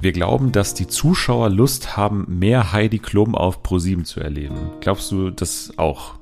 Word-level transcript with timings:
Wir 0.00 0.12
glauben, 0.12 0.50
dass 0.52 0.72
die 0.74 0.86
Zuschauer 0.86 1.50
Lust 1.50 1.96
haben, 1.96 2.24
mehr 2.38 2.72
Heidi 2.72 2.98
Klum 2.98 3.34
auf 3.34 3.62
ProSieben 3.62 4.04
zu 4.04 4.20
erleben. 4.20 4.70
Glaubst 4.80 5.10
du 5.10 5.30
das 5.30 5.72
auch? 5.76 6.14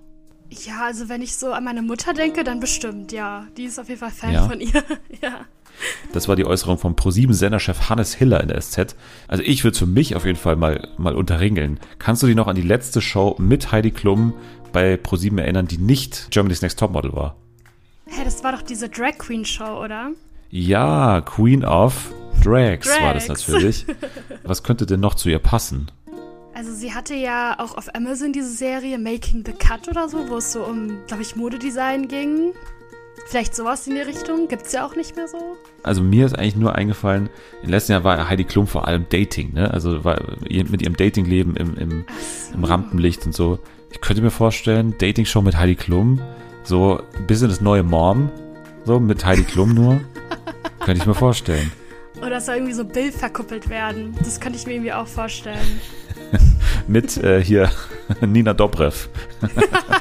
Ja, 0.50 0.86
also 0.86 1.08
wenn 1.08 1.22
ich 1.22 1.36
so 1.36 1.52
an 1.52 1.64
meine 1.64 1.82
Mutter 1.82 2.12
denke, 2.14 2.42
dann 2.42 2.58
bestimmt, 2.58 3.12
ja. 3.12 3.46
Die 3.56 3.64
ist 3.64 3.78
auf 3.78 3.88
jeden 3.88 4.00
Fall 4.00 4.10
Fan 4.10 4.32
Ja. 4.32 4.48
von 4.48 4.60
ihr. 4.60 4.72
ja. 5.22 5.40
Das 6.12 6.26
war 6.26 6.34
die 6.34 6.44
Äußerung 6.44 6.76
vom 6.78 6.96
ProSieben-Senderchef 6.96 7.88
Hannes 7.88 8.14
Hiller 8.14 8.40
in 8.40 8.48
der 8.48 8.60
SZ. 8.60 8.96
Also 9.28 9.44
ich 9.44 9.62
würde 9.62 9.78
für 9.78 9.86
mich 9.86 10.16
auf 10.16 10.24
jeden 10.24 10.38
Fall 10.38 10.56
mal, 10.56 10.88
mal 10.96 11.14
unterringeln. 11.14 11.78
Kannst 12.00 12.22
du 12.22 12.26
dich 12.26 12.34
noch 12.34 12.48
an 12.48 12.56
die 12.56 12.62
letzte 12.62 13.00
Show 13.00 13.36
mit 13.38 13.70
Heidi 13.70 13.92
Klum 13.92 14.32
bei 14.72 14.96
ProSieben 14.96 15.38
erinnern, 15.38 15.68
die 15.68 15.78
nicht 15.78 16.28
Germany's 16.32 16.62
Next 16.62 16.80
Topmodel 16.80 17.12
war? 17.12 17.36
Hä, 18.06 18.22
das 18.24 18.42
war 18.42 18.50
doch 18.52 18.62
diese 18.62 18.88
Drag 18.88 19.18
Queen 19.18 19.44
Show, 19.44 19.84
oder? 19.84 20.10
Ja, 20.50 21.20
Queen 21.20 21.64
of 21.64 22.12
Drags, 22.44 22.88
war 23.00 23.14
das 23.14 23.28
natürlich. 23.28 23.86
Was 24.44 24.62
könnte 24.62 24.86
denn 24.86 25.00
noch 25.00 25.14
zu 25.14 25.28
ihr 25.28 25.38
passen? 25.38 25.90
Also 26.54 26.72
sie 26.72 26.92
hatte 26.92 27.14
ja 27.14 27.56
auch 27.58 27.76
auf 27.76 27.94
Amazon 27.94 28.32
diese 28.32 28.50
Serie 28.50 28.98
Making 28.98 29.44
the 29.46 29.52
Cut 29.52 29.86
oder 29.86 30.08
so, 30.08 30.28
wo 30.28 30.38
es 30.38 30.52
so 30.52 30.64
um, 30.64 30.98
glaube 31.06 31.22
ich, 31.22 31.36
Modedesign 31.36 32.08
ging. 32.08 32.52
Vielleicht 33.26 33.54
sowas 33.54 33.86
in 33.86 33.94
die 33.94 34.00
Richtung. 34.00 34.48
Gibt's 34.48 34.72
ja 34.72 34.86
auch 34.86 34.96
nicht 34.96 35.14
mehr 35.14 35.28
so. 35.28 35.38
Also 35.82 36.02
mir 36.02 36.26
ist 36.26 36.36
eigentlich 36.36 36.56
nur 36.56 36.74
eingefallen, 36.74 37.30
im 37.62 37.70
letzten 37.70 37.92
Jahr 37.92 38.02
war 38.02 38.28
Heidi 38.28 38.44
Klum 38.44 38.66
vor 38.66 38.88
allem 38.88 39.06
Dating, 39.08 39.52
ne? 39.52 39.72
Also 39.72 40.00
mit 40.48 40.82
ihrem 40.82 40.96
Datingleben 40.96 41.54
im, 41.56 41.76
im, 41.76 42.04
im 42.54 42.64
Rampenlicht 42.64 43.24
und 43.26 43.34
so. 43.34 43.58
Ich 43.92 44.00
könnte 44.00 44.22
mir 44.22 44.30
vorstellen, 44.30 44.94
Dating-Show 44.98 45.42
mit 45.42 45.56
Heidi 45.56 45.76
Klum, 45.76 46.20
so 46.64 47.00
ein 47.16 47.26
bisschen 47.26 47.48
das 47.48 47.60
neue 47.60 47.82
Mom, 47.82 48.30
so 48.84 48.98
mit 48.98 49.24
Heidi 49.24 49.44
Klum 49.44 49.74
nur. 49.74 50.00
könnte 50.80 51.00
ich 51.00 51.06
mir 51.06 51.14
vorstellen. 51.14 51.70
Oder 52.20 52.38
es 52.38 52.46
soll 52.46 52.56
irgendwie 52.56 52.74
so 52.74 52.84
Bill 52.84 53.12
verkuppelt 53.12 53.68
werden. 53.68 54.16
Das 54.18 54.40
könnte 54.40 54.58
ich 54.58 54.66
mir 54.66 54.74
irgendwie 54.74 54.92
auch 54.92 55.06
vorstellen. 55.06 55.80
Mit 56.88 57.16
äh, 57.18 57.42
hier 57.42 57.70
Nina 58.20 58.54
Dobrev. 58.54 59.08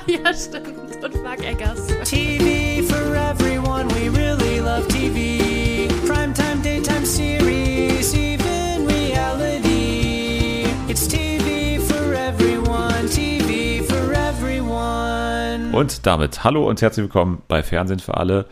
ja, 0.08 0.34
stimmt. 0.34 1.04
Und 1.04 1.24
Mark 1.24 1.44
Eggers. 1.46 1.88
TV 2.04 2.84
for 2.88 3.16
everyone, 3.16 3.88
we 3.90 4.10
really 4.10 4.60
love 4.60 4.88
TV. 4.88 5.88
Primetime, 6.08 6.62
daytime 6.64 7.06
series, 7.06 8.14
even 8.16 8.88
reality. 8.88 10.66
It's 10.88 11.08
TV 11.08 11.80
for 11.82 12.14
everyone, 12.14 13.08
TV 13.10 13.84
for 13.84 14.14
everyone. 14.14 15.72
Und 15.74 16.06
damit 16.06 16.44
hallo 16.44 16.68
und 16.68 16.82
herzlich 16.82 17.04
willkommen 17.04 17.42
bei 17.48 17.62
Fernsehen 17.64 18.00
für 18.00 18.16
alle. 18.18 18.46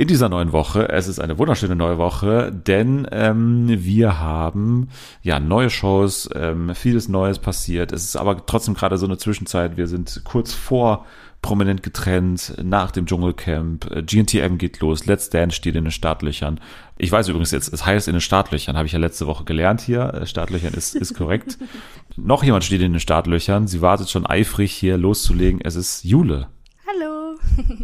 In 0.00 0.08
dieser 0.08 0.30
neuen 0.30 0.52
Woche, 0.52 0.88
es 0.88 1.08
ist 1.08 1.18
eine 1.18 1.36
wunderschöne 1.36 1.76
neue 1.76 1.98
Woche, 1.98 2.50
denn 2.50 3.06
ähm, 3.12 3.66
wir 3.68 4.18
haben 4.18 4.88
ja 5.20 5.38
neue 5.38 5.68
Shows, 5.68 6.26
ähm, 6.34 6.74
vieles 6.74 7.10
Neues 7.10 7.38
passiert. 7.38 7.92
Es 7.92 8.04
ist 8.04 8.16
aber 8.16 8.46
trotzdem 8.46 8.72
gerade 8.72 8.96
so 8.96 9.04
eine 9.04 9.18
Zwischenzeit. 9.18 9.76
Wir 9.76 9.86
sind 9.86 10.22
kurz 10.24 10.54
vor 10.54 11.04
prominent 11.42 11.82
getrennt, 11.82 12.54
nach 12.62 12.92
dem 12.92 13.04
Dschungelcamp. 13.04 14.06
GNTM 14.06 14.56
geht 14.56 14.80
los, 14.80 15.04
Let's 15.04 15.28
Dance 15.28 15.54
steht 15.54 15.76
in 15.76 15.84
den 15.84 15.90
Startlöchern. 15.90 16.60
Ich 16.96 17.12
weiß 17.12 17.28
übrigens 17.28 17.50
jetzt, 17.50 17.70
es 17.70 17.84
heißt 17.84 18.08
in 18.08 18.14
den 18.14 18.22
Startlöchern, 18.22 18.78
habe 18.78 18.86
ich 18.86 18.92
ja 18.92 18.98
letzte 18.98 19.26
Woche 19.26 19.44
gelernt 19.44 19.82
hier. 19.82 20.14
Äh, 20.14 20.26
Startlöchern 20.26 20.72
ist, 20.72 20.94
ist 20.94 21.12
korrekt. 21.12 21.58
Noch 22.16 22.42
jemand 22.42 22.64
steht 22.64 22.80
in 22.80 22.94
den 22.94 23.00
Startlöchern. 23.00 23.66
Sie 23.66 23.82
wartet 23.82 24.08
schon 24.08 24.24
eifrig 24.24 24.72
hier 24.72 24.96
loszulegen. 24.96 25.60
Es 25.62 25.76
ist 25.76 26.04
Jule. 26.04 26.48
Hallo. 26.86 27.36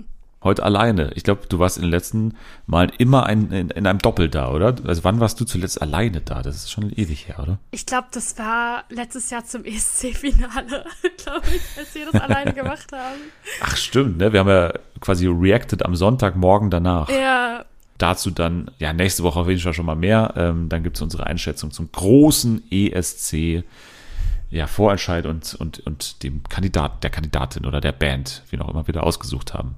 Heute 0.42 0.62
alleine. 0.62 1.12
Ich 1.14 1.24
glaube, 1.24 1.46
du 1.48 1.58
warst 1.58 1.76
in 1.76 1.82
den 1.82 1.90
letzten 1.90 2.34
Malen 2.66 2.92
immer 2.98 3.26
ein, 3.26 3.50
in, 3.50 3.70
in 3.70 3.86
einem 3.86 3.98
Doppel 3.98 4.28
da, 4.28 4.50
oder? 4.50 4.76
Also 4.84 5.02
wann 5.02 5.18
warst 5.18 5.40
du 5.40 5.44
zuletzt 5.44 5.80
alleine 5.80 6.20
da? 6.20 6.42
Das 6.42 6.56
ist 6.56 6.70
schon 6.70 6.92
ewig 6.92 7.26
her, 7.28 7.40
oder? 7.40 7.58
Ich 7.70 7.86
glaube, 7.86 8.08
das 8.12 8.38
war 8.38 8.84
letztes 8.90 9.30
Jahr 9.30 9.44
zum 9.44 9.64
ESC-Finale, 9.64 10.84
glaube 11.16 11.46
ich, 11.48 11.78
als 11.78 11.94
wir 11.94 12.10
das 12.12 12.20
alleine 12.20 12.52
gemacht 12.54 12.92
haben. 12.92 13.20
Ach 13.60 13.76
stimmt, 13.76 14.18
ne? 14.18 14.32
Wir 14.32 14.40
haben 14.40 14.48
ja 14.48 14.72
quasi 15.00 15.26
reacted 15.26 15.84
am 15.84 15.96
Sonntagmorgen 15.96 16.70
danach. 16.70 17.08
Ja, 17.08 17.64
Dazu 17.98 18.30
dann, 18.30 18.70
ja, 18.78 18.92
nächste 18.92 19.22
Woche 19.22 19.40
auf 19.40 19.48
jeden 19.48 19.60
Fall 19.60 19.72
schon 19.72 19.86
mal 19.86 19.96
mehr. 19.96 20.34
Ähm, 20.36 20.68
dann 20.68 20.82
gibt's 20.82 21.00
unsere 21.00 21.26
Einschätzung 21.26 21.70
zum 21.70 21.90
großen 21.90 22.70
ESC. 22.70 23.64
Ja, 24.50 24.66
Vorentscheid 24.66 25.26
und, 25.26 25.54
und, 25.54 25.80
und 25.80 26.22
dem 26.22 26.42
Kandidat, 26.44 27.02
der 27.02 27.10
Kandidatin 27.10 27.64
oder 27.64 27.80
der 27.80 27.92
Band, 27.92 28.42
wie 28.50 28.56
noch 28.56 28.68
immer 28.68 28.86
wir 28.86 28.94
da 28.94 29.00
ausgesucht 29.00 29.54
haben. 29.54 29.76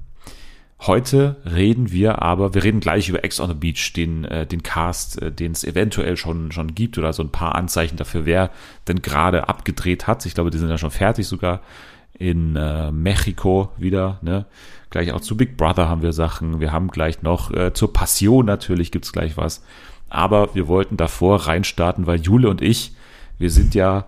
Heute 0.80 1.36
reden 1.44 1.90
wir 1.90 2.22
aber, 2.22 2.54
wir 2.54 2.62
reden 2.62 2.78
gleich 2.78 3.08
über 3.08 3.24
Ex 3.24 3.40
on 3.40 3.48
the 3.48 3.54
Beach, 3.54 3.92
den, 3.94 4.24
äh, 4.24 4.46
den 4.46 4.62
Cast, 4.62 5.20
äh, 5.20 5.32
den 5.32 5.52
es 5.52 5.64
eventuell 5.64 6.16
schon, 6.16 6.52
schon 6.52 6.74
gibt 6.74 6.98
oder 6.98 7.12
so 7.12 7.22
ein 7.22 7.32
paar 7.32 7.56
Anzeichen 7.56 7.96
dafür, 7.96 8.26
wer 8.26 8.50
denn 8.86 9.02
gerade 9.02 9.48
abgedreht 9.48 10.06
hat. 10.06 10.24
Ich 10.24 10.34
glaube, 10.34 10.50
die 10.50 10.58
sind 10.58 10.68
ja 10.68 10.78
schon 10.78 10.92
fertig 10.92 11.26
sogar 11.26 11.62
in 12.16 12.54
äh, 12.54 12.92
Mexiko 12.92 13.72
wieder. 13.76 14.18
Ne? 14.22 14.46
Gleich 14.90 15.12
auch 15.12 15.20
zu 15.20 15.36
Big 15.36 15.56
Brother 15.56 15.88
haben 15.88 16.02
wir 16.02 16.12
Sachen. 16.12 16.60
Wir 16.60 16.72
haben 16.72 16.88
gleich 16.88 17.22
noch 17.22 17.50
äh, 17.50 17.72
zur 17.72 17.92
Passion 17.92 18.46
natürlich 18.46 18.92
gibt's 18.92 19.12
gleich 19.12 19.36
was. 19.36 19.64
Aber 20.08 20.54
wir 20.54 20.68
wollten 20.68 20.96
davor 20.96 21.46
reinstarten, 21.46 22.06
weil 22.06 22.20
Jule 22.20 22.48
und 22.48 22.62
ich, 22.62 22.92
wir 23.36 23.50
sind 23.50 23.74
ja 23.74 24.06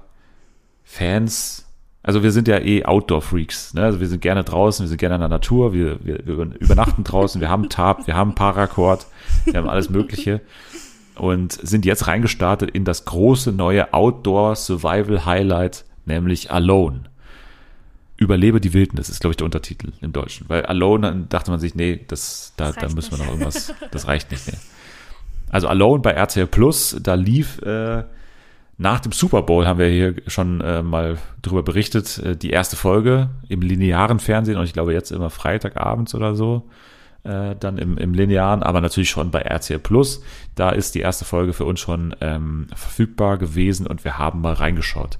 Fans, 0.84 1.69
also 2.02 2.22
wir 2.22 2.32
sind 2.32 2.48
ja 2.48 2.58
eh 2.58 2.84
Outdoor-Freaks, 2.84 3.74
ne? 3.74 3.84
Also 3.84 4.00
wir 4.00 4.08
sind 4.08 4.22
gerne 4.22 4.42
draußen, 4.42 4.84
wir 4.84 4.88
sind 4.88 4.98
gerne 4.98 5.16
in 5.16 5.20
der 5.20 5.28
Natur, 5.28 5.74
wir, 5.74 5.98
wir, 6.04 6.26
wir 6.26 6.34
übernachten 6.58 7.04
draußen, 7.04 7.40
wir 7.40 7.50
haben 7.50 7.68
Tab, 7.68 8.06
wir 8.06 8.14
haben 8.14 8.34
Paracord, 8.34 9.06
wir 9.44 9.54
haben 9.54 9.68
alles 9.68 9.90
Mögliche 9.90 10.40
und 11.16 11.52
sind 11.52 11.84
jetzt 11.84 12.06
reingestartet 12.06 12.70
in 12.70 12.86
das 12.86 13.04
große 13.04 13.52
neue 13.52 13.92
Outdoor-Survival-Highlight, 13.92 15.84
nämlich 16.06 16.50
Alone. 16.50 17.02
Überlebe 18.16 18.60
die 18.60 18.72
Wildnis 18.72 19.10
ist, 19.10 19.20
glaube 19.20 19.32
ich, 19.32 19.36
der 19.38 19.44
Untertitel 19.46 19.92
im 20.00 20.12
Deutschen. 20.12 20.48
Weil 20.48 20.64
Alone, 20.66 21.06
dann 21.06 21.28
dachte 21.28 21.50
man 21.50 21.60
sich, 21.60 21.74
nee, 21.74 22.00
das, 22.08 22.54
da, 22.56 22.72
Das 22.72 22.76
da 22.76 22.88
müssen 22.94 23.12
wir 23.12 23.18
noch 23.18 23.32
irgendwas, 23.32 23.74
das 23.90 24.06
reicht 24.08 24.30
nicht 24.30 24.46
mehr. 24.46 24.58
Also 25.50 25.68
Alone 25.68 26.00
bei 26.00 26.12
RTL 26.12 26.46
Plus, 26.46 26.96
da 27.02 27.14
lief 27.14 27.60
äh, 27.62 28.04
nach 28.80 29.00
dem 29.00 29.12
Super 29.12 29.42
Bowl, 29.42 29.66
haben 29.66 29.78
wir 29.78 29.88
hier 29.88 30.14
schon 30.26 30.62
äh, 30.62 30.82
mal 30.82 31.18
drüber 31.42 31.62
berichtet, 31.62 32.16
äh, 32.16 32.34
die 32.34 32.48
erste 32.48 32.76
Folge 32.76 33.28
im 33.46 33.60
linearen 33.60 34.20
Fernsehen 34.20 34.56
und 34.56 34.64
ich 34.64 34.72
glaube 34.72 34.94
jetzt 34.94 35.12
immer 35.12 35.28
Freitagabends 35.28 36.14
oder 36.14 36.34
so, 36.34 36.66
äh, 37.22 37.54
dann 37.60 37.76
im, 37.76 37.98
im 37.98 38.14
linearen, 38.14 38.62
aber 38.62 38.80
natürlich 38.80 39.10
schon 39.10 39.30
bei 39.30 39.42
RTL 39.42 39.78
Plus. 39.78 40.22
Da 40.54 40.70
ist 40.70 40.94
die 40.94 41.00
erste 41.00 41.26
Folge 41.26 41.52
für 41.52 41.66
uns 41.66 41.78
schon 41.78 42.16
ähm, 42.22 42.68
verfügbar 42.74 43.36
gewesen 43.36 43.86
und 43.86 44.02
wir 44.02 44.16
haben 44.16 44.40
mal 44.40 44.54
reingeschaut. 44.54 45.18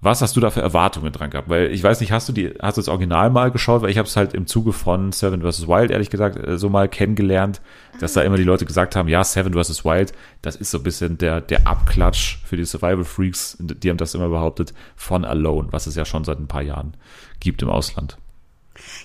Was 0.00 0.22
hast 0.22 0.36
du 0.36 0.40
da 0.40 0.50
für 0.50 0.60
Erwartungen 0.60 1.12
dran 1.12 1.30
gehabt? 1.30 1.48
Weil 1.48 1.72
ich 1.72 1.82
weiß 1.82 2.00
nicht, 2.00 2.12
hast 2.12 2.28
du 2.28 2.32
die, 2.32 2.54
hast 2.60 2.76
du 2.76 2.80
das 2.80 2.88
Original 2.88 3.30
mal 3.30 3.50
geschaut? 3.50 3.82
Weil 3.82 3.90
ich 3.90 3.98
habe 3.98 4.06
es 4.06 4.16
halt 4.16 4.32
im 4.32 4.46
Zuge 4.46 4.72
von 4.72 5.10
Seven 5.10 5.42
vs. 5.42 5.66
Wild, 5.66 5.90
ehrlich 5.90 6.08
gesagt, 6.08 6.36
äh, 6.36 6.56
so 6.56 6.68
mal 6.68 6.88
kennengelernt, 6.88 7.60
dass 7.98 8.12
da 8.12 8.22
immer 8.22 8.36
die 8.36 8.44
Leute 8.44 8.64
gesagt 8.64 8.94
haben, 8.94 9.08
ja, 9.08 9.24
Seven 9.24 9.52
vs. 9.52 9.84
Wild, 9.84 10.12
das 10.40 10.54
ist 10.54 10.70
so 10.70 10.78
ein 10.78 10.84
bisschen 10.84 11.18
der, 11.18 11.40
der 11.40 11.66
Abklatsch 11.66 12.38
für 12.44 12.56
die 12.56 12.64
Survival 12.64 13.02
Freaks, 13.02 13.56
die 13.58 13.90
haben 13.90 13.96
das 13.96 14.14
immer 14.14 14.28
behauptet, 14.28 14.72
von 14.94 15.24
Alone, 15.24 15.68
was 15.72 15.88
es 15.88 15.96
ja 15.96 16.04
schon 16.04 16.22
seit 16.22 16.38
ein 16.38 16.46
paar 16.46 16.62
Jahren 16.62 16.94
gibt 17.40 17.62
im 17.62 17.68
Ausland. 17.68 18.18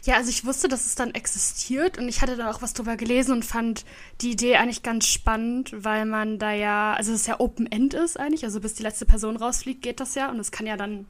Ja, 0.03 0.15
also 0.15 0.29
ich 0.29 0.45
wusste, 0.45 0.67
dass 0.67 0.85
es 0.85 0.95
dann 0.95 1.11
existiert 1.13 1.97
und 1.97 2.07
ich 2.09 2.21
hatte 2.21 2.35
da 2.35 2.51
auch 2.51 2.61
was 2.61 2.73
drüber 2.73 2.95
gelesen 2.97 3.31
und 3.33 3.45
fand 3.45 3.85
die 4.21 4.31
Idee 4.31 4.55
eigentlich 4.57 4.83
ganz 4.83 5.07
spannend, 5.07 5.71
weil 5.75 6.05
man 6.05 6.39
da 6.39 6.51
ja, 6.51 6.93
also 6.93 7.11
es 7.13 7.21
ist 7.21 7.27
ja 7.27 7.39
Open 7.39 7.71
End 7.71 7.93
ist 7.93 8.19
eigentlich, 8.19 8.43
also 8.43 8.59
bis 8.59 8.73
die 8.73 8.83
letzte 8.83 9.05
Person 9.05 9.35
rausfliegt, 9.37 9.81
geht 9.81 9.99
das 9.99 10.15
ja 10.15 10.29
und 10.29 10.39
es 10.39 10.51
kann 10.51 10.65
ja 10.67 10.77
dann 10.77 11.05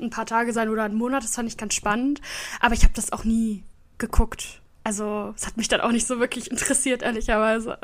ein 0.00 0.10
paar 0.10 0.26
Tage 0.26 0.52
sein 0.52 0.68
oder 0.68 0.82
ein 0.84 0.94
Monat, 0.94 1.22
das 1.22 1.34
fand 1.36 1.48
ich 1.48 1.56
ganz 1.56 1.74
spannend, 1.74 2.20
aber 2.60 2.74
ich 2.74 2.82
habe 2.82 2.92
das 2.94 3.12
auch 3.12 3.24
nie 3.24 3.62
geguckt. 3.98 4.60
Also 4.84 5.32
es 5.36 5.46
hat 5.46 5.56
mich 5.56 5.68
dann 5.68 5.80
auch 5.80 5.92
nicht 5.92 6.06
so 6.08 6.18
wirklich 6.18 6.50
interessiert, 6.50 7.02
ehrlicherweise. 7.02 7.78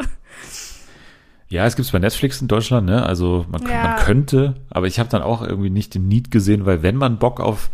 Ja, 1.50 1.64
es 1.64 1.76
gibt's 1.76 1.92
bei 1.92 1.98
Netflix 1.98 2.42
in 2.42 2.48
Deutschland, 2.48 2.86
ne? 2.86 3.06
Also 3.06 3.46
man, 3.50 3.62
kann- 3.62 3.70
Ja. 3.70 3.82
man 3.84 3.96
könnte, 4.04 4.54
aber 4.68 4.86
ich 4.86 4.98
habe 4.98 5.08
dann 5.08 5.22
auch 5.22 5.40
irgendwie 5.42 5.70
nicht 5.70 5.94
den 5.94 6.06
Need 6.08 6.30
gesehen, 6.30 6.66
weil 6.66 6.82
wenn 6.82 6.96
man 6.96 7.18
Bock 7.18 7.40
auf 7.40 7.70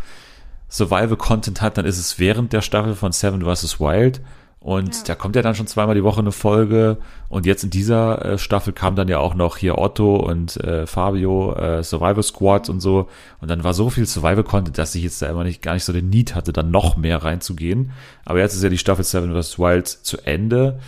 Survival-Content 0.75 1.63
hat, 1.63 1.79
dann 1.79 1.85
ist 1.87 1.99
es 1.99 2.19
während 2.19 2.53
der 2.53 2.61
Staffel 2.61 2.95
von 2.95 3.13
Seven 3.13 3.43
vs. 3.43 3.81
Wild. 3.81 4.21
Und 4.61 4.97
Ja. 4.97 5.03
da 5.09 5.15
kommt 5.15 5.37
ja 5.37 5.43
dann 5.43 5.55
schon 5.55 5.67
zweimal 5.67 5.95
die 5.95 6.03
Woche 6.05 6.21
eine 6.21 6.33
Folge. 6.33 6.97
Und 7.29 7.45
jetzt 7.45 7.65
in 7.65 7.71
dieser 7.71 8.25
äh, 8.25 8.39
Staffel 8.39 8.73
kam 8.73 8.97
dann 8.97 9.09
ja 9.09 9.19
auch 9.19 9.35
noch 9.35 9.59
hier 9.59 9.77
Otto 9.77 10.17
und 10.17 10.57
äh, 10.65 10.87
Fabio, 10.87 11.53
äh, 11.55 11.83
Survival 11.85 12.23
Squad 12.23 12.71
und 12.71 12.81
so. 12.81 13.09
Und 13.43 13.51
dann 13.51 13.63
war 13.63 13.75
so 13.75 13.91
viel 13.91 14.07
Survival-Content, 14.07 14.79
dass 14.79 14.95
ich 14.95 15.03
jetzt 15.03 15.21
da 15.21 15.27
immer 15.27 15.45
nicht 15.45 15.61
gar 15.61 15.75
nicht 15.75 15.85
so 15.85 15.93
den 15.93 16.09
Need 16.09 16.35
hatte, 16.35 16.53
dann 16.55 16.71
noch 16.71 16.97
mehr 16.97 17.23
reinzugehen. 17.23 17.93
Aber 18.25 18.39
jetzt 18.39 18.55
ist 18.55 18.63
ja 18.63 18.71
die 18.71 18.79
Staffel 18.79 19.05
Seven 19.05 19.35
vs. 19.41 19.59
Wild 19.59 19.87
zu 19.87 20.17
Ende. 20.25 20.79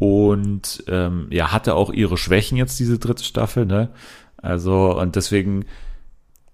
Und 0.00 0.82
ähm, 0.88 1.28
ja, 1.30 1.52
hatte 1.52 1.74
auch 1.74 1.92
ihre 1.92 2.16
Schwächen 2.16 2.56
jetzt, 2.56 2.80
diese 2.80 2.98
dritte 2.98 3.22
Staffel, 3.22 3.64
ne? 3.64 3.90
Also, 4.42 4.98
und 4.98 5.14
deswegen 5.16 5.66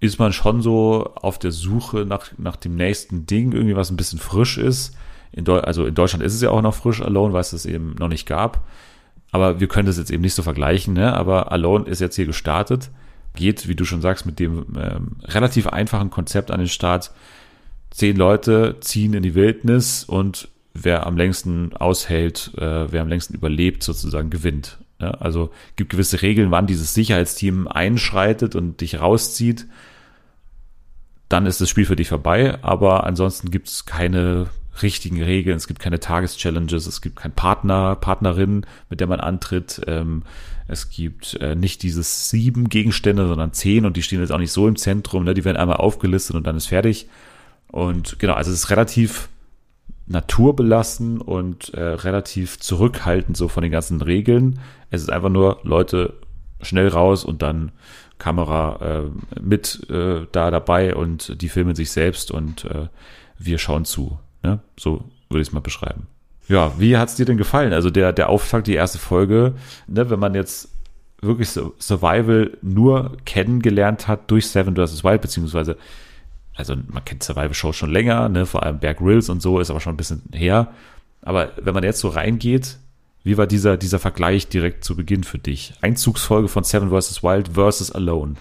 ist 0.00 0.18
man 0.18 0.32
schon 0.32 0.60
so 0.60 1.12
auf 1.14 1.38
der 1.38 1.52
Suche 1.52 2.04
nach, 2.06 2.30
nach 2.38 2.56
dem 2.56 2.76
nächsten 2.76 3.26
Ding, 3.26 3.52
irgendwie 3.52 3.76
was 3.76 3.90
ein 3.90 3.96
bisschen 3.96 4.18
frisch 4.18 4.58
ist. 4.58 4.94
In 5.32 5.48
also 5.48 5.86
in 5.86 5.94
Deutschland 5.94 6.24
ist 6.24 6.34
es 6.34 6.42
ja 6.42 6.50
auch 6.50 6.62
noch 6.62 6.74
frisch 6.74 7.00
Alone, 7.02 7.32
weil 7.32 7.40
es 7.40 7.52
es 7.52 7.66
eben 7.66 7.94
noch 7.98 8.08
nicht 8.08 8.26
gab. 8.26 8.66
Aber 9.32 9.60
wir 9.60 9.68
können 9.68 9.86
das 9.86 9.98
jetzt 9.98 10.10
eben 10.10 10.22
nicht 10.22 10.34
so 10.34 10.42
vergleichen, 10.42 10.94
ne? 10.94 11.14
Aber 11.14 11.52
Alone 11.52 11.86
ist 11.86 12.00
jetzt 12.00 12.16
hier 12.16 12.26
gestartet, 12.26 12.90
geht, 13.34 13.68
wie 13.68 13.74
du 13.74 13.84
schon 13.84 14.00
sagst, 14.00 14.24
mit 14.24 14.38
dem 14.38 14.66
ähm, 14.78 15.16
relativ 15.24 15.66
einfachen 15.66 16.10
Konzept 16.10 16.50
an 16.50 16.60
den 16.60 16.68
Start. 16.68 17.12
Zehn 17.90 18.16
Leute 18.16 18.76
ziehen 18.80 19.14
in 19.14 19.22
die 19.22 19.34
Wildnis 19.34 20.04
und 20.04 20.48
wer 20.74 21.06
am 21.06 21.16
längsten 21.16 21.74
aushält, 21.76 22.52
äh, 22.56 22.90
wer 22.92 23.02
am 23.02 23.08
längsten 23.08 23.34
überlebt, 23.34 23.82
sozusagen 23.82 24.30
gewinnt. 24.30 24.78
Ja, 24.98 25.10
also 25.10 25.50
gibt 25.76 25.90
gewisse 25.90 26.22
Regeln, 26.22 26.50
wann 26.50 26.66
dieses 26.66 26.94
Sicherheitsteam 26.94 27.68
einschreitet 27.68 28.54
und 28.54 28.80
dich 28.80 29.00
rauszieht. 29.00 29.66
Dann 31.28 31.46
ist 31.46 31.60
das 31.60 31.68
Spiel 31.68 31.84
für 31.84 31.96
dich 31.96 32.08
vorbei, 32.08 32.62
aber 32.62 33.04
ansonsten 33.04 33.50
gibt 33.50 33.68
es 33.68 33.84
keine 33.84 34.48
richtigen 34.82 35.22
Regeln, 35.22 35.56
es 35.56 35.66
gibt 35.66 35.80
keine 35.80 36.00
Tageschallenges, 36.00 36.86
es 36.86 37.00
gibt 37.00 37.16
keinen 37.16 37.32
Partner, 37.32 37.96
Partnerin, 37.96 38.66
mit 38.88 39.00
der 39.00 39.06
man 39.06 39.20
antritt. 39.20 39.80
Ähm, 39.86 40.22
es 40.68 40.90
gibt 40.90 41.34
äh, 41.40 41.54
nicht 41.54 41.82
dieses 41.82 42.30
sieben 42.30 42.68
Gegenstände, 42.68 43.26
sondern 43.26 43.52
zehn 43.52 43.86
und 43.86 43.96
die 43.96 44.02
stehen 44.02 44.20
jetzt 44.20 44.32
auch 44.32 44.38
nicht 44.38 44.52
so 44.52 44.66
im 44.68 44.76
Zentrum. 44.76 45.24
Ne? 45.24 45.34
Die 45.34 45.44
werden 45.44 45.56
einmal 45.56 45.76
aufgelistet 45.76 46.36
und 46.36 46.46
dann 46.46 46.56
ist 46.56 46.66
fertig. 46.66 47.08
Und 47.68 48.18
genau, 48.18 48.34
also 48.34 48.50
es 48.50 48.58
ist 48.58 48.70
relativ 48.70 49.28
naturbelassen 50.06 51.20
und 51.20 51.74
äh, 51.74 51.80
relativ 51.82 52.60
zurückhaltend 52.60 53.36
so 53.36 53.48
von 53.48 53.62
den 53.62 53.72
ganzen 53.72 54.00
Regeln. 54.00 54.60
Es 54.90 55.02
ist 55.02 55.10
einfach 55.10 55.28
nur 55.28 55.58
Leute 55.62 56.14
schnell 56.60 56.88
raus 56.88 57.24
und 57.24 57.42
dann 57.42 57.72
Kamera 58.18 59.04
äh, 59.04 59.40
mit 59.40 59.88
äh, 59.90 60.26
da 60.32 60.50
dabei 60.50 60.94
und 60.94 61.40
die 61.42 61.48
filmen 61.48 61.74
sich 61.74 61.90
selbst 61.90 62.30
und 62.30 62.64
äh, 62.64 62.88
wir 63.38 63.58
schauen 63.58 63.84
zu. 63.84 64.18
Ne? 64.42 64.60
So 64.78 65.04
würde 65.28 65.42
ich 65.42 65.48
es 65.48 65.52
mal 65.52 65.60
beschreiben. 65.60 66.06
Ja, 66.48 66.72
wie 66.78 66.96
hat's 66.96 67.16
dir 67.16 67.26
denn 67.26 67.36
gefallen? 67.36 67.72
Also 67.72 67.90
der, 67.90 68.12
der 68.12 68.28
Auftakt, 68.28 68.68
die 68.68 68.74
erste 68.74 68.98
Folge, 68.98 69.54
ne, 69.88 70.08
wenn 70.10 70.20
man 70.20 70.34
jetzt 70.34 70.70
wirklich 71.20 71.50
Survival 71.50 72.56
nur 72.62 73.16
kennengelernt 73.24 74.06
hat 74.06 74.30
durch 74.30 74.48
Seven 74.48 74.76
vs. 74.76 75.02
Wild, 75.02 75.22
beziehungsweise 75.22 75.76
also 76.56 76.74
man 76.74 77.04
kennt 77.04 77.22
Survival 77.22 77.54
Shows 77.54 77.76
schon 77.76 77.90
länger, 77.90 78.28
ne, 78.28 78.46
vor 78.46 78.62
allem 78.62 78.78
Bear 78.78 78.94
Grylls 78.94 79.28
und 79.28 79.40
so, 79.40 79.60
ist 79.60 79.70
aber 79.70 79.80
schon 79.80 79.94
ein 79.94 79.98
bisschen 79.98 80.22
her. 80.32 80.72
Aber 81.22 81.52
wenn 81.56 81.74
man 81.74 81.84
jetzt 81.84 82.00
so 82.00 82.08
reingeht, 82.08 82.78
wie 83.22 83.36
war 83.36 83.46
dieser, 83.46 83.76
dieser 83.76 83.98
Vergleich 83.98 84.48
direkt 84.48 84.84
zu 84.84 84.96
Beginn 84.96 85.24
für 85.24 85.38
dich? 85.38 85.74
Einzugsfolge 85.80 86.48
von 86.48 86.64
Seven 86.64 86.90
vs. 86.90 87.22
Wild 87.22 87.50
versus 87.54 87.90
Alone. 87.90 88.36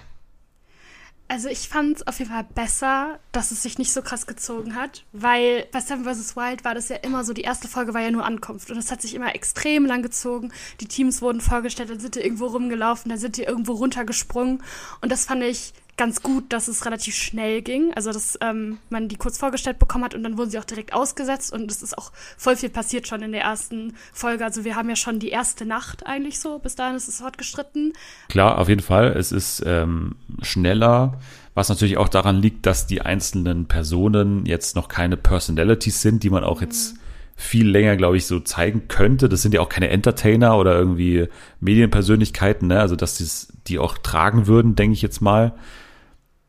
Also 1.27 1.49
ich 1.49 1.67
fand 1.67 1.97
es 1.97 2.07
auf 2.07 2.19
jeden 2.19 2.29
Fall 2.29 2.45
besser, 2.53 3.17
dass 3.31 3.49
es 3.49 3.63
sich 3.63 3.79
nicht 3.79 3.91
so 3.91 4.03
krass 4.03 4.27
gezogen 4.27 4.75
hat, 4.75 5.03
weil 5.11 5.65
bei 5.71 5.79
Seven 5.79 6.03
vs. 6.05 6.35
Wild 6.35 6.63
war 6.63 6.75
das 6.75 6.89
ja 6.89 6.97
immer 6.97 7.23
so, 7.23 7.33
die 7.33 7.41
erste 7.41 7.67
Folge 7.67 7.95
war 7.95 8.01
ja 8.01 8.11
nur 8.11 8.23
Ankunft 8.23 8.69
und 8.69 8.77
es 8.77 8.91
hat 8.91 9.01
sich 9.01 9.15
immer 9.15 9.33
extrem 9.33 9.87
lang 9.87 10.03
gezogen. 10.03 10.51
Die 10.81 10.87
Teams 10.87 11.23
wurden 11.23 11.41
vorgestellt, 11.41 11.89
dann 11.89 11.99
sind 11.99 12.13
die 12.13 12.19
irgendwo 12.19 12.45
rumgelaufen, 12.45 13.09
dann 13.09 13.17
sind 13.17 13.37
die 13.37 13.43
irgendwo 13.43 13.73
runtergesprungen 13.73 14.61
und 15.01 15.11
das 15.11 15.25
fand 15.25 15.41
ich 15.41 15.73
ganz 15.97 16.21
gut, 16.21 16.51
dass 16.51 16.67
es 16.67 16.85
relativ 16.85 17.15
schnell 17.15 17.61
ging. 17.61 17.93
Also, 17.95 18.11
dass 18.11 18.37
ähm, 18.41 18.79
man 18.89 19.07
die 19.07 19.15
kurz 19.15 19.37
vorgestellt 19.37 19.79
bekommen 19.79 20.03
hat 20.03 20.13
und 20.13 20.23
dann 20.23 20.37
wurden 20.37 20.49
sie 20.49 20.59
auch 20.59 20.65
direkt 20.65 20.93
ausgesetzt 20.93 21.53
und 21.53 21.71
es 21.71 21.81
ist 21.81 21.97
auch 21.97 22.11
voll 22.37 22.55
viel 22.55 22.69
passiert 22.69 23.07
schon 23.07 23.21
in 23.21 23.31
der 23.31 23.41
ersten 23.41 23.93
Folge. 24.13 24.43
Also, 24.43 24.65
wir 24.65 24.75
haben 24.75 24.89
ja 24.89 24.95
schon 24.95 25.19
die 25.19 25.29
erste 25.29 25.65
Nacht 25.65 26.05
eigentlich 26.05 26.39
so. 26.39 26.59
Bis 26.59 26.75
dahin 26.75 26.95
ist 26.95 27.07
es 27.07 27.19
fortgestritten. 27.19 27.93
Klar, 28.29 28.57
auf 28.57 28.69
jeden 28.69 28.81
Fall. 28.81 29.15
Es 29.17 29.31
ist 29.31 29.63
ähm, 29.65 30.15
schneller. 30.41 31.19
Was 31.53 31.69
natürlich 31.69 31.97
auch 31.97 32.09
daran 32.09 32.41
liegt, 32.41 32.65
dass 32.65 32.85
die 32.85 33.01
einzelnen 33.01 33.67
Personen 33.67 34.45
jetzt 34.45 34.75
noch 34.75 34.89
keine 34.89 35.15
Personalities 35.15 36.01
sind, 36.01 36.23
die 36.23 36.29
man 36.29 36.43
auch 36.43 36.59
mhm. 36.59 36.65
jetzt 36.65 36.95
viel 37.37 37.69
länger, 37.69 37.95
glaube 37.95 38.17
ich, 38.17 38.27
so 38.27 38.41
zeigen 38.41 38.87
könnte. 38.89 39.29
Das 39.29 39.41
sind 39.41 39.53
ja 39.53 39.61
auch 39.61 39.69
keine 39.69 39.89
Entertainer 39.89 40.57
oder 40.57 40.77
irgendwie 40.77 41.27
Medienpersönlichkeiten, 41.61 42.67
ne? 42.67 42.81
Also, 42.81 42.97
dass 42.97 43.15
die, 43.15 43.27
die 43.67 43.79
auch 43.79 43.97
tragen 43.97 44.47
würden, 44.47 44.75
denke 44.75 44.93
ich 44.93 45.01
jetzt 45.01 45.21
mal. 45.21 45.53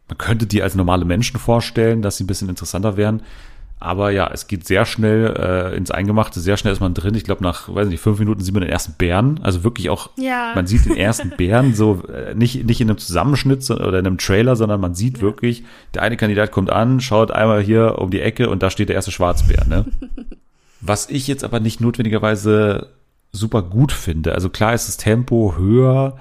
Man 0.08 0.18
könnte 0.18 0.46
die 0.46 0.62
als 0.62 0.74
normale 0.74 1.04
Menschen 1.04 1.38
vorstellen, 1.38 2.02
dass 2.02 2.16
sie 2.16 2.24
ein 2.24 2.28
bisschen 2.28 2.48
interessanter 2.48 2.96
wären. 2.96 3.22
Aber 3.78 4.10
ja, 4.10 4.30
es 4.32 4.46
geht 4.46 4.66
sehr 4.66 4.86
schnell 4.86 5.34
äh, 5.36 5.76
ins 5.76 5.90
Eingemachte, 5.90 6.40
sehr 6.40 6.56
schnell 6.56 6.72
ist 6.72 6.80
man 6.80 6.94
drin. 6.94 7.14
Ich 7.14 7.24
glaube, 7.24 7.44
nach, 7.44 7.72
weiß 7.72 7.88
nicht, 7.88 8.00
fünf 8.00 8.18
Minuten 8.18 8.40
sieht 8.40 8.54
man 8.54 8.62
den 8.62 8.70
ersten 8.70 8.94
Bären. 8.94 9.38
Also 9.42 9.64
wirklich 9.64 9.90
auch, 9.90 10.10
ja. 10.16 10.52
man 10.54 10.66
sieht 10.66 10.86
den 10.86 10.96
ersten 10.96 11.30
Bären 11.36 11.74
so 11.74 12.02
äh, 12.04 12.34
nicht, 12.34 12.64
nicht 12.64 12.80
in 12.80 12.88
einem 12.88 12.98
Zusammenschnitt 12.98 13.70
oder 13.70 13.98
in 13.98 14.06
einem 14.06 14.16
Trailer, 14.16 14.56
sondern 14.56 14.80
man 14.80 14.94
sieht 14.94 15.18
ja. 15.18 15.22
wirklich, 15.22 15.64
der 15.92 16.02
eine 16.02 16.16
Kandidat 16.16 16.52
kommt 16.52 16.70
an, 16.70 17.00
schaut 17.00 17.30
einmal 17.30 17.62
hier 17.62 17.98
um 17.98 18.10
die 18.10 18.22
Ecke 18.22 18.48
und 18.48 18.62
da 18.62 18.70
steht 18.70 18.88
der 18.88 18.96
erste 18.96 19.12
Schwarzbär. 19.12 19.66
Ne? 19.66 19.84
Was 20.80 21.10
ich 21.10 21.26
jetzt 21.26 21.44
aber 21.44 21.60
nicht 21.60 21.80
notwendigerweise 21.82 22.88
super 23.32 23.60
gut 23.60 23.92
finde. 23.92 24.34
Also 24.34 24.48
klar 24.48 24.72
ist 24.72 24.88
das 24.88 24.96
Tempo 24.96 25.54
höher, 25.58 26.16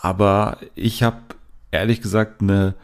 aber 0.00 0.58
ich 0.76 1.02
habe 1.02 1.18
ehrlich 1.72 2.00
gesagt 2.00 2.40
eine 2.40 2.74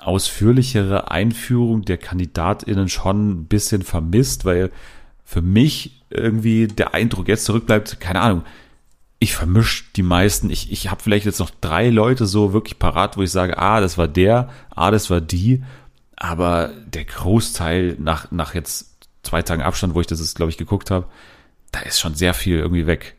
ausführlichere 0.00 1.10
Einführung 1.10 1.84
der 1.84 1.98
KandidatInnen 1.98 2.88
schon 2.88 3.30
ein 3.30 3.44
bisschen 3.46 3.82
vermisst, 3.82 4.44
weil 4.44 4.70
für 5.24 5.42
mich 5.42 6.02
irgendwie 6.10 6.68
der 6.68 6.94
Eindruck 6.94 7.28
jetzt 7.28 7.44
zurückbleibt, 7.44 8.00
keine 8.00 8.20
Ahnung, 8.20 8.44
ich 9.18 9.34
vermische 9.34 9.84
die 9.96 10.02
meisten. 10.02 10.50
Ich, 10.50 10.70
ich 10.70 10.90
habe 10.90 11.02
vielleicht 11.02 11.26
jetzt 11.26 11.40
noch 11.40 11.50
drei 11.60 11.90
Leute 11.90 12.26
so 12.26 12.52
wirklich 12.52 12.78
parat, 12.78 13.16
wo 13.16 13.22
ich 13.22 13.30
sage, 13.30 13.58
ah, 13.58 13.80
das 13.80 13.98
war 13.98 14.08
der, 14.08 14.48
ah, 14.70 14.90
das 14.90 15.10
war 15.10 15.20
die. 15.20 15.64
Aber 16.16 16.72
der 16.86 17.04
Großteil 17.04 17.96
nach, 17.98 18.30
nach 18.30 18.54
jetzt 18.54 18.96
zwei 19.22 19.42
Tagen 19.42 19.62
Abstand, 19.62 19.94
wo 19.94 20.00
ich 20.00 20.06
das, 20.06 20.34
glaube 20.34 20.50
ich, 20.50 20.58
geguckt 20.58 20.90
habe, 20.90 21.06
da 21.72 21.80
ist 21.80 22.00
schon 22.00 22.14
sehr 22.14 22.32
viel 22.32 22.58
irgendwie 22.58 22.86
weg. 22.86 23.16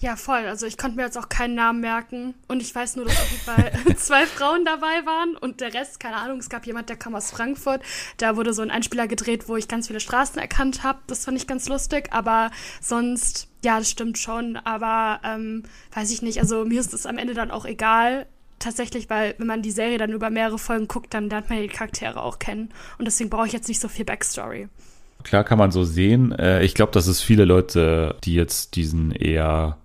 Ja, 0.00 0.14
voll. 0.14 0.46
Also 0.46 0.66
ich 0.66 0.78
konnte 0.78 0.96
mir 0.96 1.02
jetzt 1.02 1.18
auch 1.18 1.28
keinen 1.28 1.56
Namen 1.56 1.80
merken. 1.80 2.34
Und 2.46 2.62
ich 2.62 2.72
weiß 2.72 2.96
nur, 2.96 3.04
dass 3.04 3.16
auf 3.16 3.30
jeden 3.30 3.42
Fall 3.42 3.72
zwei 3.96 4.26
Frauen 4.26 4.64
dabei 4.64 5.04
waren 5.04 5.36
und 5.36 5.60
der 5.60 5.74
Rest, 5.74 5.98
keine 5.98 6.16
Ahnung, 6.16 6.38
es 6.38 6.48
gab 6.48 6.66
jemand, 6.66 6.88
der 6.88 6.96
kam 6.96 7.16
aus 7.16 7.32
Frankfurt. 7.32 7.82
Da 8.16 8.36
wurde 8.36 8.52
so 8.52 8.62
ein 8.62 8.70
Einspieler 8.70 9.08
gedreht, 9.08 9.48
wo 9.48 9.56
ich 9.56 9.66
ganz 9.66 9.88
viele 9.88 9.98
Straßen 9.98 10.40
erkannt 10.40 10.84
habe. 10.84 11.00
Das 11.08 11.24
fand 11.24 11.36
ich 11.36 11.48
ganz 11.48 11.68
lustig. 11.68 12.12
Aber 12.12 12.52
sonst, 12.80 13.48
ja, 13.64 13.78
das 13.78 13.90
stimmt 13.90 14.18
schon. 14.18 14.56
Aber 14.56 15.20
ähm, 15.24 15.64
weiß 15.92 16.12
ich 16.12 16.22
nicht. 16.22 16.38
Also 16.38 16.64
mir 16.64 16.80
ist 16.80 16.94
es 16.94 17.04
am 17.04 17.18
Ende 17.18 17.34
dann 17.34 17.50
auch 17.50 17.64
egal. 17.64 18.26
Tatsächlich, 18.60 19.10
weil 19.10 19.34
wenn 19.38 19.46
man 19.46 19.62
die 19.62 19.70
Serie 19.70 19.98
dann 19.98 20.12
über 20.12 20.30
mehrere 20.30 20.58
Folgen 20.58 20.88
guckt, 20.88 21.14
dann 21.14 21.28
lernt 21.28 21.50
man 21.50 21.60
die 21.60 21.68
Charaktere 21.68 22.22
auch 22.22 22.38
kennen. 22.38 22.70
Und 22.98 23.04
deswegen 23.04 23.30
brauche 23.30 23.46
ich 23.46 23.52
jetzt 23.52 23.68
nicht 23.68 23.80
so 23.80 23.88
viel 23.88 24.04
Backstory. 24.04 24.68
Klar 25.24 25.42
kann 25.42 25.58
man 25.58 25.72
so 25.72 25.82
sehen. 25.82 26.32
Äh, 26.32 26.62
ich 26.62 26.74
glaube, 26.74 26.92
dass 26.92 27.08
es 27.08 27.20
viele 27.20 27.44
Leute, 27.44 28.16
die 28.24 28.34
jetzt 28.34 28.76
diesen 28.76 29.10
eher 29.12 29.76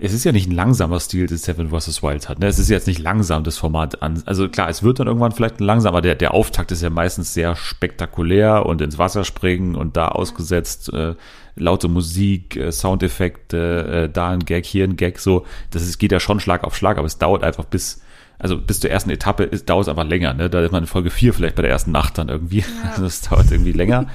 es 0.00 0.12
ist 0.12 0.24
ja 0.24 0.32
nicht 0.32 0.48
ein 0.48 0.54
langsamer 0.54 1.00
Stil, 1.00 1.26
das 1.26 1.42
Seven 1.42 1.70
vs. 1.70 2.02
Wild 2.02 2.28
hat. 2.28 2.38
Ne? 2.38 2.46
Es 2.46 2.58
ist 2.58 2.68
jetzt 2.68 2.86
nicht 2.86 3.00
langsam, 3.00 3.42
das 3.42 3.58
Format 3.58 4.00
an. 4.02 4.22
Also 4.26 4.48
klar, 4.48 4.68
es 4.68 4.82
wird 4.82 5.00
dann 5.00 5.08
irgendwann 5.08 5.32
vielleicht 5.32 5.60
langsam, 5.60 5.94
aber 5.94 6.02
der, 6.02 6.14
der 6.14 6.34
Auftakt 6.34 6.70
ist 6.70 6.82
ja 6.82 6.90
meistens 6.90 7.34
sehr 7.34 7.56
spektakulär 7.56 8.64
und 8.66 8.80
ins 8.80 8.98
Wasser 8.98 9.24
springen 9.24 9.74
und 9.74 9.96
da 9.96 10.08
ausgesetzt, 10.08 10.92
äh, 10.92 11.14
laute 11.56 11.88
Musik, 11.88 12.56
äh, 12.56 12.70
Soundeffekte, 12.70 14.04
äh, 14.04 14.12
da 14.12 14.30
ein 14.30 14.44
Gag, 14.44 14.64
hier 14.64 14.84
ein 14.84 14.96
Gag, 14.96 15.18
so. 15.18 15.44
Das 15.70 15.82
ist, 15.82 15.98
geht 15.98 16.12
ja 16.12 16.20
schon 16.20 16.38
Schlag 16.38 16.62
auf 16.62 16.76
Schlag, 16.76 16.98
aber 16.98 17.06
es 17.06 17.18
dauert 17.18 17.42
einfach 17.42 17.64
bis, 17.64 18.00
also 18.38 18.56
bis 18.56 18.78
zur 18.78 18.90
ersten 18.90 19.10
Etappe 19.10 19.42
ist, 19.44 19.68
dauert 19.68 19.82
es 19.82 19.88
einfach 19.88 20.06
länger. 20.06 20.32
Ne? 20.32 20.48
Da 20.48 20.60
ist 20.60 20.70
man 20.70 20.84
in 20.84 20.86
Folge 20.86 21.10
4 21.10 21.34
vielleicht 21.34 21.56
bei 21.56 21.62
der 21.62 21.72
ersten 21.72 21.90
Nacht 21.90 22.18
dann 22.18 22.28
irgendwie. 22.28 22.60
Ja. 22.60 22.90
Also 22.90 23.02
das 23.04 23.22
dauert 23.22 23.50
irgendwie 23.50 23.72
länger. 23.72 24.06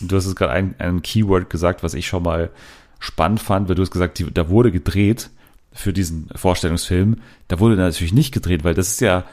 du 0.00 0.16
hast 0.16 0.24
es 0.24 0.34
gerade 0.34 0.52
ein, 0.52 0.74
ein 0.78 1.02
Keyword 1.02 1.50
gesagt, 1.50 1.82
was 1.82 1.92
ich 1.92 2.06
schon 2.06 2.22
mal 2.22 2.50
spannend 3.04 3.40
fand, 3.40 3.68
weil 3.68 3.74
du 3.74 3.82
hast 3.82 3.90
gesagt, 3.90 4.18
die, 4.18 4.32
da 4.32 4.48
wurde 4.48 4.72
gedreht 4.72 5.30
für 5.72 5.92
diesen 5.92 6.28
Vorstellungsfilm. 6.34 7.16
Da 7.48 7.60
wurde 7.60 7.76
natürlich 7.76 8.14
nicht 8.14 8.32
gedreht, 8.32 8.64
weil 8.64 8.74
das 8.74 8.88
ist 8.88 9.00
ja, 9.00 9.24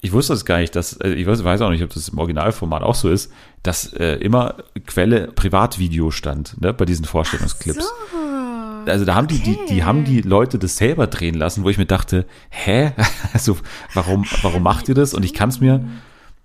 ich 0.00 0.12
wusste 0.12 0.32
das 0.32 0.44
gar 0.44 0.58
nicht, 0.58 0.76
dass, 0.76 0.92
äh, 0.98 1.08
ich 1.10 1.26
weiß, 1.26 1.42
weiß 1.42 1.60
auch 1.62 1.70
nicht, 1.70 1.82
ob 1.82 1.92
das 1.92 2.08
im 2.08 2.18
Originalformat 2.18 2.82
auch 2.82 2.94
so 2.94 3.10
ist, 3.10 3.32
dass 3.62 3.92
äh, 3.94 4.14
immer 4.16 4.56
Quelle 4.86 5.28
Privatvideo 5.28 6.10
stand, 6.12 6.60
ne, 6.60 6.72
bei 6.72 6.84
diesen 6.84 7.04
Vorstellungsclips. 7.04 7.84
So. 7.84 8.90
Also 8.90 9.04
da 9.04 9.16
haben 9.16 9.24
okay. 9.24 9.40
die, 9.44 9.56
die, 9.56 9.74
die 9.74 9.84
haben 9.84 10.04
die 10.04 10.20
Leute 10.20 10.60
das 10.60 10.76
selber 10.76 11.08
drehen 11.08 11.34
lassen, 11.34 11.64
wo 11.64 11.70
ich 11.70 11.78
mir 11.78 11.86
dachte, 11.86 12.26
hä? 12.50 12.92
Also 13.32 13.56
warum, 13.92 14.24
warum 14.42 14.62
macht 14.62 14.88
ihr 14.88 14.94
das? 14.94 15.12
Und 15.12 15.24
ich 15.24 15.34
kann 15.34 15.48
es 15.48 15.60
mir, 15.60 15.84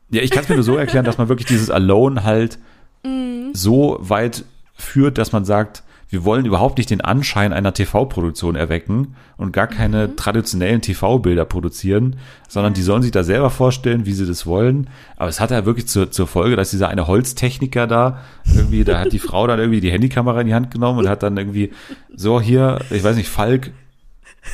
ja, 0.09 0.23
ich 0.23 0.31
kann 0.31 0.43
es 0.43 0.50
mir 0.50 0.55
nur 0.55 0.63
so 0.63 0.77
erklären, 0.77 1.05
dass 1.05 1.19
man 1.19 1.29
wirklich 1.29 1.47
dieses 1.47 1.69
Alone 1.69 2.23
halt 2.23 2.57
mm. 3.03 3.51
so 3.53 3.97
weit 4.00 4.45
führt, 4.73 5.19
dass 5.19 5.31
man 5.31 5.45
sagt, 5.45 5.83
wir 6.11 6.25
wollen 6.25 6.45
überhaupt 6.45 6.77
nicht 6.77 6.89
den 6.89 6.99
Anschein 6.99 7.53
einer 7.53 7.73
TV-Produktion 7.73 8.57
erwecken 8.57 9.15
und 9.37 9.53
gar 9.53 9.67
keine 9.67 10.09
mhm. 10.09 10.17
traditionellen 10.17 10.81
TV-Bilder 10.81 11.45
produzieren, 11.45 12.17
sondern 12.49 12.73
die 12.73 12.81
sollen 12.81 13.01
sich 13.01 13.11
da 13.11 13.23
selber 13.23 13.49
vorstellen, 13.49 14.05
wie 14.05 14.11
sie 14.11 14.27
das 14.27 14.45
wollen. 14.45 14.89
Aber 15.15 15.29
es 15.29 15.39
hat 15.39 15.51
ja 15.51 15.65
wirklich 15.65 15.87
zur, 15.87 16.11
zur 16.11 16.27
Folge, 16.27 16.57
dass 16.57 16.69
dieser 16.69 16.89
eine 16.89 17.07
Holztechniker 17.07 17.87
da 17.87 18.19
irgendwie, 18.53 18.83
da 18.83 18.99
hat 18.99 19.13
die 19.13 19.19
Frau 19.27 19.47
dann 19.47 19.59
irgendwie 19.59 19.79
die 19.79 19.91
Handykamera 19.91 20.41
in 20.41 20.47
die 20.47 20.53
Hand 20.53 20.69
genommen 20.69 20.99
und 20.99 21.07
hat 21.07 21.23
dann 21.23 21.37
irgendwie 21.37 21.71
so 22.13 22.41
hier, 22.41 22.79
ich 22.89 23.05
weiß 23.05 23.15
nicht, 23.15 23.29
Falk, 23.29 23.71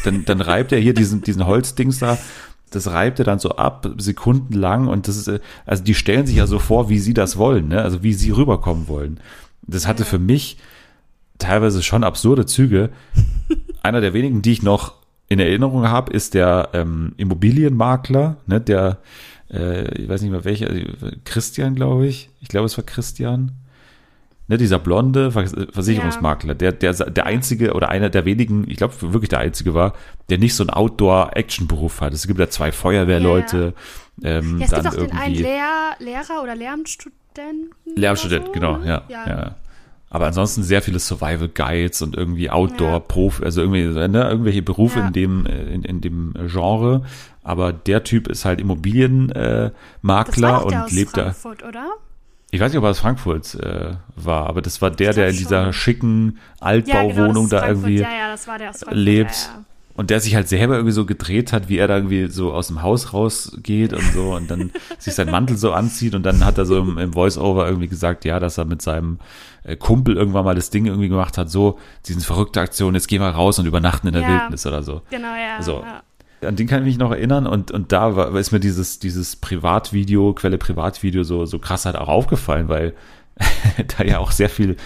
dann, 0.03 0.25
dann 0.25 0.41
reibt 0.41 0.71
er 0.71 0.79
hier 0.79 0.93
diesen, 0.93 1.23
diesen 1.23 1.47
Holzdings 1.47 1.97
da 1.99 2.19
das 2.69 2.87
reibt 2.87 3.17
er 3.19 3.23
dann 3.23 3.39
so 3.39 3.51
ab, 3.51 3.89
sekundenlang 3.97 4.87
und 4.87 5.07
das 5.07 5.15
ist, 5.15 5.41
also 5.65 5.83
die 5.83 5.93
stellen 5.93 6.27
sich 6.27 6.35
ja 6.35 6.47
so 6.47 6.59
vor, 6.59 6.89
wie 6.89 6.99
sie 6.99 7.13
das 7.13 7.37
wollen, 7.37 7.69
ne? 7.69 7.81
also 7.81 8.03
wie 8.03 8.13
sie 8.13 8.31
rüberkommen 8.31 8.89
wollen. 8.89 9.21
Das 9.65 9.87
hatte 9.87 10.03
für 10.03 10.19
mich 10.19 10.57
teilweise 11.37 11.83
schon 11.83 12.03
absurde 12.03 12.45
Züge. 12.45 12.89
einer 13.83 14.01
der 14.01 14.13
wenigen, 14.13 14.41
die 14.41 14.51
ich 14.51 14.63
noch 14.63 14.93
in 15.29 15.39
Erinnerung 15.39 15.87
habe, 15.87 16.13
ist 16.13 16.33
der 16.33 16.69
ähm, 16.73 17.13
Immobilienmakler, 17.17 18.37
ne, 18.45 18.61
der, 18.61 18.99
äh, 19.51 20.01
ich 20.01 20.07
weiß 20.07 20.21
nicht 20.21 20.31
mehr 20.31 20.45
welcher, 20.45 20.69
Christian, 21.25 21.75
glaube 21.75 22.07
ich. 22.07 22.29
Ich 22.41 22.47
glaube, 22.47 22.65
es 22.65 22.77
war 22.77 22.85
Christian. 22.85 23.51
Ne, 24.49 24.57
dieser 24.57 24.79
blonde 24.79 25.33
Vers 25.33 25.53
Versicherungsmakler, 25.71 26.55
der, 26.55 26.71
der, 26.71 26.93
der 26.93 27.25
einzige 27.25 27.73
oder 27.73 27.89
einer 27.89 28.09
der 28.09 28.23
wenigen, 28.23 28.69
ich 28.69 28.77
glaube 28.77 28.93
wirklich 29.11 29.27
der 29.27 29.39
einzige 29.39 29.73
war, 29.73 29.93
der 30.29 30.37
nicht 30.37 30.55
so 30.55 30.63
einen 30.63 30.69
Outdoor-Action-Beruf 30.69 31.99
hat. 31.99 32.13
Es 32.13 32.27
gibt 32.27 32.39
ja 32.39 32.49
zwei 32.49 32.71
Feuerwehrleute, 32.71 33.73
ähm, 34.23 34.59
Ja, 34.59 34.63
es 34.63 34.71
dann 34.71 34.83
gibt 34.83 34.95
auch 34.95 34.99
den 34.99 35.11
einen 35.11 35.33
irgendwie. 35.33 35.43
Lehr 35.43 35.95
Lehrer 35.99 36.41
oder 36.41 36.55
Lehramtsstudenten. 36.55 37.71
Lehramtsstudent, 37.97 38.45
so, 38.45 38.51
genau, 38.53 38.77
ne? 38.77 38.87
ja, 38.87 39.03
ja. 39.09 39.55
Aber 40.09 40.27
ansonsten 40.27 40.63
sehr 40.63 40.81
viele 40.81 40.99
Survival 40.99 41.49
Guides 41.49 42.01
und 42.01 42.15
irgendwie 42.15 42.49
Outdoor-Prof, 42.49 43.41
also 43.43 43.61
irgendwie, 43.61 43.85
ne, 43.87 44.29
irgendwelche 44.29 44.61
Berufe 44.61 44.99
Ja. 44.99 45.07
in 45.07 45.13
dem, 45.13 45.45
äh, 45.45 45.63
in, 45.73 45.83
in 45.83 46.01
dem 46.01 46.33
Genre. 46.47 47.03
Aber 47.43 47.73
der 47.73 48.03
Typ 48.03 48.27
ist 48.27 48.45
halt 48.45 48.61
Immobilienmakler 48.61 50.61
äh, 50.61 50.63
und 50.63 50.91
lebt 50.91 51.17
da. 51.17 51.33
Frankfurt, 51.33 51.63
oder? 51.63 51.87
Ich 52.51 52.61
weiß 52.61 52.71
nicht, 52.71 52.77
ob 52.77 52.85
er 52.85 52.91
aus 52.91 52.99
Frankfurt 52.99 53.55
äh, 53.55 53.95
war, 54.15 54.47
aber 54.47 54.61
das 54.61 54.81
war 54.81 54.89
der, 54.89 55.11
der 55.11 55.29
in 55.29 55.35
dieser 55.35 55.65
schon. 55.65 55.73
schicken 55.73 56.37
Ja, 56.61 56.71
genau, 56.71 56.97
Altbauwohnung 56.99 57.49
da 57.49 57.67
irgendwie 57.67 57.99
Ja, 57.99 58.35
lebt. 58.91 59.51
Und 59.97 60.11
der 60.11 60.19
sich 60.21 60.35
halt 60.35 60.47
selber 60.47 60.75
irgendwie 60.75 60.93
so 60.93 61.05
gedreht 61.05 61.51
hat, 61.51 61.69
wie 61.69 61.77
er 61.77 61.87
da 61.87 61.95
irgendwie 61.97 62.27
so 62.27 62.53
aus 62.53 62.67
dem 62.67 62.83
Haus 62.83 63.13
rausgeht 63.13 63.93
und 63.93 64.13
so 64.13 64.35
und 64.35 64.49
dann 64.49 64.71
sich 64.99 65.15
sein 65.15 65.29
Mantel 65.29 65.57
so 65.57 65.73
anzieht 65.73 66.13
und 66.13 66.23
dann 66.23 66.45
hat 66.45 66.57
er 66.59 66.65
so 66.65 66.77
im, 66.77 66.99
im 66.99 67.13
Voice-Over 67.13 67.67
irgendwie 67.67 67.87
gesagt, 67.87 68.23
ja, 68.23 68.39
dass 68.39 68.59
er 68.59 68.65
mit 68.65 68.81
seinem 68.81 69.17
äh, 69.63 69.75
Kumpel 69.75 70.15
irgendwann 70.15 70.45
mal 70.45 70.55
das 70.55 70.69
Ding 70.69 70.85
irgendwie 70.85 71.09
gemacht 71.09 71.37
hat, 71.37 71.49
so, 71.49 71.79
diese 72.05 72.21
verrückte 72.21 72.61
Aktion, 72.61 72.93
jetzt 72.93 73.07
gehen 73.07 73.21
wir 73.21 73.29
raus 73.29 73.57
und 73.57 73.65
übernachten 73.65 74.07
in 74.07 74.13
der 74.13 74.21
Ja. 74.21 74.29
Wildnis 74.29 74.65
oder 74.67 74.83
so. 74.83 75.01
Genau, 75.09 75.35
ja. 75.35 75.61
So. 75.61 75.83
ja. 75.83 76.47
An 76.47 76.55
den 76.55 76.67
kann 76.67 76.81
ich 76.81 76.85
mich 76.85 76.97
noch 76.99 77.09
erinnern 77.09 77.47
und, 77.47 77.71
und 77.71 77.91
da 77.91 78.15
war, 78.15 78.35
ist 78.35 78.51
mir 78.51 78.59
dieses, 78.59 78.99
dieses 78.99 79.35
Privatvideo, 79.35 80.33
Quelle 80.33 80.59
Privatvideo 80.59 81.23
so, 81.23 81.45
so 81.45 81.57
krass 81.57 81.85
halt 81.87 81.95
auch 81.95 82.07
aufgefallen, 82.07 82.69
weil 82.69 82.93
da 83.97 84.03
ja 84.03 84.19
auch 84.19 84.31
sehr 84.31 84.49
viel 84.49 84.77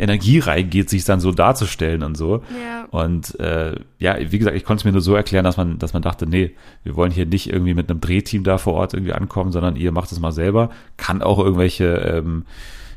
Energie 0.00 0.38
reingeht, 0.38 0.90
sich 0.90 1.04
dann 1.04 1.20
so 1.20 1.32
darzustellen 1.32 2.02
und 2.02 2.16
so. 2.16 2.42
Ja. 2.64 2.86
Und 2.90 3.38
äh, 3.38 3.76
ja, 3.98 4.16
wie 4.18 4.38
gesagt, 4.38 4.56
ich 4.56 4.64
konnte 4.64 4.80
es 4.80 4.84
mir 4.84 4.92
nur 4.92 5.00
so 5.00 5.14
erklären, 5.14 5.44
dass 5.44 5.56
man, 5.56 5.78
dass 5.78 5.92
man 5.92 6.02
dachte, 6.02 6.26
nee, 6.26 6.54
wir 6.82 6.96
wollen 6.96 7.12
hier 7.12 7.26
nicht 7.26 7.52
irgendwie 7.52 7.74
mit 7.74 7.90
einem 7.90 8.00
Drehteam 8.00 8.42
da 8.44 8.58
vor 8.58 8.74
Ort 8.74 8.94
irgendwie 8.94 9.12
ankommen, 9.12 9.52
sondern 9.52 9.76
ihr 9.76 9.92
macht 9.92 10.10
es 10.10 10.18
mal 10.18 10.32
selber. 10.32 10.70
Kann 10.96 11.22
auch 11.22 11.38
irgendwelche 11.38 11.84
ähm, 11.84 12.44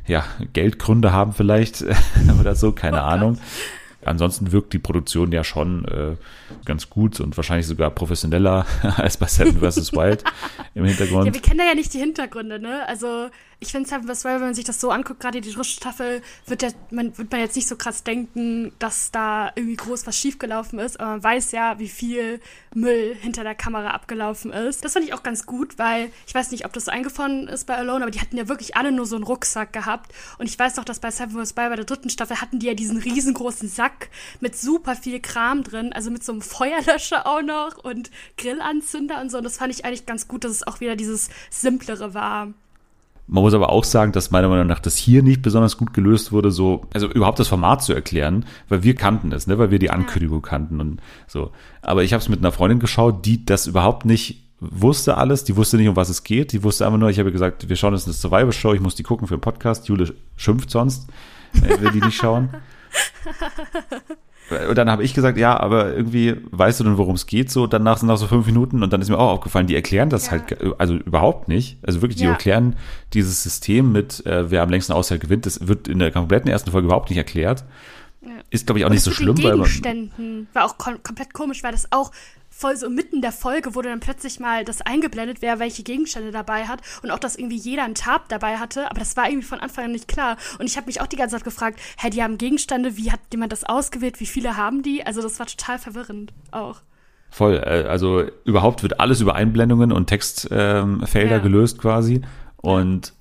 ja, 0.06 0.24
Geldgründe 0.52 1.12
haben 1.12 1.32
vielleicht 1.32 1.84
oder 2.40 2.54
so, 2.54 2.72
keine 2.72 2.98
Oh 2.98 3.06
Ahnung. 3.06 3.38
Ansonsten 4.04 4.52
wirkt 4.52 4.72
die 4.72 4.78
Produktion 4.78 5.32
ja 5.32 5.44
schon 5.44 5.86
äh, 5.86 6.16
ganz 6.64 6.90
gut 6.90 7.20
und 7.20 7.36
wahrscheinlich 7.36 7.66
sogar 7.66 7.90
professioneller 7.90 8.66
als 8.96 9.16
bei 9.16 9.26
Seven 9.26 9.60
vs. 9.60 9.92
Wild 9.94 10.24
im 10.74 10.84
Hintergrund. 10.84 11.26
Ja, 11.26 11.34
wir 11.34 11.40
kennen 11.40 11.58
da 11.58 11.64
ja 11.64 11.74
nicht 11.74 11.92
die 11.94 11.98
Hintergründe, 11.98 12.58
ne? 12.58 12.86
Also, 12.86 13.28
ich 13.60 13.72
finde 13.72 13.88
Seven 13.88 14.06
vs. 14.06 14.24
Wild, 14.24 14.34
wenn 14.36 14.48
man 14.48 14.54
sich 14.54 14.64
das 14.64 14.80
so 14.80 14.90
anguckt, 14.90 15.20
gerade 15.20 15.40
die 15.40 15.50
dritte 15.50 15.64
Staffel, 15.64 16.22
wird, 16.46 16.62
der, 16.62 16.72
man, 16.90 17.16
wird 17.16 17.30
man 17.30 17.40
jetzt 17.40 17.56
nicht 17.56 17.68
so 17.68 17.76
krass 17.76 18.04
denken, 18.04 18.72
dass 18.78 19.10
da 19.10 19.52
irgendwie 19.54 19.76
groß 19.76 20.06
was 20.06 20.16
schiefgelaufen 20.16 20.78
ist. 20.78 21.00
Aber 21.00 21.10
man 21.12 21.22
weiß 21.22 21.52
ja, 21.52 21.78
wie 21.78 21.88
viel 21.88 22.40
Müll 22.74 23.16
hinter 23.20 23.44
der 23.44 23.54
Kamera 23.54 23.90
abgelaufen 23.90 24.52
ist. 24.52 24.84
Das 24.84 24.92
fand 24.92 25.04
ich 25.04 25.14
auch 25.14 25.22
ganz 25.22 25.46
gut, 25.46 25.78
weil 25.78 26.10
ich 26.26 26.34
weiß 26.34 26.50
nicht, 26.50 26.64
ob 26.64 26.72
das 26.72 26.86
so 26.86 26.90
eingefahren 26.90 27.48
ist 27.48 27.66
bei 27.66 27.76
Alone, 27.76 28.04
aber 28.04 28.10
die 28.10 28.20
hatten 28.20 28.36
ja 28.36 28.48
wirklich 28.48 28.76
alle 28.76 28.92
nur 28.92 29.06
so 29.06 29.16
einen 29.16 29.24
Rucksack 29.24 29.72
gehabt. 29.72 30.12
Und 30.38 30.46
ich 30.46 30.58
weiß 30.58 30.76
noch, 30.76 30.84
dass 30.84 31.00
bei 31.00 31.10
Seven 31.10 31.32
vs. 31.32 31.56
Wild, 31.56 31.70
bei 31.70 31.76
der 31.76 31.84
dritten 31.84 32.10
Staffel, 32.10 32.40
hatten 32.40 32.58
die 32.58 32.66
ja 32.66 32.74
diesen 32.74 32.98
riesengroßen 32.98 33.68
Sack 33.68 34.10
mit 34.40 34.56
super 34.56 34.96
viel 34.96 35.20
Kram 35.20 35.62
drin, 35.62 35.92
also 35.92 36.10
mit 36.10 36.24
so 36.24 36.32
einem 36.32 36.42
Feuerlöscher 36.42 37.26
auch 37.26 37.42
noch 37.42 37.82
und 37.82 38.10
Grillanzünder 38.36 39.20
und 39.20 39.30
so. 39.30 39.38
Und 39.38 39.44
das 39.44 39.58
fand 39.58 39.72
ich 39.72 39.84
eigentlich 39.84 40.06
ganz 40.06 40.28
gut, 40.28 40.44
dass 40.44 40.52
es 40.52 40.66
auch 40.66 40.80
wieder 40.80 40.96
dieses 40.96 41.28
Simplere 41.50 42.14
war. 42.14 42.52
Man 43.26 43.42
muss 43.42 43.54
aber 43.54 43.70
auch 43.70 43.84
sagen, 43.84 44.12
dass 44.12 44.30
meiner 44.30 44.48
Meinung 44.48 44.66
nach 44.66 44.80
das 44.80 44.96
hier 44.96 45.22
nicht 45.22 45.40
besonders 45.40 45.78
gut 45.78 45.94
gelöst 45.94 46.30
wurde, 46.30 46.50
so, 46.50 46.86
also 46.92 47.08
überhaupt 47.08 47.38
das 47.38 47.48
Format 47.48 47.82
zu 47.82 47.94
erklären, 47.94 48.44
weil 48.68 48.82
wir 48.82 48.94
kannten 48.94 49.32
es, 49.32 49.46
ne, 49.46 49.58
weil 49.58 49.70
wir 49.70 49.78
die 49.78 49.90
Ankündigung 49.90 50.42
kannten 50.42 50.80
und 50.80 51.00
so. 51.26 51.50
Aber 51.80 52.04
ich 52.04 52.12
habe 52.12 52.20
es 52.20 52.28
mit 52.28 52.40
einer 52.40 52.52
Freundin 52.52 52.80
geschaut, 52.80 53.24
die 53.24 53.46
das 53.46 53.66
überhaupt 53.66 54.04
nicht 54.04 54.44
wusste 54.60 55.16
alles, 55.16 55.44
die 55.44 55.56
wusste 55.56 55.76
nicht, 55.76 55.88
um 55.88 55.96
was 55.96 56.08
es 56.10 56.22
geht, 56.22 56.52
die 56.52 56.62
wusste 56.62 56.86
einfach 56.86 56.98
nur, 56.98 57.10
ich 57.10 57.18
habe 57.18 57.32
gesagt, 57.32 57.68
wir 57.68 57.76
schauen 57.76 57.94
jetzt 57.94 58.06
eine 58.06 58.14
Survival-Show, 58.14 58.74
ich 58.74 58.80
muss 58.80 58.94
die 58.94 59.02
gucken 59.02 59.26
für 59.26 59.36
den 59.36 59.40
Podcast, 59.40 59.88
Jule 59.88 60.14
schimpft 60.36 60.70
sonst, 60.70 61.08
äh, 61.62 61.80
will 61.80 61.92
die 61.92 62.00
nicht 62.00 62.16
schauen. 62.16 62.50
Und 64.68 64.76
dann 64.76 64.90
habe 64.90 65.02
ich 65.02 65.14
gesagt, 65.14 65.38
ja, 65.38 65.58
aber 65.58 65.94
irgendwie 65.94 66.36
weißt 66.50 66.80
du 66.80 66.84
denn, 66.84 66.98
worum 66.98 67.14
es 67.14 67.26
geht, 67.26 67.50
so 67.50 67.66
danach 67.66 67.96
sind 67.98 68.08
nach 68.08 68.18
so 68.18 68.26
fünf 68.26 68.44
Minuten 68.46 68.82
und 68.82 68.92
dann 68.92 69.00
ist 69.00 69.08
mir 69.08 69.18
auch 69.18 69.30
aufgefallen, 69.30 69.66
die 69.66 69.74
erklären 69.74 70.10
das 70.10 70.26
Ja. 70.26 70.32
halt, 70.32 70.58
also 70.78 70.94
überhaupt 70.96 71.48
nicht. 71.48 71.78
Also 71.82 72.02
wirklich, 72.02 72.18
die 72.18 72.24
Ja. 72.24 72.32
erklären 72.32 72.76
dieses 73.14 73.42
System 73.42 73.90
mit, 73.92 74.24
äh, 74.26 74.50
wer 74.50 74.62
am 74.62 74.68
längsten 74.68 74.92
aushält, 74.92 75.22
gewinnt. 75.22 75.46
Das 75.46 75.66
wird 75.66 75.88
in 75.88 75.98
der 75.98 76.10
kompletten 76.10 76.50
ersten 76.50 76.70
Folge 76.70 76.86
überhaupt 76.86 77.08
nicht 77.08 77.18
erklärt. 77.18 77.64
Ist, 78.50 78.66
glaube 78.66 78.78
ich, 78.78 78.84
auch 78.84 78.88
Und 78.90 78.94
nicht 78.94 79.02
so 79.02 79.10
schlimm, 79.12 79.30
mit 79.30 79.38
den 79.38 79.44
weil 79.44 79.56
man, 79.56 79.66
Gegenständen 79.66 80.48
war 80.52 80.64
auch 80.66 80.78
kom 80.78 81.02
komplett 81.02 81.32
komisch, 81.34 81.62
weil 81.62 81.72
das 81.72 81.90
auch 81.92 82.10
voll 82.56 82.76
so 82.76 82.88
mitten 82.88 83.20
der 83.20 83.32
Folge 83.32 83.74
wurde 83.74 83.88
dann 83.88 84.00
plötzlich 84.00 84.38
mal 84.38 84.64
das 84.64 84.80
eingeblendet, 84.80 85.38
wer 85.40 85.58
welche 85.58 85.82
Gegenstände 85.82 86.30
dabei 86.30 86.66
hat 86.66 86.80
und 87.02 87.10
auch, 87.10 87.18
dass 87.18 87.36
irgendwie 87.36 87.56
jeder 87.56 87.84
einen 87.84 87.94
Tab 87.96 88.28
dabei 88.28 88.58
hatte, 88.58 88.90
aber 88.90 89.00
das 89.00 89.16
war 89.16 89.28
irgendwie 89.28 89.46
von 89.46 89.60
Anfang 89.60 89.86
an 89.86 89.92
nicht 89.92 90.08
klar. 90.08 90.36
Und 90.58 90.66
ich 90.66 90.76
habe 90.76 90.86
mich 90.86 91.00
auch 91.00 91.06
die 91.06 91.16
ganze 91.16 91.36
Zeit 91.36 91.44
gefragt, 91.44 91.80
hä, 91.98 92.10
die 92.10 92.22
haben 92.22 92.38
Gegenstände, 92.38 92.96
wie 92.96 93.10
hat 93.10 93.20
jemand 93.32 93.52
das 93.52 93.64
ausgewählt, 93.64 94.20
wie 94.20 94.26
viele 94.26 94.56
haben 94.56 94.82
die? 94.82 95.04
Also 95.04 95.20
das 95.20 95.38
war 95.38 95.46
total 95.46 95.78
verwirrend 95.78 96.32
auch. 96.52 96.80
voll, 97.30 97.56
äh, 97.56 97.88
also 97.88 98.22
überhaupt 98.44 98.82
wird 98.84 99.00
alles 99.00 99.20
über 99.20 99.34
Einblendungen 99.34 99.90
und 99.90 100.06
Textfelder 100.06 100.82
ähm, 100.82 101.02
Ja. 101.12 101.38
gelöst 101.38 101.78
quasi 101.78 102.22
und 102.58 103.12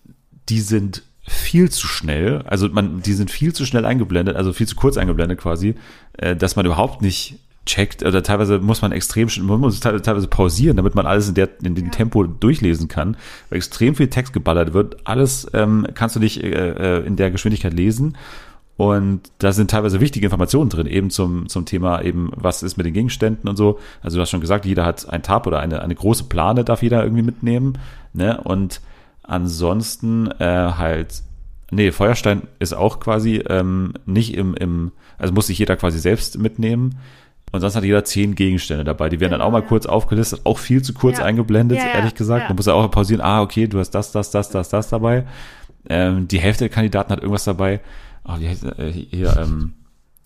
die 0.49 0.61
sind 0.61 1.03
viel 1.25 1.71
zu 1.71 1.87
schnell, 1.87 2.43
also 2.45 2.69
man, 2.69 3.01
die 3.01 3.13
sind 3.13 3.31
viel 3.31 3.53
zu 3.53 3.65
schnell 3.65 3.85
eingeblendet, 3.85 4.35
also 4.35 4.53
viel 4.53 4.67
zu 4.67 4.75
kurz 4.75 4.97
eingeblendet 4.97 5.39
quasi, 5.39 5.73
äh, 6.17 6.35
dass 6.35 6.55
man 6.55 6.65
überhaupt 6.65 7.01
nicht 7.01 7.39
checkt 7.65 8.03
oder 8.03 8.23
teilweise 8.23 8.59
muss 8.59 8.81
man 8.81 8.91
extrem 8.91 9.29
schnell- 9.29 9.45
man 9.47 9.59
muss 9.59 9.79
teil- 9.79 10.01
teilweise 10.01 10.27
pausieren, 10.27 10.75
damit 10.77 10.95
man 10.95 11.05
alles 11.05 11.29
in 11.29 11.35
der 11.35 11.49
in 11.63 11.75
dem. 11.75 11.91
Tempo 11.91 12.23
durchlesen 12.23 12.87
kann, 12.87 13.15
weil 13.49 13.57
extrem 13.57 13.95
viel 13.95 14.07
Text 14.09 14.33
geballert 14.33 14.73
wird. 14.73 14.97
Alles 15.05 15.47
ähm, 15.53 15.87
kannst 15.93 16.15
du 16.15 16.19
nicht 16.19 16.43
äh, 16.43 16.99
äh, 16.99 17.05
in 17.05 17.15
der 17.15 17.31
Geschwindigkeit 17.31 17.73
lesen. 17.73 18.17
Und 18.75 19.21
da 19.37 19.51
sind 19.51 19.69
teilweise 19.69 20.01
wichtige 20.01 20.25
Informationen 20.25 20.69
drin, 20.71 20.87
eben 20.87 21.11
zum, 21.11 21.47
zum 21.47 21.65
Thema 21.65 22.01
eben, 22.01 22.31
was 22.35 22.63
ist 22.63 22.75
mit 22.75 22.87
den 22.87 22.93
Gegenständen 22.93 23.47
und 23.47 23.55
so. 23.55 23.79
Also 24.01 24.17
du 24.17 24.21
hast 24.21 24.31
schon 24.31 24.41
gesagt, 24.41 24.65
jeder 24.65 24.83
hat 24.83 25.07
ein 25.07 25.21
Tab 25.21 25.45
oder 25.45 25.59
eine, 25.59 25.83
eine 25.83 25.93
große 25.93 26.23
Plane 26.23 26.63
darf 26.63 26.81
jeder 26.81 27.03
irgendwie 27.03 27.21
mitnehmen. 27.21 27.77
Ne? 28.13 28.41
Und 28.41 28.81
ansonsten 29.21 30.27
äh, 30.39 30.71
halt, 30.77 31.21
nee, 31.69 31.91
Feuerstein 31.91 32.43
ist 32.57 32.73
auch 32.73 32.99
quasi 32.99 33.43
ähm, 33.47 33.93
nicht 34.07 34.33
im, 34.33 34.55
im, 34.55 34.91
also 35.19 35.33
muss 35.33 35.47
sich 35.47 35.59
jeder 35.59 35.75
quasi 35.75 35.99
selbst 35.99 36.39
mitnehmen. 36.39 36.95
Und 37.53 37.61
sonst 37.61 37.75
hat 37.75 37.83
jeder 37.85 38.03
zehn 38.03 38.33
Gegenstände 38.35 38.83
dabei. 38.83 39.07
Die 39.09 39.19
werden 39.21 39.31
dann 39.31 39.41
auch 39.41 39.51
mal 39.51 39.61
kurz 39.61 39.85
aufgelistet, 39.85 40.41
auch 40.43 40.57
viel 40.57 40.81
zu 40.81 40.93
kurz 40.93 41.19
Ja. 41.19 41.25
eingeblendet, 41.25 41.77
Ja, 41.77 41.85
ja, 41.85 41.93
ehrlich 41.93 42.15
gesagt. 42.15 42.49
Man 42.49 42.55
muss 42.57 42.65
ja 42.65 42.73
auch 42.73 42.89
pausieren, 42.91 43.21
ah, 43.21 43.41
okay, 43.43 43.67
du 43.67 43.77
hast 43.79 43.91
das, 43.91 44.11
das, 44.11 44.31
das, 44.31 44.49
das, 44.49 44.69
das 44.69 44.89
dabei. 44.89 45.25
Ähm, 45.87 46.27
die 46.27 46.39
Hälfte 46.39 46.63
der 46.65 46.69
Kandidaten 46.69 47.11
hat 47.11 47.19
irgendwas 47.19 47.43
dabei. 47.45 47.79
Oh, 48.25 48.33
wie 48.39 48.49
heißt 48.49 48.63
äh, 48.63 48.91
hier, 48.91 49.37
ähm, 49.37 49.73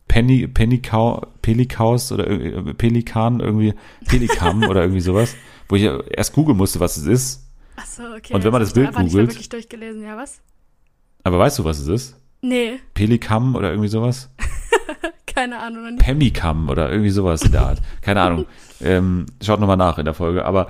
Penny, 0.07 0.47
Pennycow, 0.47 1.27
Pelikaus 1.41 2.11
oder 2.13 2.27
äh, 2.29 2.73
Pelikan, 2.73 3.41
irgendwie, 3.41 3.73
Pelikam 4.07 4.63
oder 4.63 4.81
irgendwie 4.81 5.01
sowas, 5.01 5.35
wo 5.67 5.75
ich 5.75 5.83
erst 5.83 6.31
googeln 6.33 6.57
musste, 6.57 6.79
was 6.79 6.95
es 6.95 7.05
ist. 7.07 7.43
Achso, 7.75 8.03
okay. 8.15 8.33
Und 8.33 8.43
wenn 8.45 8.51
man 8.53 8.61
das 8.61 8.69
ich 8.69 8.75
Bild 8.75 8.91
googelt- 8.95 9.13
wirklich 9.27 9.49
durchgelesen, 9.49 10.01
ja 10.01 10.15
was? 10.15 10.39
Aber 11.23 11.39
weißt 11.39 11.59
du, 11.59 11.65
was 11.65 11.79
es 11.79 11.87
ist? 11.89 12.15
Nee, 12.41 12.79
Pelikam 12.93 13.55
oder 13.55 13.71
irgendwie 13.71 13.89
sowas? 13.89 14.29
keine 15.37 15.59
Ahnung. 15.59 15.97
Pemikam 15.97 16.67
oder 16.67 16.89
irgendwie 16.89 17.11
sowas 17.11 17.43
in 17.43 17.51
der 17.51 17.61
Art. 17.67 17.81
Keine 18.01 18.21
Ahnung. 18.21 18.45
Ähm, 18.81 19.27
schaut 19.41 19.59
nochmal 19.59 19.77
nach 19.77 19.99
in 19.99 20.05
der 20.05 20.15
Folge. 20.15 20.45
Aber 20.45 20.67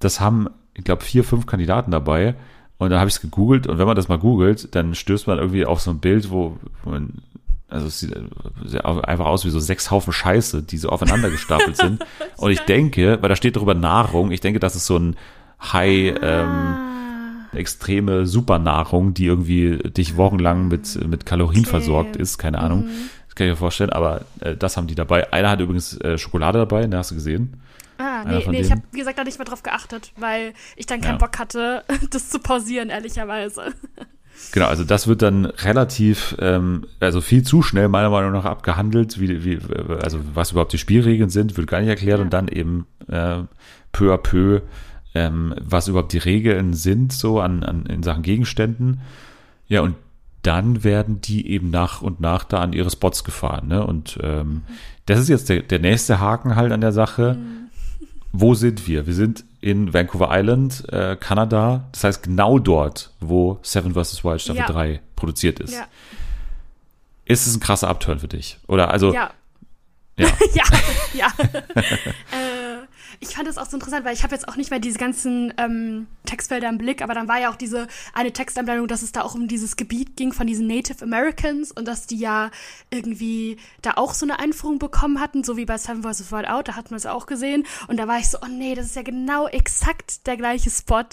das 0.00 0.20
haben, 0.20 0.48
ich 0.74 0.84
glaube, 0.84 1.02
vier, 1.02 1.24
fünf 1.24 1.46
Kandidaten 1.46 1.90
dabei. 1.90 2.34
Und 2.76 2.90
dann 2.90 2.98
habe 2.98 3.08
ich 3.08 3.14
es 3.14 3.20
gegoogelt. 3.22 3.66
Und 3.66 3.78
wenn 3.78 3.86
man 3.86 3.96
das 3.96 4.08
mal 4.08 4.18
googelt, 4.18 4.74
dann 4.74 4.94
stößt 4.94 5.26
man 5.26 5.38
irgendwie 5.38 5.64
auf 5.64 5.80
so 5.80 5.90
ein 5.90 5.98
Bild, 6.00 6.30
wo, 6.30 6.58
man, 6.84 7.22
also 7.68 7.86
es 7.86 8.00
sieht 8.00 8.14
einfach 8.84 9.24
aus 9.26 9.46
wie 9.46 9.50
so 9.50 9.60
sechs 9.60 9.90
Haufen 9.90 10.12
Scheiße, 10.12 10.62
die 10.62 10.76
so 10.76 10.90
aufeinander 10.90 11.30
gestapelt 11.30 11.76
sind. 11.76 12.04
Und 12.36 12.50
ich 12.50 12.60
denke, 12.60 13.18
weil 13.22 13.28
da 13.30 13.36
steht 13.36 13.56
drüber 13.56 13.74
Nahrung, 13.74 14.30
ich 14.30 14.40
denke, 14.40 14.60
das 14.60 14.76
ist 14.76 14.86
so 14.86 14.98
ein 14.98 15.16
High, 15.72 16.16
ähm, 16.20 16.76
extreme 17.54 18.26
Supernahrung, 18.26 19.14
die 19.14 19.26
irgendwie 19.26 19.78
dich 19.78 20.16
wochenlang 20.16 20.68
mit, 20.68 21.06
mit 21.08 21.26
Kalorien 21.26 21.62
Okay. 21.62 21.70
versorgt 21.70 22.16
ist, 22.16 22.38
keine 22.38 22.58
Ahnung. 22.58 22.88
Das 23.32 23.36
kann 23.36 23.46
ich 23.46 23.52
mir 23.52 23.56
vorstellen, 23.56 23.88
aber 23.88 24.26
äh, 24.40 24.54
das 24.54 24.76
haben 24.76 24.86
die 24.88 24.94
dabei. 24.94 25.32
Einer 25.32 25.48
hat 25.48 25.58
übrigens 25.60 25.98
äh, 26.02 26.18
Schokolade 26.18 26.58
dabei, 26.58 26.86
ne, 26.86 26.98
hast 26.98 27.12
du 27.12 27.14
gesehen? 27.14 27.62
Ah, 27.96 28.24
nee, 28.26 28.44
nee 28.46 28.60
ich 28.60 28.70
habe, 28.70 28.82
wie 28.92 28.98
gesagt, 28.98 29.16
da 29.16 29.24
nicht 29.24 29.38
mehr 29.38 29.46
drauf 29.46 29.62
geachtet, 29.62 30.12
weil 30.18 30.52
ich 30.76 30.84
dann 30.84 31.00
keinen 31.00 31.12
Ja. 31.12 31.18
Bock 31.18 31.38
hatte, 31.38 31.82
das 32.10 32.28
zu 32.28 32.40
pausieren, 32.40 32.90
ehrlicherweise. 32.90 33.72
Genau, 34.52 34.66
also 34.66 34.84
das 34.84 35.06
wird 35.08 35.22
dann 35.22 35.46
relativ, 35.46 36.36
ähm, 36.40 36.86
also 37.00 37.22
viel 37.22 37.42
zu 37.42 37.62
schnell 37.62 37.88
meiner 37.88 38.10
Meinung 38.10 38.32
nach 38.32 38.44
abgehandelt, 38.44 39.18
wie, 39.18 39.42
wie, 39.46 39.58
also 40.02 40.20
was 40.34 40.50
überhaupt 40.50 40.74
die 40.74 40.78
Spielregeln 40.78 41.30
sind, 41.30 41.56
wird 41.56 41.68
gar 41.68 41.80
nicht 41.80 41.88
erklärt 41.88 42.18
Ja. 42.18 42.24
und 42.24 42.34
dann 42.34 42.48
eben 42.48 42.86
äh, 43.08 43.44
peu 43.92 44.12
à 44.12 44.18
peu, 44.18 44.60
ähm, 45.14 45.54
was 45.58 45.88
überhaupt 45.88 46.12
die 46.12 46.18
Regeln 46.18 46.74
sind, 46.74 47.14
so 47.14 47.40
an, 47.40 47.62
an 47.62 47.86
in 47.86 48.02
Sachen 48.02 48.22
Gegenständen. 48.22 49.00
Ja, 49.68 49.80
und 49.80 49.94
dann 50.42 50.82
werden 50.84 51.20
die 51.20 51.48
eben 51.48 51.70
nach 51.70 52.02
und 52.02 52.20
nach 52.20 52.44
da 52.44 52.58
an 52.60 52.72
ihre 52.72 52.90
Spots 52.90 53.24
gefahren, 53.24 53.68
ne? 53.68 53.86
Und 53.86 54.18
ähm, 54.22 54.62
das 55.06 55.18
ist 55.18 55.28
jetzt 55.28 55.48
der, 55.48 55.62
der 55.62 55.78
nächste 55.78 56.20
Haken 56.20 56.56
halt 56.56 56.72
an 56.72 56.80
der 56.80 56.92
Sache. 56.92 57.36
Wo 58.32 58.54
sind 58.54 58.86
wir? 58.88 59.06
Wir 59.06 59.14
sind 59.14 59.44
in 59.60 59.92
Vancouver 59.92 60.28
Island, 60.32 60.84
äh, 60.92 61.16
Kanada. 61.16 61.84
Das 61.92 62.04
heißt 62.04 62.22
genau 62.22 62.58
dort, 62.58 63.12
wo 63.20 63.58
Seven 63.62 63.94
vs. 63.94 64.24
Wild 64.24 64.40
Staffel 64.40 64.60
Ja. 64.60 64.66
3 64.66 65.00
produziert 65.16 65.60
ist. 65.60 65.74
Ja. 65.74 65.86
Ist 67.24 67.46
es 67.46 67.54
ein 67.56 67.60
krasser 67.60 67.88
Upturn 67.88 68.18
für 68.18 68.28
dich? 68.28 68.58
Oder 68.66 68.90
also, 68.90 69.12
Ja. 69.12 69.30
ja. 70.18 70.28
ja, 70.54 70.64
ja. 71.14 71.26
äh, 71.74 72.51
ich 73.22 73.36
fand 73.36 73.46
das 73.46 73.56
auch 73.56 73.66
so 73.66 73.76
interessant, 73.76 74.04
weil 74.04 74.14
ich 74.14 74.24
habe 74.24 74.34
jetzt 74.34 74.48
auch 74.48 74.56
nicht 74.56 74.70
mehr 74.70 74.80
diese 74.80 74.98
ganzen 74.98 75.54
ähm, 75.56 76.08
Textfelder 76.26 76.68
im 76.68 76.76
Blick, 76.76 77.02
aber 77.02 77.14
dann 77.14 77.28
war 77.28 77.40
ja 77.40 77.50
auch 77.50 77.56
diese 77.56 77.86
eine 78.12 78.32
Textanblendung, 78.32 78.88
dass 78.88 79.02
es 79.02 79.12
da 79.12 79.22
auch 79.22 79.36
um 79.36 79.46
dieses 79.46 79.76
Gebiet 79.76 80.16
ging 80.16 80.32
von 80.32 80.48
diesen 80.48 80.66
Native 80.66 81.04
Americans 81.04 81.70
und 81.70 81.86
dass 81.86 82.08
die 82.08 82.18
ja 82.18 82.50
irgendwie 82.90 83.58
da 83.80 83.92
auch 83.92 84.12
so 84.14 84.26
eine 84.26 84.40
Einführung 84.40 84.80
bekommen 84.80 85.20
hatten, 85.20 85.44
so 85.44 85.56
wie 85.56 85.64
bei 85.64 85.78
Seven 85.78 86.02
vs. 86.02 86.32
Wild 86.32 86.48
Out, 86.48 86.66
da 86.66 86.74
hatten 86.74 86.90
wir 86.90 86.96
es 86.96 87.06
auch 87.06 87.26
gesehen. 87.26 87.64
Und 87.86 87.96
da 87.98 88.08
war 88.08 88.18
ich 88.18 88.28
so, 88.28 88.38
oh 88.42 88.48
nee, 88.50 88.74
das 88.74 88.86
ist 88.86 88.96
ja 88.96 89.02
genau 89.02 89.46
exakt 89.46 90.26
der 90.26 90.36
gleiche 90.36 90.70
Spot. 90.70 91.04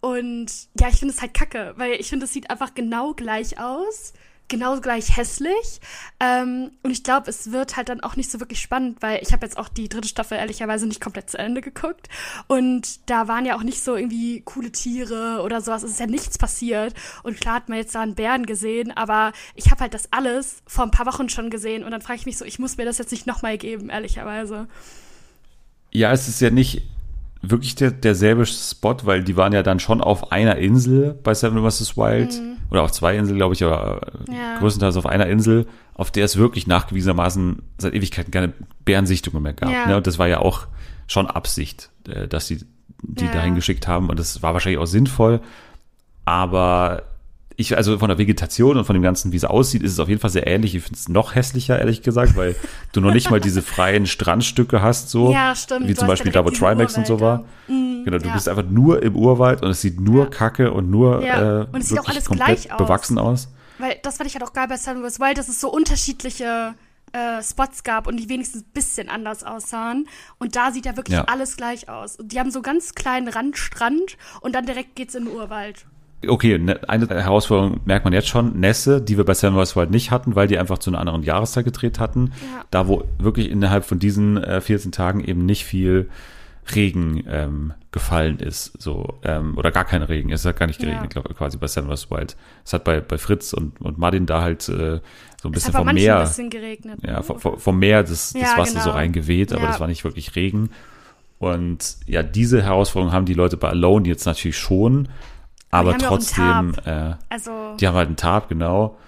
Und 0.00 0.46
ja, 0.78 0.88
ich 0.88 1.00
finde 1.00 1.12
es 1.12 1.20
halt 1.20 1.34
kacke, 1.34 1.74
weil 1.76 1.94
ich 1.94 2.08
finde, 2.08 2.26
es 2.26 2.32
sieht 2.32 2.50
einfach 2.50 2.74
genau 2.74 3.14
gleich 3.14 3.58
aus 3.58 4.12
genau 4.48 4.80
gleich 4.80 5.16
hässlich. 5.16 5.80
Ähm, 6.20 6.72
und 6.82 6.90
ich 6.90 7.02
glaube, 7.02 7.30
es 7.30 7.52
wird 7.52 7.76
halt 7.76 7.88
dann 7.88 8.02
auch 8.02 8.16
nicht 8.16 8.30
so 8.30 8.40
wirklich 8.40 8.60
spannend, 8.60 9.00
weil 9.00 9.20
ich 9.22 9.32
habe 9.32 9.46
jetzt 9.46 9.58
auch 9.58 9.68
die 9.68 9.88
dritte 9.88 10.08
Staffel 10.08 10.38
ehrlicherweise 10.38 10.86
nicht 10.86 11.00
komplett 11.00 11.30
zu 11.30 11.38
Ende 11.38 11.60
geguckt. 11.60 12.08
Und 12.46 13.10
da 13.10 13.28
waren 13.28 13.46
ja 13.46 13.56
auch 13.56 13.62
nicht 13.62 13.82
so 13.82 13.96
irgendwie 13.96 14.42
coole 14.42 14.70
Tiere 14.70 15.40
oder 15.42 15.60
sowas. 15.60 15.82
Es 15.82 15.92
ist 15.92 16.00
ja 16.00 16.06
nichts 16.06 16.38
passiert. 16.38 16.94
Und 17.22 17.40
klar 17.40 17.56
hat 17.56 17.68
man 17.68 17.78
jetzt 17.78 17.94
da 17.94 18.02
einen 18.02 18.14
Bären 18.14 18.46
gesehen, 18.46 18.90
aber 18.90 19.32
ich 19.54 19.70
habe 19.70 19.80
halt 19.80 19.94
das 19.94 20.12
alles 20.12 20.62
vor 20.66 20.84
ein 20.84 20.90
paar 20.90 21.06
Wochen 21.06 21.28
schon 21.28 21.50
gesehen. 21.50 21.82
Und 21.82 21.90
dann 21.90 22.02
frage 22.02 22.18
ich 22.18 22.26
mich 22.26 22.38
so, 22.38 22.44
ich 22.44 22.58
muss 22.58 22.76
mir 22.76 22.84
das 22.84 22.98
jetzt 22.98 23.12
nicht 23.12 23.26
nochmal 23.26 23.58
geben, 23.58 23.88
ehrlicherweise. 23.90 24.68
Ja, 25.90 26.12
es 26.12 26.28
ist 26.28 26.40
ja 26.40 26.50
nicht 26.50 26.82
wirklich 27.42 27.74
der, 27.74 27.90
derselbe 27.90 28.46
Spot, 28.46 28.96
weil 29.02 29.22
die 29.24 29.36
waren 29.36 29.52
ja 29.52 29.62
dann 29.62 29.80
schon 29.80 30.00
auf 30.00 30.30
einer 30.32 30.56
Insel 30.56 31.14
bei 31.22 31.34
Seven 31.34 31.68
vs. 31.68 31.96
Wild. 31.96 32.40
Oder 32.70 32.84
auf 32.84 32.92
zwei 32.92 33.16
Inseln, 33.16 33.36
glaube 33.36 33.52
ich, 33.54 33.62
aber 33.64 34.00
äh, 34.28 34.32
Ja. 34.34 34.58
größtenteils 34.58 34.96
auf 34.96 35.04
einer 35.06 35.26
Insel, 35.26 35.66
auf 35.94 36.10
der 36.10 36.24
es 36.24 36.36
wirklich 36.38 36.66
nachgewiesenermaßen 36.66 37.60
seit 37.78 37.92
Ewigkeiten 37.94 38.30
keine 38.30 38.52
Bärensichtungen 38.84 39.42
mehr 39.42 39.52
gab. 39.52 39.70
Ja. 39.70 39.86
Ne? 39.86 39.96
Und 39.98 40.06
das 40.06 40.18
war 40.18 40.28
ja 40.28 40.38
auch 40.38 40.66
schon 41.06 41.26
Absicht, 41.26 41.90
äh, 42.08 42.26
dass 42.28 42.46
sie 42.46 42.64
die 43.02 43.26
Ja. 43.26 43.32
dahin 43.32 43.54
geschickt 43.56 43.86
haben. 43.88 44.08
Und 44.08 44.18
das 44.18 44.42
war 44.42 44.54
wahrscheinlich 44.54 44.80
auch 44.80 44.86
sinnvoll. 44.86 45.40
Aber 46.24 47.02
ich, 47.56 47.76
also 47.76 47.98
von 47.98 48.08
der 48.08 48.18
Vegetation 48.18 48.76
und 48.76 48.84
von 48.84 48.94
dem 48.94 49.02
Ganzen, 49.02 49.32
wie 49.32 49.36
es 49.36 49.44
aussieht, 49.44 49.82
ist 49.82 49.92
es 49.92 49.98
auf 50.00 50.08
jeden 50.08 50.20
Fall 50.20 50.30
sehr 50.30 50.46
ähnlich. 50.46 50.74
Ich 50.74 50.82
finde 50.84 50.98
es 50.98 51.08
noch 51.08 51.34
hässlicher, 51.34 51.78
ehrlich 51.78 52.02
gesagt, 52.02 52.36
weil 52.36 52.56
du 52.92 53.00
noch 53.00 53.12
nicht 53.12 53.30
mal 53.30 53.40
diese 53.40 53.62
freien 53.62 54.06
Strandstücke 54.06 54.82
hast, 54.82 55.10
so. 55.10 55.32
Ja, 55.32 55.54
stimmt. 55.54 55.88
Wie 55.88 55.94
zum 55.94 56.08
Beispiel 56.08 56.32
da, 56.32 56.44
wo 56.44 56.50
Trimax 56.50 56.96
und 56.96 57.06
so 57.06 57.20
war. 57.20 57.44
Mhm, 57.68 58.02
Genau, 58.04 58.18
du 58.18 58.26
ja. 58.28 58.34
bist 58.34 58.48
einfach 58.48 58.64
nur 58.68 59.02
im 59.02 59.14
Urwald 59.14 59.62
und 59.62 59.70
es 59.70 59.80
sieht 59.80 60.00
nur 60.00 60.24
Ja. 60.24 60.30
Kacke 60.30 60.72
und 60.72 60.90
nur 60.90 61.24
Ja. 61.24 61.62
äh, 61.62 61.66
Und 61.72 61.82
es 61.82 61.88
sieht 61.90 61.98
auch 62.00 62.08
alles 62.08 62.24
komplett 62.24 62.46
gleich 62.62 62.72
aus. 62.72 62.78
bewachsen 62.78 63.18
aus. 63.18 63.48
Weil 63.78 63.96
das 64.02 64.16
fand 64.16 64.28
ich 64.28 64.34
halt 64.34 64.44
auch 64.44 64.52
geil 64.52 64.66
bei 64.68 64.76
Seven 64.76 65.02
vs. 65.08 65.20
Wild, 65.20 65.38
dass 65.38 65.48
es 65.48 65.60
so 65.60 65.70
unterschiedliche 65.72 66.74
äh, 67.12 67.42
Spots 67.42 67.82
gab 67.84 68.06
und 68.06 68.16
die 68.16 68.28
wenigstens 68.28 68.62
ein 68.62 68.70
bisschen 68.72 69.08
anders 69.08 69.44
aussahen. 69.44 70.08
Und 70.38 70.56
da 70.56 70.72
sieht 70.72 70.86
ja 70.86 70.96
wirklich 70.96 71.18
alles 71.28 71.56
gleich 71.56 71.88
aus. 71.88 72.16
Und 72.16 72.32
die 72.32 72.40
haben 72.40 72.50
so 72.50 72.62
ganz 72.62 72.94
kleinen 72.94 73.28
Randstrand 73.28 74.16
und 74.40 74.54
dann 74.54 74.64
direkt 74.66 74.96
geht's 74.96 75.14
in 75.14 75.26
den 75.26 75.34
Urwald. 75.34 75.84
Okay, 76.28 76.58
ne, 76.58 76.80
eine 76.88 77.08
Herausforderung 77.08 77.80
merkt 77.84 78.04
man 78.04 78.12
jetzt 78.14 78.28
schon. 78.28 78.58
Nässe, 78.60 79.00
die 79.00 79.16
wir 79.16 79.24
bei 79.24 79.34
Seven 79.34 79.62
vs. 79.62 79.76
Wild 79.76 79.90
nicht 79.90 80.10
hatten, 80.10 80.34
weil 80.36 80.46
die 80.46 80.58
einfach 80.58 80.78
zu 80.78 80.90
einer 80.90 81.00
anderen 81.00 81.22
Jahreszeit 81.22 81.64
gedreht 81.64 81.98
hatten. 81.98 82.32
Ja. 82.54 82.64
Da, 82.70 82.88
wo 82.88 83.04
wirklich 83.18 83.50
innerhalb 83.50 83.84
von 83.84 83.98
diesen 83.98 84.36
äh, 84.42 84.60
14 84.60 84.92
Tagen 84.92 85.22
eben 85.24 85.44
nicht 85.46 85.64
viel 85.64 86.08
Regen 86.76 87.24
ähm, 87.28 87.72
gefallen 87.90 88.38
ist, 88.38 88.80
so 88.80 89.18
ähm, 89.24 89.58
oder 89.58 89.72
gar 89.72 89.84
kein 89.84 90.02
Regen. 90.02 90.30
Es 90.30 90.44
hat 90.44 90.56
gar 90.58 90.66
nicht 90.68 90.78
geregnet, 90.78 91.02
Ja. 91.02 91.08
glaube 91.08 91.30
ich, 91.32 91.36
quasi 91.36 91.58
bei 91.58 91.66
Seven 91.66 91.90
vs. 91.94 92.10
Wild. 92.10 92.36
Es 92.64 92.72
hat 92.72 92.84
bei, 92.84 93.00
bei 93.00 93.18
Fritz 93.18 93.52
und, 93.52 93.80
und 93.80 93.98
Martin 93.98 94.26
da 94.26 94.42
halt 94.42 94.68
äh, 94.68 95.00
so 95.42 95.48
ein 95.48 95.52
bisschen 95.52 95.72
vom 95.72 95.92
Meer. 95.92 96.18
ein 96.20 96.22
bisschen 96.28 96.50
geregnet. 96.50 97.00
Ja, 97.02 97.16
ne? 97.16 97.22
vom, 97.24 97.58
vom 97.58 97.78
Meer 97.80 98.02
das, 98.02 98.32
das 98.32 98.40
Ja, 98.42 98.56
Wasser 98.56 98.78
so 98.78 98.84
genau. 98.84 98.94
reingeweht, 98.94 99.52
aber 99.52 99.62
Ja. 99.62 99.68
das 99.68 99.80
war 99.80 99.88
nicht 99.88 100.04
wirklich 100.04 100.36
Regen. 100.36 100.70
Und 101.40 101.96
ja, 102.06 102.22
diese 102.22 102.62
Herausforderung 102.62 103.12
haben 103.12 103.26
die 103.26 103.34
Leute 103.34 103.56
bei 103.56 103.68
Alone 103.68 104.06
jetzt 104.06 104.24
natürlich 104.26 104.56
schon, 104.58 105.08
aber 105.72 105.92
ja 105.92 105.98
trotzdem, 105.98 106.74
äh, 106.84 107.14
Also, 107.28 107.50
die 107.80 107.88
haben 107.88 107.94
halt 107.96 108.06
einen 108.06 108.16
Tarp, 108.16 108.48
genau. 108.48 108.98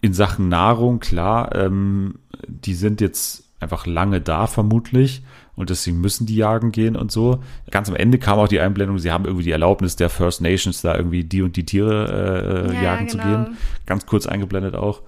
In 0.00 0.12
Sachen 0.12 0.48
Nahrung, 0.48 0.98
klar, 0.98 1.54
ähm, 1.54 2.16
die 2.46 2.74
sind 2.74 3.00
jetzt 3.00 3.44
einfach 3.60 3.86
lange 3.86 4.20
da 4.20 4.46
vermutlich 4.46 5.22
und 5.56 5.70
deswegen 5.70 6.00
müssen 6.00 6.26
die 6.26 6.36
jagen 6.36 6.70
gehen 6.72 6.96
und 6.96 7.10
so. 7.10 7.40
Ganz 7.70 7.88
am 7.88 7.96
Ende 7.96 8.18
kam 8.18 8.38
auch 8.38 8.48
die 8.48 8.60
Einblendung, 8.60 8.98
sie 8.98 9.10
haben 9.10 9.24
irgendwie 9.24 9.44
die 9.44 9.50
Erlaubnis 9.52 9.96
der 9.96 10.10
First 10.10 10.42
Nations, 10.42 10.82
da 10.82 10.94
irgendwie 10.96 11.24
die 11.24 11.42
und 11.42 11.56
die 11.56 11.64
Tiere 11.64 12.66
äh, 12.70 12.74
Ja, 12.74 12.82
jagen 12.82 13.08
zu 13.08 13.16
genau. 13.18 13.44
gehen. 13.44 13.56
Ganz 13.86 14.04
kurz 14.06 14.26
eingeblendet 14.26 14.74
auch. 14.74 15.00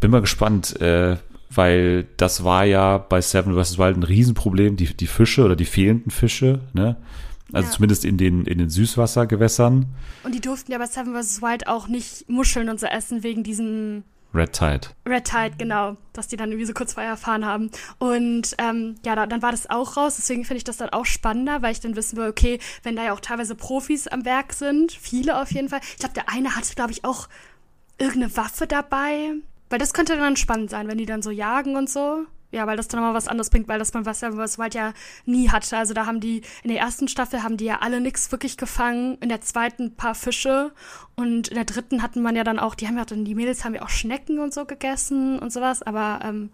Bin 0.00 0.10
mal 0.10 0.20
gespannt, 0.20 0.80
äh, 0.80 1.16
weil 1.50 2.06
das 2.16 2.44
war 2.44 2.64
ja 2.64 2.98
bei 2.98 3.20
Seven 3.20 3.54
vs. 3.54 3.78
Wild 3.78 3.96
ein 3.96 4.02
Riesenproblem, 4.02 4.76
die, 4.76 4.94
die 4.94 5.06
Fische 5.06 5.44
oder 5.44 5.56
die 5.56 5.64
fehlenden 5.64 6.10
Fische, 6.10 6.60
ne? 6.72 6.96
Also 7.52 7.66
Ja. 7.68 7.72
zumindest 7.74 8.04
in 8.04 8.16
den, 8.16 8.44
in 8.46 8.58
den 8.58 8.70
Süßwassergewässern. 8.70 9.86
und 10.24 10.34
die 10.34 10.40
durften 10.40 10.72
ja 10.72 10.78
bei 10.78 10.86
Seven 10.86 11.14
vs. 11.14 11.42
Wild 11.42 11.66
auch 11.66 11.88
nicht 11.88 12.28
Muscheln 12.28 12.68
und 12.68 12.80
so 12.80 12.86
essen 12.86 13.22
wegen 13.22 13.42
diesem 13.42 14.04
Red 14.34 14.54
Tide. 14.54 14.88
Red 15.06 15.24
Tide, 15.24 15.52
genau, 15.58 15.98
dass 16.14 16.26
die 16.28 16.36
dann 16.38 16.48
irgendwie 16.50 16.64
so 16.64 16.72
kurz 16.72 16.94
vorher 16.94 17.10
erfahren 17.12 17.44
haben. 17.44 17.70
Und 17.98 18.54
ähm, 18.56 18.94
ja, 19.04 19.14
da, 19.14 19.26
dann 19.26 19.42
war 19.42 19.50
das 19.50 19.68
auch 19.68 19.98
raus. 19.98 20.16
Deswegen 20.16 20.46
finde 20.46 20.56
ich 20.56 20.64
das 20.64 20.78
dann 20.78 20.88
auch 20.88 21.04
spannender, 21.04 21.60
weil 21.60 21.72
ich 21.72 21.80
dann 21.80 21.96
wissen 21.96 22.16
will, 22.16 22.28
okay, 22.30 22.58
wenn 22.82 22.96
da 22.96 23.04
ja 23.04 23.12
auch 23.12 23.20
teilweise 23.20 23.54
Profis 23.54 24.08
am 24.08 24.24
Werk 24.24 24.54
sind, 24.54 24.90
viele 24.92 25.38
auf 25.38 25.52
jeden 25.52 25.68
Fall. 25.68 25.80
Ich 25.82 25.98
glaube, 25.98 26.14
der 26.14 26.30
eine 26.30 26.56
hatte, 26.56 26.74
glaube 26.74 26.92
ich, 26.92 27.04
auch 27.04 27.28
irgendeine 27.98 28.34
Waffe 28.34 28.66
dabei. 28.66 29.32
Weil 29.68 29.78
das 29.78 29.92
könnte 29.92 30.16
dann 30.16 30.36
spannend 30.36 30.70
sein, 30.70 30.88
wenn 30.88 30.96
die 30.98 31.04
dann 31.06 31.20
so 31.20 31.30
jagen 31.30 31.76
und 31.76 31.90
so. 31.90 32.24
Ja, 32.52 32.66
weil 32.66 32.76
das 32.76 32.86
dann 32.86 33.00
nochmal 33.00 33.14
was 33.14 33.28
anderes 33.28 33.48
bringt, 33.50 33.66
weil 33.66 33.78
das 33.78 33.94
man 33.94 34.06
was 34.06 34.22
was 34.22 34.58
Wild 34.58 34.74
ja 34.74 34.92
nie 35.24 35.48
hatte. 35.48 35.76
Also 35.76 35.94
da 35.94 36.06
haben 36.06 36.20
die, 36.20 36.42
in 36.62 36.70
der 36.70 36.80
ersten 36.80 37.08
Staffel 37.08 37.42
haben 37.42 37.56
die 37.56 37.64
ja 37.64 37.78
alle 37.80 38.00
nix 38.00 38.30
wirklich 38.30 38.58
gefangen, 38.58 39.16
in 39.20 39.30
der 39.30 39.40
zweiten 39.40 39.84
ein 39.84 39.96
paar 39.96 40.14
Fische 40.14 40.72
und 41.16 41.48
in 41.48 41.54
der 41.54 41.64
dritten 41.64 42.02
hatten 42.02 42.22
man 42.22 42.36
ja 42.36 42.44
dann 42.44 42.58
auch, 42.58 42.74
die 42.74 42.86
haben 42.86 42.98
ja 42.98 43.06
dann, 43.06 43.24
die 43.24 43.34
Mädels 43.34 43.64
haben 43.64 43.74
ja 43.74 43.82
auch 43.82 43.88
Schnecken 43.88 44.38
und 44.38 44.52
so 44.52 44.66
gegessen 44.66 45.38
und 45.38 45.50
sowas, 45.50 45.82
aber 45.82 46.20
ähm, 46.22 46.50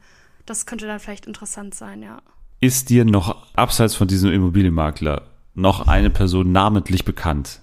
das 0.46 0.66
könnte 0.66 0.86
dann 0.86 1.00
vielleicht 1.00 1.26
interessant 1.26 1.74
sein, 1.74 2.02
ja. 2.02 2.22
Ist 2.60 2.90
dir 2.90 3.04
noch 3.04 3.54
abseits 3.54 3.94
von 3.94 4.08
diesem 4.08 4.32
Immobilienmakler 4.32 5.22
noch 5.54 5.86
eine 5.86 6.10
Person 6.10 6.52
namentlich 6.52 7.04
bekannt? 7.04 7.60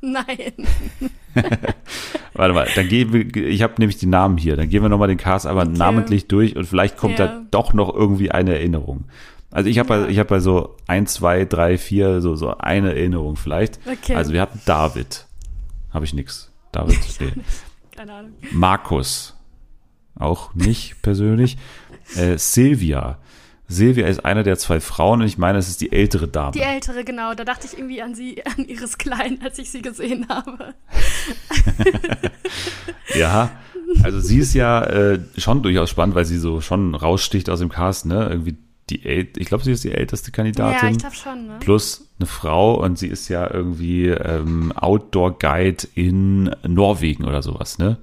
Nein. 0.00 0.52
Warte 2.34 2.54
mal, 2.54 2.68
dann 2.74 2.88
gehen 2.88 3.12
wir, 3.12 3.36
ich 3.46 3.62
habe 3.62 3.74
nämlich 3.78 3.98
die 3.98 4.06
Namen 4.06 4.36
hier, 4.38 4.56
dann 4.56 4.68
gehen 4.68 4.82
wir 4.82 4.88
nochmal 4.88 5.08
den 5.08 5.18
Cast 5.18 5.46
aber 5.46 5.62
Okay. 5.62 5.72
namentlich 5.76 6.26
durch 6.28 6.56
und 6.56 6.64
vielleicht 6.66 6.96
kommt 6.96 7.18
Ja. 7.18 7.26
da 7.26 7.42
doch 7.50 7.72
noch 7.74 7.94
irgendwie 7.94 8.30
eine 8.30 8.54
Erinnerung. 8.54 9.04
Also 9.50 9.68
ich 9.68 9.78
habe 9.78 9.88
bei, 9.88 10.08
ich 10.08 10.18
habe 10.18 10.28
bei 10.28 10.40
so 10.40 10.76
ein, 10.86 11.06
zwei, 11.06 11.44
drei, 11.44 11.76
vier, 11.76 12.20
so, 12.20 12.36
so 12.36 12.56
eine 12.56 12.90
Erinnerung 12.94 13.36
vielleicht. 13.36 13.80
Okay. 13.86 14.14
Also 14.14 14.32
wir 14.32 14.40
hatten 14.40 14.60
David. 14.64 15.26
Habe 15.92 16.04
ich 16.04 16.14
nix. 16.14 16.52
David, 16.72 16.98
nee. 17.20 17.32
Keine 17.96 18.12
Ahnung. 18.14 18.32
Markus. 18.52 19.36
Auch 20.14 20.54
nicht 20.54 21.02
persönlich. 21.02 21.56
Äh, 22.16 22.38
Silvia. 22.38 23.18
Silvia 23.70 24.06
ist 24.08 24.24
eine 24.24 24.42
der 24.42 24.58
zwei 24.58 24.80
Frauen 24.80 25.20
und 25.20 25.26
ich 25.26 25.38
meine, 25.38 25.58
es 25.58 25.68
ist 25.68 25.80
die 25.80 25.92
ältere 25.92 26.26
Dame. 26.28 26.52
Die 26.52 26.60
ältere, 26.60 27.04
genau. 27.04 27.34
Da 27.34 27.44
dachte 27.44 27.66
ich 27.66 27.78
irgendwie 27.78 28.02
an 28.02 28.14
sie, 28.14 28.44
an 28.56 28.64
Iris 28.64 28.98
Klein, 28.98 29.38
als 29.42 29.58
ich 29.58 29.70
sie 29.70 29.82
gesehen 29.82 30.26
habe. 30.28 30.74
Ja, 33.16 33.50
also 34.04 34.20
sie 34.20 34.38
ist 34.38 34.54
ja 34.54 34.82
äh, 34.84 35.20
schon 35.36 35.62
durchaus 35.62 35.90
spannend, 35.90 36.14
weil 36.14 36.24
sie 36.24 36.38
so 36.38 36.60
schon 36.60 36.94
raussticht 36.94 37.50
aus 37.50 37.58
dem 37.58 37.68
Cast, 37.68 38.06
ne? 38.06 38.28
Irgendwie 38.30 38.56
die 38.88 39.04
äl 39.04 39.28
ich 39.36 39.46
glaube, 39.46 39.64
sie 39.64 39.72
ist 39.72 39.84
die 39.84 39.92
älteste 39.92 40.30
Kandidatin. 40.32 40.88
Ja, 40.88 40.90
ich 40.90 40.98
glaube 40.98 41.16
schon, 41.16 41.46
ne? 41.46 41.56
Plus 41.60 42.08
eine 42.18 42.26
Frau 42.26 42.74
und 42.74 42.98
sie 42.98 43.08
ist 43.08 43.28
ja 43.28 43.52
irgendwie 43.52 44.08
ähm, 44.08 44.72
Outdoor 44.72 45.38
Guide 45.38 45.88
in 45.94 46.54
Norwegen 46.66 47.24
oder 47.24 47.42
sowas, 47.42 47.78
ne? 47.78 47.98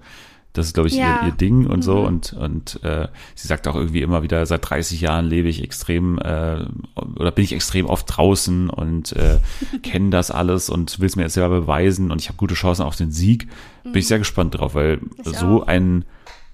Das 0.57 0.65
ist, 0.67 0.73
glaube 0.73 0.89
ich, 0.89 0.95
Ja. 0.95 1.21
ihr, 1.21 1.27
ihr 1.27 1.31
Ding 1.33 1.65
und 1.67 1.81
so. 1.83 1.99
Mhm. 1.99 2.05
Und, 2.05 2.33
und 2.33 2.83
äh, 2.83 3.07
sie 3.35 3.47
sagt 3.47 3.67
auch 3.67 3.75
irgendwie 3.75 4.01
immer 4.01 4.23
wieder, 4.23 4.45
seit 4.45 4.69
30 4.69 4.99
Jahren 5.01 5.25
lebe 5.25 5.47
ich 5.49 5.63
extrem 5.63 6.17
äh, 6.19 6.65
oder 6.95 7.31
bin 7.31 7.43
ich 7.43 7.53
extrem 7.53 7.85
oft 7.85 8.05
draußen 8.17 8.69
und 8.69 9.13
äh, 9.13 9.39
kenne 9.83 10.09
das 10.09 10.31
alles 10.31 10.69
und 10.69 10.99
will 10.99 11.07
es 11.07 11.15
mir 11.15 11.23
jetzt 11.23 11.33
selber 11.35 11.59
beweisen 11.61 12.11
und 12.11 12.21
ich 12.21 12.27
habe 12.29 12.37
gute 12.37 12.55
Chancen 12.55 12.83
auf 12.83 12.95
den 12.95 13.11
Sieg. 13.11 13.47
Bin 13.83 13.95
ich 13.95 14.07
sehr 14.07 14.19
gespannt 14.19 14.57
drauf, 14.57 14.75
weil 14.75 14.97
Mhm. 14.97 15.09
Ich 15.25 15.37
so 15.37 15.61
auch. 15.63 15.67
ein 15.67 16.05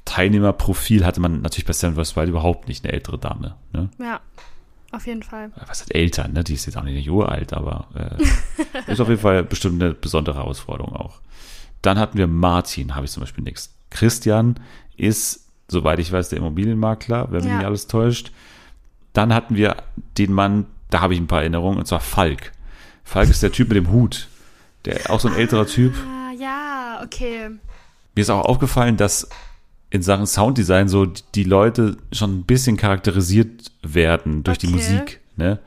Teilnehmerprofil 0.05 1.05
hatte 1.05 1.21
man 1.21 1.41
natürlich 1.41 1.65
bei 1.65 1.73
vs. 1.73 2.15
Wild 2.15 2.29
überhaupt 2.29 2.67
nicht, 2.67 2.83
eine 2.83 2.93
ältere 2.93 3.17
Dame. 3.17 3.55
Ne? 3.71 3.89
Ja, 3.99 4.19
auf 4.91 5.07
jeden 5.07 5.23
Fall. 5.23 5.51
was 5.55 5.79
heißt 5.81 5.95
älter, 5.95 6.27
ne? 6.27 6.43
Die 6.43 6.53
ist 6.53 6.65
jetzt 6.65 6.75
auch 6.77 6.83
nicht 6.83 7.09
uralt, 7.09 7.53
aber 7.53 7.87
äh, 8.87 8.91
ist 8.91 8.99
auf 8.99 9.07
jeden 9.09 9.21
Fall 9.21 9.43
bestimmt 9.43 9.81
eine 9.81 9.93
besondere 9.93 10.35
Herausforderung 10.37 10.93
auch. 10.95 11.21
Dann 11.81 11.97
hatten 11.99 12.17
wir 12.17 12.27
Martin, 12.27 12.95
habe 12.95 13.05
ich 13.05 13.11
zum 13.11 13.21
Beispiel 13.21 13.43
nichts. 13.43 13.72
Christian 13.93 14.56
ist, 14.97 15.47
soweit 15.67 15.99
ich 15.99 16.12
weiß, 16.12 16.29
der 16.29 16.39
Immobilienmakler, 16.39 17.27
wenn 17.32 17.41
mich 17.43 17.49
Ja. 17.51 17.58
nicht 17.58 17.65
alles 17.65 17.88
täuscht. 17.88 18.32
Dann 19.13 19.34
hatten 19.34 19.56
wir 19.56 19.77
den 20.17 20.34
Mann, 20.34 20.65
da 20.89 21.01
habe 21.01 21.13
ich 21.13 21.19
ein 21.19 21.27
paar 21.27 21.41
Erinnerungen, 21.41 21.79
und 21.79 21.86
zwar 21.88 21.99
Falk. 21.99 22.51
Falk 23.03 23.29
ist 23.29 23.43
der 23.43 23.51
Typ 23.51 23.69
mit 23.69 23.77
dem 23.77 23.91
Hut. 23.91 24.27
Der 24.86 25.10
auch 25.10 25.19
so 25.19 25.27
ein 25.29 25.36
älterer 25.36 25.65
Typ. 25.65 25.93
Ah, 26.08 26.32
ja, 26.38 27.01
okay. 27.03 27.49
Mir 28.15 28.21
ist 28.21 28.29
auch 28.29 28.45
aufgefallen, 28.45 28.97
dass 28.97 29.29
in 29.89 30.01
Sachen 30.01 30.25
Sounddesign 30.27 30.88
so 30.89 31.06
die 31.06 31.43
Leute 31.43 31.97
schon 32.12 32.39
ein 32.39 32.43
bisschen 32.43 32.77
charakterisiert 32.77 33.71
werden 33.84 34.43
durch 34.43 34.58
die 34.58 34.67
Okay. 34.67 34.75
Musik, 34.75 35.19
ne? 35.36 35.60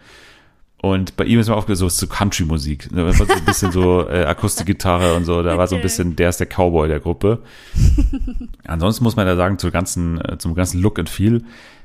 Und 0.82 1.16
bei 1.16 1.24
ihm 1.24 1.40
ist 1.40 1.48
mir 1.48 1.54
aufgefallen, 1.56 1.76
so, 1.78 1.88
so 1.88 2.06
Country-Musik. 2.06 2.92
Ne? 2.92 3.04
Das 3.06 3.18
war 3.18 3.26
so 3.26 3.32
ein 3.32 3.44
bisschen 3.44 3.72
so 3.72 4.06
äh, 4.08 4.24
Akustikgitarre 4.24 5.14
und 5.14 5.24
so. 5.24 5.42
Da 5.42 5.56
war 5.56 5.66
so 5.66 5.74
ein 5.76 5.82
bisschen, 5.82 6.16
der 6.16 6.28
ist 6.28 6.38
der 6.38 6.46
Cowboy 6.46 6.86
der 6.88 7.00
Gruppe. 7.00 7.42
Ansonsten 8.66 9.02
muss 9.04 9.16
man 9.16 9.26
ja 9.26 9.36
sagen, 9.36 9.58
zur 9.58 9.70
ganzen, 9.70 10.20
äh, 10.20 10.38
zum 10.38 10.54
ganzen 10.54 10.80
Look 10.80 10.98
and 10.98 11.08
Feel 11.08 11.42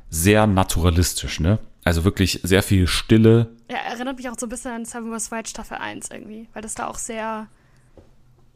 sehr 0.10 0.46
naturalistisch, 0.46 1.40
ne? 1.40 1.60
Also 1.84 2.04
wirklich 2.04 2.42
sehr 2.44 2.62
viel 2.62 2.86
Stille. 2.86 3.48
Ja, 3.70 3.78
erinnert 3.78 4.18
mich 4.18 4.30
auch 4.30 4.36
so 4.38 4.46
ein 4.46 4.50
bisschen 4.50 4.72
an 4.72 4.86
Seven 4.86 5.18
vs. 5.18 5.32
Wild 5.32 5.48
Staffel 5.48 5.78
1 5.78 6.10
irgendwie, 6.12 6.48
weil 6.54 6.62
das 6.62 6.76
da 6.76 6.88
auch 6.88 6.98
sehr 6.98 7.48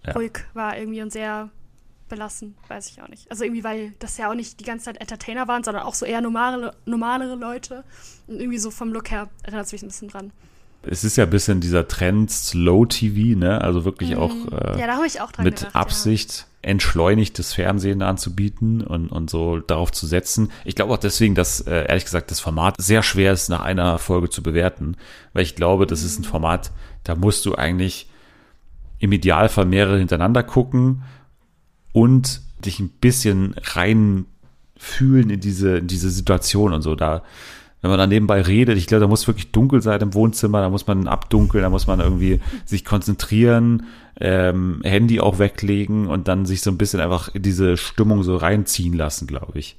Ja. 0.06 0.13
ruhig 0.13 0.34
war 0.54 0.78
irgendwie 0.78 1.02
und 1.02 1.12
sehr 1.12 1.50
belassen, 2.10 2.56
weiß 2.68 2.89
ich 2.89 3.02
auch 3.02 3.08
nicht. 3.08 3.30
Also 3.32 3.44
irgendwie, 3.44 3.63
weil 3.63 3.94
das 4.00 4.18
ja 4.18 4.30
auch 4.30 4.36
nicht 4.36 4.60
die 4.60 4.63
ganze 4.63 4.86
Zeit 4.86 4.98
Entertainer 4.98 5.48
waren, 5.48 5.63
sondern 5.63 5.84
auch 5.84 5.94
so 5.94 6.06
eher 6.06 6.22
normale, 6.22 6.74
normalere 6.86 7.36
Leute. 7.36 7.84
Und 8.28 8.39
irgendwie 8.39 8.60
so 8.60 8.72
vom 8.72 8.94
Look 8.94 9.12
her 9.12 9.30
erinnert 9.44 9.65
es 9.65 9.72
mich 9.72 9.84
ein 9.84 9.88
bisschen 9.88 10.10
dran. 10.10 10.32
Es 10.88 11.04
ist 11.04 11.15
ja 11.15 11.24
ein 11.24 11.30
bisschen 11.32 11.62
dieser 11.62 11.88
Trend 11.88 12.30
Slow 12.30 12.86
TV, 12.86 13.38
ne? 13.39 13.60
Also 13.60 13.86
wirklich 13.86 14.15
auch 14.15 14.32
äh, 14.52 14.80
ja, 14.80 14.86
da 14.86 14.96
habe 14.98 15.08
ich 15.08 15.20
auch 15.20 15.32
mit 15.39 15.58
gedacht. 15.58 15.76
Absicht 15.76 16.48
entschleunigtes 16.62 17.54
Fernsehen 17.54 18.02
anzubieten 18.02 18.82
und, 18.82 19.10
und 19.10 19.30
so 19.30 19.60
darauf 19.60 19.91
zu 19.91 20.08
setzen. 20.08 20.52
Ich 20.63 20.76
glaube 20.76 20.94
auch 20.94 20.98
deswegen, 20.98 21.36
dass 21.36 21.62
äh, 21.62 21.86
ehrlich 21.88 22.06
gesagt 22.06 22.32
das 22.32 22.39
Format 22.39 22.76
sehr 22.80 23.04
schwer 23.04 23.34
ist, 23.34 23.50
nach 23.50 23.62
einer 23.62 24.00
Folge 24.00 24.32
zu 24.32 24.41
bewerten, 24.41 24.98
weil 25.34 25.44
ich 25.44 25.56
glaube, 25.56 25.86
das 25.86 26.02
ist 26.02 26.20
ein 26.20 26.24
Format, 26.24 26.72
da 27.04 27.13
musst 27.15 27.46
du 27.46 27.54
eigentlich 27.54 28.10
im 28.98 29.12
Idealfall 29.12 29.65
mehrere 29.65 30.00
hintereinander 30.00 30.41
gucken 30.41 31.04
und 31.95 32.41
dich 32.65 32.79
ein 32.81 32.89
bisschen 32.89 33.55
rein 33.63 34.25
fühlen 34.75 35.29
in 35.29 35.39
diese, 35.39 35.77
in 35.77 35.88
diese 35.88 36.10
Situation 36.10 36.73
und 36.73 36.81
so. 36.81 36.95
Da, 36.95 37.23
wenn 37.81 37.89
man 37.89 37.97
dann 37.97 38.10
nebenbei 38.10 38.41
redet, 38.41 38.77
ich 38.77 38.88
glaube, 38.88 39.01
da 39.01 39.08
muss 39.08 39.27
wirklich 39.27 39.51
dunkel 39.53 39.81
sein 39.81 40.01
im 40.01 40.13
Wohnzimmer, 40.13 40.60
da 40.60 40.69
muss 40.69 40.88
man 40.88 41.08
abdunkeln, 41.08 41.63
da 41.63 41.69
muss 41.69 41.88
man 41.88 42.01
irgendwie 42.01 42.41
sich 42.65 42.84
konzentrieren, 42.84 43.86
ähm, 44.19 44.81
Handy 44.84 45.21
auch 45.21 45.39
weglegen 45.39 46.08
und 46.08 46.27
dann 46.27 46.45
sich 46.45 46.62
so 46.62 46.69
ein 46.69 46.77
bisschen 46.77 46.99
einfach 46.99 47.34
in 47.34 47.43
diese 47.43 47.77
Stimmung 47.77 48.23
so 48.23 48.36
reinziehen 48.36 48.93
lassen, 48.93 49.25
glaube 49.25 49.58
ich. 49.58 49.77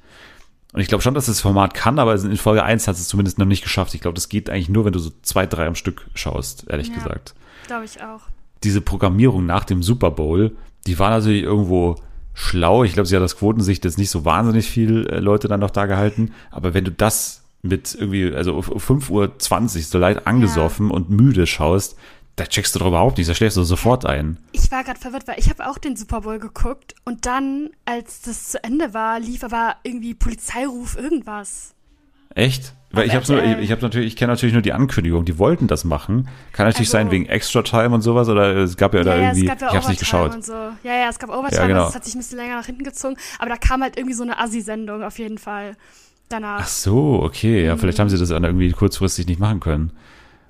Und 0.73 0.81
ich 0.81 0.89
glaube 0.89 1.03
schon, 1.03 1.15
dass 1.15 1.27
das 1.27 1.41
Format 1.43 1.75
kann, 1.75 1.99
aber 1.99 2.15
in 2.15 2.37
Folge 2.39 2.63
1 2.63 2.89
hat 2.89 2.97
es 2.97 3.09
zumindest 3.09 3.39
noch 3.39 3.47
nicht 3.47 3.63
geschafft. 3.63 3.95
Ich 3.95 4.01
glaube, 4.01 4.15
das 4.15 4.31
geht 4.31 4.49
eigentlich 4.49 4.71
nur, 4.71 4.87
wenn 4.87 4.93
du 4.93 4.99
so 5.01 5.11
zwei, 5.23 5.45
drei 5.47 5.67
am 5.67 5.75
Stück 5.75 6.07
schaust, 6.15 6.67
ehrlich 6.71 6.89
Ja. 6.89 6.95
gesagt 6.95 7.35
Glaube 7.67 7.85
ich 7.85 8.01
auch. 8.03 8.23
diese 8.65 8.81
Programmierung 8.81 9.45
nach 9.45 9.65
dem 9.65 9.83
Super 9.83 10.11
Bowl, 10.11 10.57
die 10.87 10.99
war 10.99 11.11
natürlich 11.11 11.43
irgendwo 11.43 11.97
schlau. 12.37 12.85
Ich 12.85 12.93
glaube, 12.93 13.07
sie 13.07 13.17
hat 13.17 13.23
das 13.23 13.37
Quotensicht 13.37 13.85
jetzt 13.85 13.99
nicht 13.99 14.11
so 14.11 14.25
wahnsinnig 14.25 14.71
viel 14.71 15.09
äh, 15.09 15.19
Leute 15.19 15.49
dann 15.49 15.61
noch 15.61 15.71
da 15.71 15.87
gehalten. 15.87 16.33
Aber 16.51 16.75
wenn 16.75 16.85
du 16.85 16.93
das 16.93 17.43
mit 17.63 17.97
irgendwie, 17.99 18.33
also 18.33 18.55
um 18.55 18.61
5.20 18.61 19.11
Uhr 19.11 19.83
so 19.83 19.99
leicht 19.99 20.27
angesoffen 20.27 20.91
und 20.91 21.11
müde 21.11 21.47
schaust, 21.47 21.97
da 22.37 22.45
checkst 22.45 22.75
du 22.75 22.79
doch 22.79 22.89
überhaupt 22.89 23.17
nicht, 23.17 23.29
da 23.31 23.35
schläfst 23.35 23.57
du 23.57 23.63
sofort 23.63 24.05
ein. 24.05 24.37
Ich 24.53 24.71
war 24.71 24.85
gerade 24.85 25.01
verwirrt, 25.01 25.27
weil 25.27 25.39
ich 25.39 25.49
habe 25.49 25.67
auch 25.67 25.79
den 25.79 25.97
Super 25.97 26.21
Bowl 26.21 26.39
geguckt 26.39 26.95
und 27.07 27.25
dann, 27.25 27.71
als 27.87 28.21
das 28.21 28.51
zu 28.51 28.63
Ende 28.63 28.93
war, 28.93 29.19
lief 29.19 29.43
aber 29.43 29.77
irgendwie 29.83 30.15
Polizeiruf 30.15 30.99
irgendwas. 30.99 31.75
Echt? 32.35 32.75
Weil 32.93 33.07
ich 33.09 33.15
habe 33.15 33.25
nur, 33.31 33.43
ich, 33.43 33.59
ich 33.65 33.71
habe 33.73 33.83
natürlich, 33.83 34.07
ich 34.09 34.17
kenne 34.17 34.33
natürlich 34.33 34.53
nur 34.53 34.63
die 34.63 34.73
Ankündigung. 34.73 35.25
Die 35.25 35.39
wollten 35.39 35.67
das 35.67 35.85
machen. 35.85 36.29
Kann 36.53 36.67
natürlich 36.67 36.89
Also- 36.89 36.93
sein 36.99 37.11
wegen 37.11 37.27
Extra 37.27 37.63
Time 37.63 37.91
und 37.91 38.01
sowas 38.03 38.29
oder 38.29 38.55
es 38.57 38.77
gab 38.77 38.95
ja, 38.95 39.03
da 39.03 39.17
ja, 39.17 39.23
irgendwie. 39.29 39.43
es 39.43 39.49
gab 39.49 39.61
ja 39.61 39.69
ich 39.69 39.75
habe 39.77 39.89
nicht 39.91 40.01
Overtime 40.03 40.29
geschaut. 40.29 40.35
und 40.37 40.45
so. 40.45 40.53
Ja, 40.53 40.95
ja, 40.95 41.09
es 41.11 41.19
gab 41.19 41.31
Overtime, 41.31 41.61
Ja, 41.61 41.67
genau. 41.67 41.79
also 41.81 41.91
es 41.91 41.95
hat 41.97 42.05
sich 42.05 42.15
ein 42.15 42.19
bisschen 42.19 42.39
länger 42.39 42.57
nach 42.57 42.67
hinten 42.67 42.85
gezogen, 42.85 43.17
aber 43.39 43.51
da 43.51 43.57
kam 43.57 43.83
halt 43.83 43.97
irgendwie 43.97 44.15
so 44.15 44.23
eine 44.23 44.39
Assi-Sendung 44.39 45.03
auf 45.03 45.19
jeden 45.19 45.39
Fall 45.39 45.73
danach. 46.29 46.61
Ach 46.63 46.69
so, 46.69 47.21
okay. 47.23 47.61
Mhm. 47.63 47.67
Ja, 47.67 47.77
vielleicht 47.77 47.99
haben 47.99 48.09
sie 48.09 48.19
das 48.19 48.29
dann 48.31 48.45
irgendwie 48.45 48.71
kurzfristig 48.73 49.27
nicht 49.27 49.41
machen 49.41 49.61
können. 49.61 49.91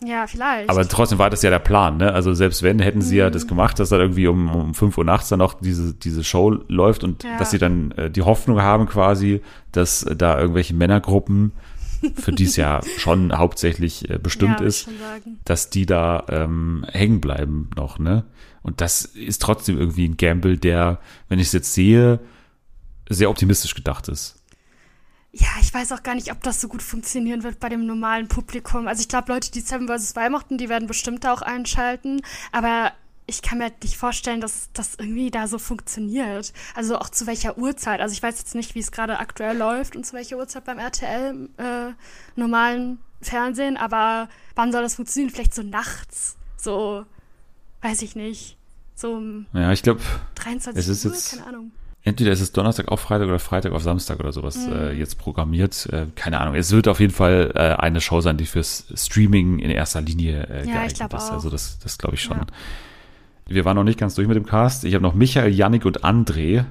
Ja, 0.04 0.26
vielleicht. 0.26 0.68
Aber 0.68 0.86
trotzdem 0.86 1.18
war 1.18 1.30
das 1.30 1.40
ja 1.40 1.48
der 1.48 1.58
Plan, 1.58 1.96
ne? 1.96 2.12
Also 2.12 2.34
selbst 2.34 2.62
wenn, 2.62 2.78
hätten 2.80 3.00
sie 3.00 3.14
Mhm. 3.14 3.18
ja 3.20 3.30
das 3.30 3.46
gemacht, 3.46 3.78
dass 3.78 3.88
dann 3.88 4.00
irgendwie 4.00 4.26
um, 4.26 4.54
um 4.54 4.74
5 4.74 4.98
Uhr 4.98 5.04
nachts 5.04 5.30
dann 5.30 5.38
noch 5.38 5.54
diese, 5.54 5.94
diese 5.94 6.22
Show 6.22 6.50
läuft 6.68 7.02
und 7.02 7.24
Ja. 7.24 7.38
dass 7.38 7.50
sie 7.50 7.56
dann 7.58 7.92
äh, 7.92 8.10
die 8.10 8.20
Hoffnung 8.20 8.60
haben 8.60 8.84
quasi, 8.86 9.40
dass 9.72 10.02
äh, 10.02 10.14
da 10.14 10.38
irgendwelche 10.38 10.74
Männergruppen, 10.74 11.52
für 12.14 12.32
die 12.32 12.44
es 12.44 12.56
ja 12.56 12.80
schon 12.98 13.36
hauptsächlich 13.36 14.08
äh, 14.10 14.18
bestimmt 14.18 14.60
ja, 14.60 14.66
ist, 14.66 14.88
dass 15.44 15.70
die 15.70 15.86
da 15.86 16.24
ähm, 16.28 16.86
hängen 16.90 17.20
bleiben 17.20 17.70
noch, 17.76 17.98
ne? 17.98 18.24
Und 18.62 18.80
das 18.80 19.04
ist 19.04 19.42
trotzdem 19.42 19.78
irgendwie 19.78 20.08
ein 20.08 20.16
Gamble, 20.16 20.58
der, 20.58 21.00
wenn 21.28 21.38
ich 21.38 21.46
es 21.46 21.52
jetzt 21.52 21.72
sehe, 21.72 22.18
sehr 23.08 23.30
optimistisch 23.30 23.74
gedacht 23.74 24.08
ist. 24.08 24.42
Ja, 25.38 25.48
ich 25.60 25.72
weiß 25.72 25.92
auch 25.92 26.02
gar 26.02 26.14
nicht, 26.14 26.32
ob 26.32 26.42
das 26.42 26.60
so 26.60 26.66
gut 26.66 26.82
funktionieren 26.82 27.42
wird 27.42 27.60
bei 27.60 27.68
dem 27.68 27.84
normalen 27.84 28.26
Publikum. 28.26 28.88
Also 28.88 29.02
ich 29.02 29.08
glaube, 29.08 29.32
Leute, 29.32 29.50
die 29.50 29.60
Seven 29.60 29.86
vs. 29.86 30.16
Wild 30.16 30.32
mochten, 30.32 30.56
die 30.56 30.70
werden 30.70 30.88
bestimmt 30.88 31.24
da 31.24 31.32
auch 31.34 31.42
einschalten. 31.42 32.22
Aber 32.52 32.92
ich 33.26 33.42
kann 33.42 33.58
mir 33.58 33.64
halt 33.64 33.82
nicht 33.82 33.96
vorstellen, 33.96 34.40
dass 34.40 34.68
das 34.72 34.94
irgendwie 34.96 35.30
da 35.30 35.48
so 35.48 35.58
funktioniert. 35.58 36.52
Also 36.74 36.96
auch 36.98 37.08
zu 37.08 37.26
welcher 37.26 37.58
Uhrzeit. 37.58 38.00
Also 38.00 38.12
ich 38.12 38.22
weiß 38.22 38.38
jetzt 38.38 38.54
nicht, 38.54 38.74
wie 38.74 38.78
es 38.80 38.92
gerade 38.92 39.18
aktuell 39.18 39.56
läuft 39.56 39.96
und 39.96 40.06
zu 40.06 40.12
welcher 40.14 40.36
Uhrzeit 40.36 40.64
beim 40.64 40.78
RTL 40.78 41.48
äh, 41.58 41.92
normalen 42.36 42.98
Fernsehen. 43.20 43.76
Aber 43.76 44.28
wann 44.54 44.70
soll 44.72 44.82
das 44.82 44.94
funktionieren? 44.94 45.32
Vielleicht 45.34 45.54
so 45.54 45.62
nachts. 45.62 46.36
So, 46.56 47.04
weiß 47.82 48.02
ich 48.02 48.14
nicht. 48.16 48.56
So 48.94 49.14
um 49.14 49.46
Ja, 49.52 49.72
ich 49.72 49.82
glaube, 49.82 50.00
23 50.36 50.80
Es 50.80 50.88
ist 50.88 51.04
Uhr, 51.04 51.12
jetzt- 51.12 51.30
keine 51.32 51.46
Ahnung. 51.46 51.70
Entweder 52.04 52.30
ist 52.30 52.40
es 52.40 52.52
Donnerstag 52.52 52.86
auf 52.86 53.00
Freitag 53.00 53.26
oder 53.26 53.40
Freitag 53.40 53.72
auf 53.72 53.82
Samstag 53.82 54.20
oder 54.20 54.32
sowas 54.32 54.56
äh, 54.68 54.92
jetzt 54.92 55.18
programmiert. 55.18 55.86
Äh, 55.92 56.06
keine 56.14 56.40
Ahnung. 56.40 56.54
Es 56.54 56.70
wird 56.70 56.86
auf 56.86 57.00
jeden 57.00 57.12
Fall 57.12 57.50
äh, 57.56 57.58
eine 57.82 58.00
Show 58.00 58.20
sein, 58.20 58.36
die 58.36 58.46
fürs 58.46 58.84
Streaming 58.94 59.58
in 59.58 59.70
erster 59.70 60.00
Linie 60.02 60.46
äh, 60.48 60.60
ich 60.62 60.70
geeignet 60.70 61.12
ist. 61.12 61.30
Also 61.32 61.50
das, 61.50 61.80
das 61.80 61.98
glaube 61.98 62.14
ich 62.14 62.22
schon. 62.22 62.36
Ja. 62.38 62.46
Wir 63.48 63.64
waren 63.64 63.76
noch 63.76 63.84
nicht 63.84 63.98
ganz 63.98 64.14
durch 64.14 64.26
mit 64.28 64.36
dem 64.36 64.46
Cast. 64.46 64.84
Ich 64.84 64.94
habe 64.94 65.02
noch 65.02 65.14
Michael, 65.14 65.52
Yannick 65.52 65.84
und 65.84 66.04
André. 66.04 66.64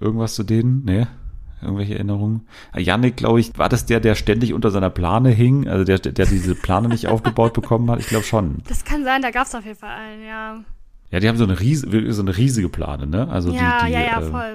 Irgendwas 0.00 0.34
zu 0.34 0.42
denen? 0.42 0.84
Nee? 0.84 1.06
Irgendwelche 1.62 1.94
Erinnerungen? 1.94 2.46
Ah, 2.72 2.80
Yannick, 2.80 3.16
glaube 3.16 3.40
ich, 3.40 3.56
war 3.56 3.68
das 3.68 3.86
der, 3.86 4.00
der 4.00 4.16
ständig 4.16 4.52
unter 4.52 4.70
seiner 4.70 4.90
Plane 4.90 5.30
hing? 5.30 5.68
Also 5.68 5.84
der, 5.84 5.98
der 5.98 6.26
diese 6.26 6.54
Plane 6.54 6.88
nicht 6.88 7.06
aufgebaut 7.08 7.54
bekommen 7.54 7.90
hat? 7.90 8.00
Ich 8.00 8.08
glaube 8.08 8.24
schon. 8.24 8.58
Das 8.68 8.84
kann 8.84 9.04
sein, 9.04 9.22
da 9.22 9.30
gab 9.30 9.46
es 9.46 9.54
auf 9.54 9.64
jeden 9.64 9.78
Fall 9.78 9.94
einen, 9.96 10.24
ja. 10.26 10.60
Ja, 11.10 11.20
die 11.20 11.28
haben 11.28 11.38
so 11.38 11.44
eine, 11.44 11.58
ries 11.60 11.80
so 11.82 12.22
eine 12.22 12.36
riesige 12.36 12.68
Plane, 12.68 13.06
ne? 13.06 13.28
Also 13.28 13.52
ja, 13.52 13.80
die, 13.80 13.86
die, 13.86 13.92
ja, 13.92 14.00
ja, 14.00 14.20
äh, 14.20 14.30
voll. 14.30 14.54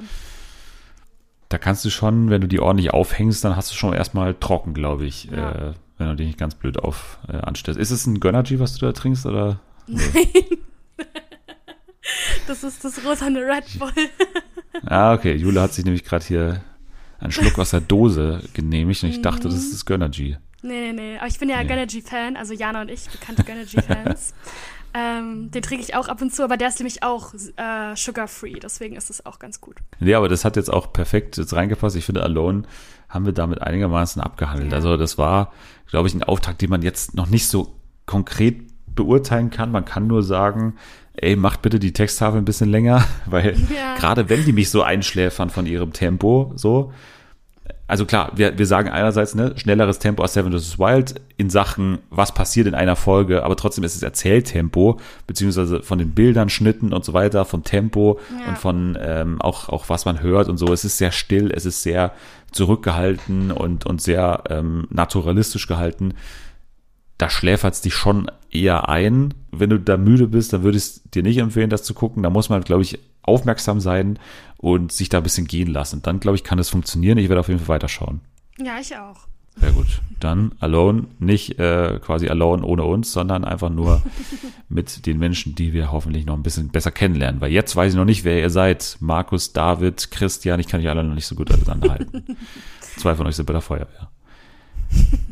da 1.47 1.57
kannst 1.57 1.85
du 1.85 1.89
schon, 1.89 2.29
wenn 2.29 2.41
du 2.41 2.47
die 2.47 2.59
ordentlich 2.59 2.91
aufhängst, 2.93 3.45
dann 3.45 3.55
hast 3.55 3.71
du 3.71 3.75
schon 3.75 3.93
erstmal 3.93 4.33
trocken, 4.35 4.73
glaube 4.73 5.05
ich, 5.05 5.25
Ja. 5.31 5.51
äh, 5.69 5.73
wenn 5.97 6.07
du 6.09 6.15
dich 6.17 6.27
nicht 6.27 6.39
ganz 6.39 6.55
blöd 6.55 6.77
auf 6.79 7.17
äh, 7.29 7.37
anstellst. 7.37 7.79
Ist 7.79 7.91
es 7.91 8.05
ein 8.07 8.19
Gönnergy, 8.19 8.59
was 8.59 8.75
du 8.75 8.85
da 8.85 8.91
trinkst, 8.91 9.25
oder? 9.25 9.59
Das 12.49 12.63
ist 12.63 12.83
das 12.83 13.05
rosane 13.05 13.39
Red 13.41 13.79
Bull. 13.79 13.91
Ah, 14.85 15.13
okay. 15.13 15.35
Jule 15.35 15.61
hat 15.61 15.73
sich 15.73 15.83
nämlich 15.83 16.03
gerade 16.03 16.23
hier 16.25 16.61
einen 17.19 17.31
Schluck 17.31 17.57
aus 17.59 17.71
der 17.71 17.81
Dose 17.81 18.41
genehmigt 18.53 19.03
und 19.03 19.09
ich 19.09 19.21
dachte, 19.21 19.43
das 19.43 19.53
Mhm. 19.55 19.59
ist 19.59 19.73
das 19.73 19.85
Gönnergy. 19.85 20.37
Nee, 20.61 20.91
nee, 20.91 20.93
nee. 20.93 21.17
Aber 21.17 21.27
ich 21.27 21.37
bin 21.39 21.49
ja 21.49 21.61
Nee. 21.61 21.67
Gönnergy-Fan, 21.67 22.37
also 22.37 22.53
Jana 22.53 22.81
und 22.81 22.89
ich, 22.89 23.07
bekannte 23.09 23.43
Gönnergy-Fans. 23.43 24.33
ähm, 24.93 25.51
den 25.51 25.61
trinke 25.61 25.83
ich 25.83 25.95
auch 25.95 26.07
ab 26.07 26.21
und 26.21 26.33
zu, 26.33 26.43
aber 26.43 26.55
der 26.55 26.69
ist 26.69 26.79
nämlich 26.79 27.03
auch 27.03 27.33
äh, 27.33 27.95
sugar-free, 27.95 28.59
deswegen 28.61 28.95
ist 28.95 29.09
es 29.09 29.25
auch 29.25 29.39
ganz 29.39 29.59
gut. 29.59 29.77
Nee, 29.99 30.13
aber 30.13 30.29
das 30.29 30.45
hat 30.45 30.55
jetzt 30.55 30.71
auch 30.71 30.93
perfekt 30.93 31.37
jetzt 31.37 31.53
reingepasst. 31.53 31.95
Ich 31.95 32.05
finde, 32.05 32.23
Alone 32.23 32.63
haben 33.09 33.25
wir 33.25 33.33
damit 33.33 33.61
einigermaßen 33.61 34.21
abgehandelt. 34.21 34.71
Ja. 34.71 34.77
Also 34.77 34.97
das 34.97 35.17
war, 35.17 35.51
glaube 35.89 36.07
ich, 36.07 36.13
ein 36.13 36.23
Auftakt, 36.23 36.61
den 36.61 36.69
man 36.69 36.83
jetzt 36.83 37.15
noch 37.15 37.27
nicht 37.27 37.47
so 37.47 37.75
konkret 38.05 38.68
beurteilen 38.99 39.49
kann. 39.49 39.71
Man 39.71 39.85
kann 39.85 40.07
nur 40.07 40.21
sagen, 40.23 40.75
ey, 41.13 41.35
macht 41.35 41.61
bitte 41.61 41.79
die 41.79 41.93
Texttafel 41.93 42.39
ein 42.39 42.45
bisschen 42.45 42.69
länger, 42.69 43.03
weil 43.25 43.55
Ja. 43.73 43.95
gerade 43.97 44.29
wenn 44.29 44.45
die 44.45 44.53
mich 44.53 44.69
so 44.69 44.83
einschläfern 44.83 45.49
von 45.49 45.65
ihrem 45.65 45.91
Tempo, 45.93 46.51
so, 46.55 46.91
also 47.87 48.05
klar, 48.05 48.31
wir, 48.35 48.55
wir 48.59 48.67
sagen 48.67 48.89
einerseits, 48.89 49.33
ne, 49.33 49.53
schnelleres 49.57 49.97
Tempo 49.97 50.21
als 50.21 50.33
Seven 50.35 50.51
vs. 50.53 50.77
Wild 50.77 51.15
in 51.37 51.49
Sachen, 51.49 51.97
was 52.11 52.33
passiert 52.35 52.67
in 52.67 52.75
einer 52.75 52.95
Folge, 52.95 53.43
aber 53.43 53.55
trotzdem 53.55 53.83
ist 53.83 53.95
es 53.95 54.03
Erzähltempo, 54.03 54.99
beziehungsweise 55.25 55.81
von 55.81 55.97
den 55.97 56.11
Bildern, 56.11 56.49
Schnitten 56.49 56.93
und 56.93 57.03
so 57.03 57.13
weiter, 57.13 57.45
vom 57.45 57.63
Tempo 57.63 58.19
Ja. 58.43 58.49
und 58.49 58.57
von 58.59 58.97
ähm, 59.01 59.41
auch, 59.41 59.69
auch 59.69 59.89
was 59.89 60.05
man 60.05 60.21
hört 60.21 60.49
und 60.49 60.57
so. 60.57 60.71
Es 60.71 60.85
ist 60.85 60.99
sehr 60.99 61.11
still, 61.11 61.51
es 61.51 61.65
ist 61.65 61.81
sehr 61.81 62.11
zurückgehalten 62.51 63.51
und, 63.51 63.85
und 63.87 64.01
sehr 64.01 64.43
ähm, 64.49 64.87
naturalistisch 64.91 65.65
gehalten. 65.67 66.13
Da 67.19 67.29
schläfert's 67.29 67.81
dich 67.81 67.93
schon 67.93 68.31
eher 68.49 68.87
ein. 68.87 69.33
Wenn 69.51 69.69
du 69.69 69.77
da 69.77 69.97
müde 69.97 70.27
bist, 70.27 70.53
dann 70.53 70.63
würde 70.63 70.77
ich 70.77 70.83
es 70.85 71.03
dir 71.03 71.21
nicht 71.21 71.37
empfehlen, 71.37 71.69
das 71.69 71.83
zu 71.83 71.93
gucken. 71.93 72.23
Da 72.23 72.29
muss 72.29 72.47
man, 72.47 72.63
glaube 72.63 72.81
ich, 72.81 72.97
aufmerksam 73.23 73.81
sein 73.81 74.17
und 74.57 74.93
sich 74.93 75.09
da 75.09 75.17
ein 75.17 75.23
bisschen 75.23 75.45
gehen 75.45 75.67
lassen. 75.67 76.01
Dann, 76.01 76.21
glaube 76.21 76.37
ich, 76.37 76.45
kann 76.45 76.59
es 76.59 76.69
funktionieren. 76.69 77.17
Ich 77.17 77.27
werde 77.27 77.41
auf 77.41 77.49
jeden 77.49 77.59
Fall 77.59 77.75
weiterschauen. 77.75 78.21
Ja, 78.57 78.79
ich 78.79 78.95
auch. 78.95 79.27
Sehr 79.57 79.73
gut. 79.73 80.01
Dann 80.21 80.53
Alone, 80.61 81.07
nicht 81.19 81.59
äh, 81.59 81.99
quasi 82.01 82.29
Alone 82.29 82.63
ohne 82.63 82.83
uns, 82.85 83.11
sondern 83.11 83.43
einfach 83.43 83.69
nur 83.69 84.01
mit 84.69 85.05
den 85.05 85.19
Menschen, 85.19 85.55
die 85.55 85.73
wir 85.73 85.91
hoffentlich 85.91 86.25
noch 86.25 86.35
ein 86.35 86.43
bisschen 86.43 86.69
besser 86.69 86.91
kennenlernen. 86.91 87.41
Weil 87.41 87.51
jetzt 87.51 87.75
weiß 87.75 87.91
ich 87.91 87.97
noch 87.97 88.05
nicht, 88.05 88.23
wer 88.23 88.39
ihr 88.39 88.49
seid. 88.49 88.95
Markus, 89.01 89.51
David, 89.51 90.09
Christian, 90.11 90.61
ich 90.61 90.69
kann 90.69 90.79
dich 90.79 90.89
alle 90.89 91.03
noch 91.03 91.15
nicht 91.15 91.27
so 91.27 91.35
gut 91.35 91.51
auseinanderhalten. 91.53 92.37
Zwei 92.95 93.13
von 93.15 93.27
euch 93.27 93.35
sind 93.35 93.45
bei 93.45 93.53
der 93.53 93.61
Feuerwehr. 93.61 94.09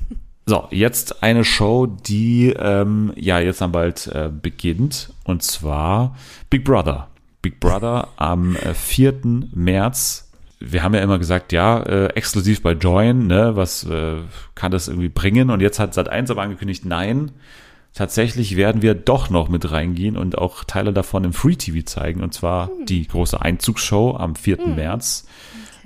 So, 0.50 0.66
jetzt 0.72 1.24
eine 1.24 1.44
Show, 1.44 1.88
die 1.88 2.54
ähm, 2.58 3.12
ja 3.18 3.38
jetzt 3.38 3.60
dann 3.60 3.74
bald 3.74 4.08
äh, 4.08 4.30
beginnt. 4.32 5.12
Und 5.26 5.44
zwar 5.44 6.16
Big 6.50 6.64
Brother. 6.64 7.10
Big 7.42 7.60
Brother 7.60 8.08
am 8.16 8.56
äh, 8.56 8.74
4. 8.74 9.50
März. 9.54 10.32
Wir 10.62 10.84
haben 10.84 10.94
ja 10.94 11.02
immer 11.02 11.20
gesagt, 11.20 11.52
ja, 11.52 11.84
äh, 11.84 12.06
exklusiv 12.14 12.62
bei 12.62 12.72
Join, 12.72 13.28
ne, 13.28 13.58
was 13.58 13.84
äh, 13.84 14.20
kann 14.56 14.72
das 14.72 14.88
irgendwie 14.88 15.10
bringen? 15.10 15.50
Und 15.50 15.60
jetzt 15.60 15.80
hat 15.80 15.98
Sat1 15.98 16.32
aber 16.32 16.44
angekündigt, 16.44 16.86
nein, 16.86 17.32
tatsächlich 17.94 18.56
werden 18.56 18.82
wir 18.82 18.94
doch 18.94 19.30
noch 19.30 19.50
mit 19.50 19.70
reingehen 19.70 20.16
und 20.16 20.38
auch 20.38 20.64
Teile 20.64 20.94
davon 20.94 21.26
im 21.26 21.34
Free 21.34 21.56
TV 21.56 21.86
zeigen. 21.86 22.24
Und 22.24 22.34
zwar 22.34 22.72
die 22.86 23.06
große 23.06 23.42
Einzugsshow 23.42 24.16
am 24.16 24.36
4. 24.36 24.66
März 24.66 25.28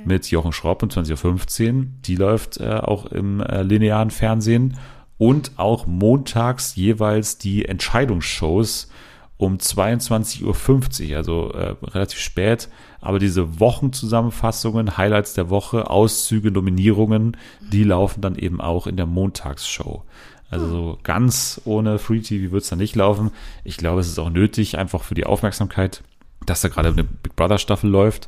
mit 0.05 0.29
Jochen 0.29 0.51
Schropp 0.51 0.83
um 0.83 0.89
20.15 0.89 1.73
Uhr. 1.73 1.85
Die 2.05 2.15
läuft 2.15 2.59
äh, 2.59 2.69
auch 2.75 3.05
im 3.05 3.41
äh, 3.41 3.63
linearen 3.63 4.11
Fernsehen 4.11 4.77
und 5.17 5.51
auch 5.57 5.85
montags 5.85 6.75
jeweils 6.75 7.37
die 7.37 7.65
Entscheidungsshows 7.65 8.89
um 9.37 9.57
22.50 9.57 11.11
Uhr, 11.11 11.17
also 11.17 11.51
äh, 11.51 11.75
relativ 11.83 12.19
spät. 12.19 12.69
Aber 13.01 13.19
diese 13.19 13.59
Wochenzusammenfassungen, 13.59 14.97
Highlights 14.97 15.33
der 15.33 15.49
Woche, 15.49 15.89
Auszüge, 15.89 16.51
Nominierungen, 16.51 17.37
die 17.71 17.83
laufen 17.83 18.21
dann 18.21 18.35
eben 18.35 18.61
auch 18.61 18.87
in 18.87 18.97
der 18.97 19.07
Montagsshow. 19.07 20.03
Also 20.51 20.67
so 20.67 20.99
ganz 21.01 21.61
ohne 21.65 21.97
Free 21.97 22.19
TV 22.19 22.51
wird 22.51 22.63
es 22.63 22.69
da 22.69 22.75
nicht 22.75 22.95
laufen. 22.95 23.31
Ich 23.63 23.77
glaube, 23.77 24.01
es 24.01 24.07
ist 24.07 24.19
auch 24.19 24.29
nötig, 24.29 24.77
einfach 24.77 25.03
für 25.03 25.15
die 25.15 25.25
Aufmerksamkeit, 25.25 26.03
dass 26.45 26.61
da 26.61 26.67
gerade 26.67 26.89
eine 26.89 27.03
Big 27.03 27.35
Brother 27.35 27.57
Staffel 27.57 27.89
läuft 27.89 28.27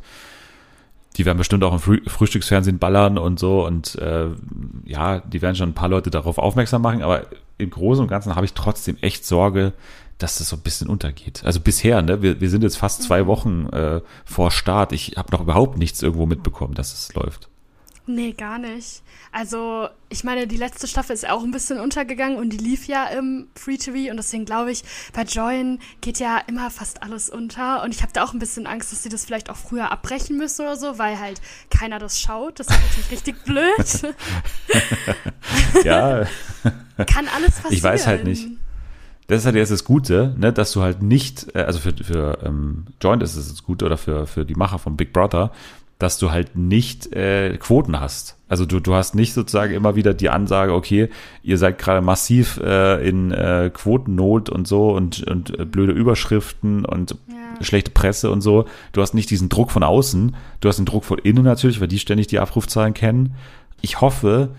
die 1.17 1.25
werden 1.25 1.37
bestimmt 1.37 1.63
auch 1.63 1.73
im 1.73 1.79
Früh 1.79 2.01
Frühstücksfernsehen 2.07 2.79
ballern 2.79 3.17
und 3.17 3.39
so 3.39 3.65
und 3.65 3.95
äh, 3.95 4.27
ja, 4.85 5.19
die 5.19 5.41
werden 5.41 5.55
schon 5.55 5.69
ein 5.69 5.75
paar 5.75 5.89
Leute 5.89 6.09
darauf 6.09 6.37
aufmerksam 6.37 6.81
machen, 6.81 7.01
aber 7.01 7.27
im 7.57 7.69
Großen 7.69 8.01
und 8.01 8.09
Ganzen 8.09 8.35
habe 8.35 8.45
ich 8.45 8.53
trotzdem 8.53 8.97
echt 9.01 9.25
Sorge, 9.25 9.73
dass 10.17 10.37
das 10.37 10.49
so 10.49 10.55
ein 10.55 10.61
bisschen 10.61 10.89
untergeht. 10.89 11.43
Also 11.43 11.59
bisher, 11.59 12.01
ne, 12.01 12.21
wir, 12.21 12.39
wir 12.41 12.49
sind 12.49 12.63
jetzt 12.63 12.77
fast 12.77 13.03
zwei 13.03 13.27
Wochen 13.27 13.67
äh, 13.67 14.01
vor 14.25 14.51
Start. 14.51 14.91
Ich 14.91 15.13
habe 15.17 15.31
noch 15.31 15.41
überhaupt 15.41 15.77
nichts 15.77 16.01
irgendwo 16.01 16.25
mitbekommen, 16.25 16.75
dass 16.75 16.93
es 16.93 17.13
läuft. 17.13 17.49
Nee, 18.05 18.33
gar 18.33 18.59
nicht. 18.59 19.01
Also, 19.31 19.87
ich 20.09 20.25
meine, 20.25 20.45
die 20.45 20.57
letzte 20.57 20.87
Staffel 20.87 21.13
ist 21.13 21.29
auch 21.29 21.41
ein 21.43 21.51
bisschen 21.51 21.79
untergegangen 21.79 22.37
und 22.37 22.49
die 22.49 22.57
lief 22.57 22.85
ja 22.85 23.05
im 23.05 23.47
Free 23.55 23.77
TV 23.77 24.11
und 24.11 24.17
deswegen 24.17 24.43
glaube 24.43 24.71
ich, 24.71 24.83
bei 25.13 25.23
Join 25.23 25.79
geht 26.01 26.19
ja 26.19 26.37
immer 26.47 26.69
fast 26.69 27.01
alles 27.01 27.29
unter 27.29 27.81
und 27.81 27.95
ich 27.95 28.01
habe 28.01 28.11
da 28.11 28.23
auch 28.23 28.33
ein 28.33 28.39
bisschen 28.39 28.67
Angst, 28.67 28.91
dass 28.91 29.03
sie 29.03 29.09
das 29.09 29.23
vielleicht 29.23 29.49
auch 29.49 29.55
früher 29.55 29.89
abbrechen 29.89 30.37
müssen 30.37 30.63
oder 30.63 30.75
so, 30.75 30.99
weil 30.99 31.17
halt 31.17 31.41
keiner 31.69 31.97
das 31.97 32.19
schaut. 32.19 32.59
Das 32.59 32.67
ist 32.67 32.73
natürlich 32.81 33.11
richtig 33.11 33.43
blöd. 33.45 34.15
Ja, 35.85 36.25
Kann 36.97 37.27
alles 37.33 37.55
passieren. 37.55 37.73
Ich 37.73 37.83
weiß 37.83 38.05
halt 38.07 38.25
nicht. 38.25 38.47
das 39.27 39.39
ist 39.39 39.45
halt 39.45 39.55
jetzt 39.55 39.71
das 39.71 39.83
Gute, 39.85 40.35
ne, 40.37 40.51
dass 40.51 40.73
du 40.73 40.81
halt 40.81 41.01
nicht, 41.01 41.55
äh, 41.55 41.59
also 41.59 41.79
für, 41.79 41.93
für 41.93 42.39
ähm, 42.43 42.85
Joint 43.01 43.23
ist 43.23 43.35
es 43.35 43.49
das 43.49 43.63
Gute 43.63 43.85
oder 43.85 43.97
für, 43.97 44.27
für 44.27 44.45
die 44.45 44.55
Macher 44.55 44.79
von 44.79 44.97
Big 44.97 45.13
Brother, 45.13 45.51
dass 46.03 46.17
du 46.17 46.31
halt 46.31 46.57
nicht 46.57 47.13
äh, 47.13 47.55
Quoten 47.57 47.97
hast. 47.97 48.35
Also 48.49 48.65
du, 48.65 48.81
du 48.81 48.93
hast 48.93 49.15
nicht 49.15 49.33
sozusagen 49.33 49.73
immer 49.73 49.95
wieder 49.95 50.13
die 50.13 50.29
Ansage, 50.29 50.73
okay, 50.73 51.07
ihr 51.43 51.57
seid 51.57 51.77
gerade 51.79 52.01
massiv 52.01 52.59
äh, 52.61 53.07
in 53.07 53.31
äh, 53.31 53.71
Quotennot 53.73 54.49
und 54.49 54.67
so 54.67 54.91
und, 54.91 55.25
und 55.25 55.57
äh, 55.57 55.63
blöde 55.63 55.93
Überschriften 55.93 56.83
und 56.83 57.15
Ja. 57.29 57.63
schlechte 57.63 57.91
Presse 57.91 58.31
und 58.31 58.41
so. 58.41 58.65
Du 58.91 59.01
hast 59.01 59.13
nicht 59.13 59.29
diesen 59.29 59.47
Druck 59.47 59.71
von 59.71 59.81
außen, 59.81 60.35
du 60.59 60.67
hast 60.67 60.75
den 60.75 60.85
Druck 60.85 61.05
von 61.05 61.19
innen 61.19 61.45
natürlich, 61.45 61.79
weil 61.79 61.87
die 61.87 61.99
ständig 61.99 62.27
die 62.27 62.39
Abrufzahlen 62.39 62.93
kennen. 62.93 63.35
Ich 63.79 64.01
hoffe, 64.01 64.49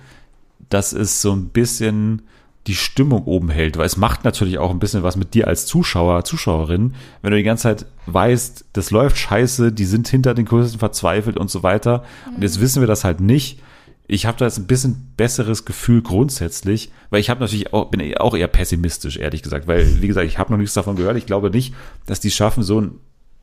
dass 0.71 0.95
es 0.95 1.21
so 1.21 1.33
ein 1.33 1.51
bisschen 1.51 2.23
die 2.67 2.75
Stimmung 2.75 3.25
oben 3.25 3.51
hält, 3.51 3.77
weil 3.77 3.87
es 3.87 3.97
macht 3.97 4.25
natürlich 4.25 4.59
auch 4.59 4.71
ein 4.71 4.79
bisschen 4.79 5.03
was 5.03 5.17
mit 5.17 5.35
dir 5.35 5.49
als 5.49 5.67
Zuschauer, 5.67 6.25
Zuschauerin, 6.25 6.95
wenn 7.21 7.31
du 7.31 7.37
die 7.37 7.43
ganze 7.43 7.65
Zeit 7.65 7.87
weißt, 8.07 8.67
das 8.73 8.91
läuft 8.91 9.19
scheiße, 9.19 9.73
die 9.73 9.85
sind 9.85 10.09
hinter 10.09 10.35
den 10.35 10.47
Kursen 10.47 10.79
verzweifelt 10.79 11.37
und 11.37 11.51
so 11.51 11.63
weiter. 11.63 12.05
Und 12.35 12.43
jetzt 12.43 12.61
wissen 12.61 12.81
wir 12.81 12.87
das 12.87 13.05
halt 13.05 13.21
nicht. 13.21 13.61
Ich 14.07 14.27
habe 14.27 14.39
da 14.39 14.47
jetzt 14.47 14.59
ein 14.59 14.67
bisschen 14.67 15.13
besseres 15.17 15.65
Gefühl 15.65 16.03
grundsätzlich, 16.03 16.91
weil 17.11 17.21
ich 17.21 17.31
habe 17.31 17.41
natürlich 17.41 17.73
auch, 17.73 17.91
bin 17.91 18.17
auch 18.17 18.35
eher 18.35 18.49
pessimistisch, 18.49 19.19
ehrlich 19.19 19.43
gesagt, 19.43 19.67
weil, 19.67 20.03
wie 20.03 20.09
gesagt, 20.09 20.27
ich 20.27 20.39
habe 20.39 20.53
noch 20.53 20.59
nichts 20.59 20.75
davon 20.75 20.97
gehört. 20.97 21.17
Ich 21.17 21.27
glaube 21.27 21.51
nicht, 21.51 21.75
dass 22.07 22.21
die 22.21 22.31
schaffen, 22.31 22.63
so 22.63 22.81
ein 22.81 22.93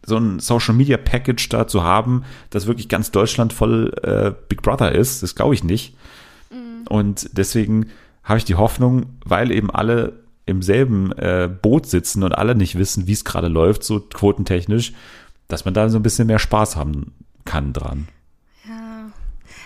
so 0.04 0.18
ein 0.18 0.40
Social 0.40 0.74
Media 0.74 0.98
Package 0.98 1.48
da 1.50 1.68
zu 1.68 1.84
haben, 1.84 2.24
das 2.50 2.66
wirklich 2.66 2.90
ganz 2.90 3.12
Deutschland 3.12 3.54
voll 3.54 3.94
äh, 4.02 4.32
Big 4.50 4.64
Brother 4.64 4.94
ist. 4.94 5.22
Das 5.22 5.36
glaube 5.36 5.54
ich 5.54 5.64
nicht. 5.64 5.96
Und 6.90 7.30
deswegen 7.38 7.86
habe 8.24 8.38
ich 8.38 8.46
die 8.46 8.56
Hoffnung, 8.56 9.18
weil 9.26 9.52
eben 9.52 9.72
alle 9.72 10.22
im 10.46 10.62
selben 10.62 11.12
äh, 11.14 11.50
Boot 11.62 11.86
sitzen 11.88 12.24
und 12.24 12.34
alle 12.34 12.56
nicht 12.56 12.78
wissen, 12.78 13.08
wie 13.08 13.14
es 13.14 13.26
gerade 13.26 13.48
läuft, 13.48 13.84
so 13.84 14.00
quotentechnisch, 14.00 14.94
dass 15.48 15.66
man 15.66 15.74
da 15.74 15.90
so 15.90 16.00
ein 16.00 16.04
bisschen 16.04 16.28
mehr 16.28 16.40
Spaß 16.40 16.76
haben 16.76 17.14
kann 17.46 17.74
dran. 17.74 18.08
Ja. 18.68 19.12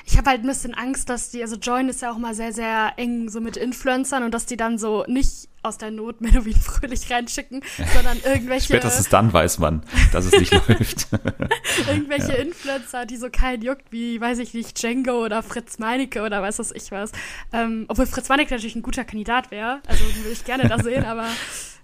Ich 0.05 0.17
habe 0.17 0.29
halt 0.29 0.41
ein 0.41 0.47
bisschen 0.47 0.73
Angst, 0.73 1.09
dass 1.09 1.31
die, 1.31 1.41
also 1.41 1.55
Join 1.55 1.89
ist 1.89 2.01
ja 2.01 2.11
auch 2.11 2.17
mal 2.17 2.35
sehr, 2.35 2.53
sehr 2.53 2.93
eng 2.97 3.29
so 3.29 3.41
mit 3.41 3.57
Influencern 3.57 4.23
und 4.23 4.33
dass 4.33 4.45
die 4.45 4.57
dann 4.57 4.77
so 4.77 5.03
nicht 5.07 5.49
aus 5.65 5.77
der 5.77 5.91
Not 5.91 6.21
Menowin 6.21 6.55
fröhlich 6.55 7.09
reinschicken, 7.11 7.61
sondern 7.93 8.17
irgendwelche, 8.23 8.65
Spätestens 8.65 9.09
dann 9.09 9.33
weiß 9.33 9.59
man, 9.59 9.83
dass 10.11 10.25
es 10.25 10.33
nicht 10.33 10.53
läuft. 10.67 11.07
irgendwelche 11.87 12.33
Influencer, 12.33 13.05
die 13.05 13.17
so 13.17 13.29
keinen 13.29 13.61
juckt, 13.61 13.91
wie, 13.91 14.19
weiß 14.19 14.39
ich 14.39 14.53
nicht, 14.53 14.81
Django 14.81 15.23
oder 15.23 15.43
Fritz 15.43 15.79
Meinecke 15.79 16.21
oder 16.23 16.41
weiß 16.41 16.59
was 16.59 16.71
ich 16.71 16.91
was. 16.91 17.11
Ähm, 17.53 17.85
obwohl 17.87 18.05
Fritz 18.05 18.29
Meinecke 18.29 18.53
natürlich 18.53 18.75
ein 18.75 18.81
guter 18.81 19.05
Kandidat 19.05 19.51
wäre, 19.51 19.81
also 19.87 20.03
den 20.03 20.17
würde 20.17 20.31
ich 20.31 20.45
gerne 20.45 20.67
da 20.67 20.79
sehen, 20.79 21.05
aber 21.05 21.27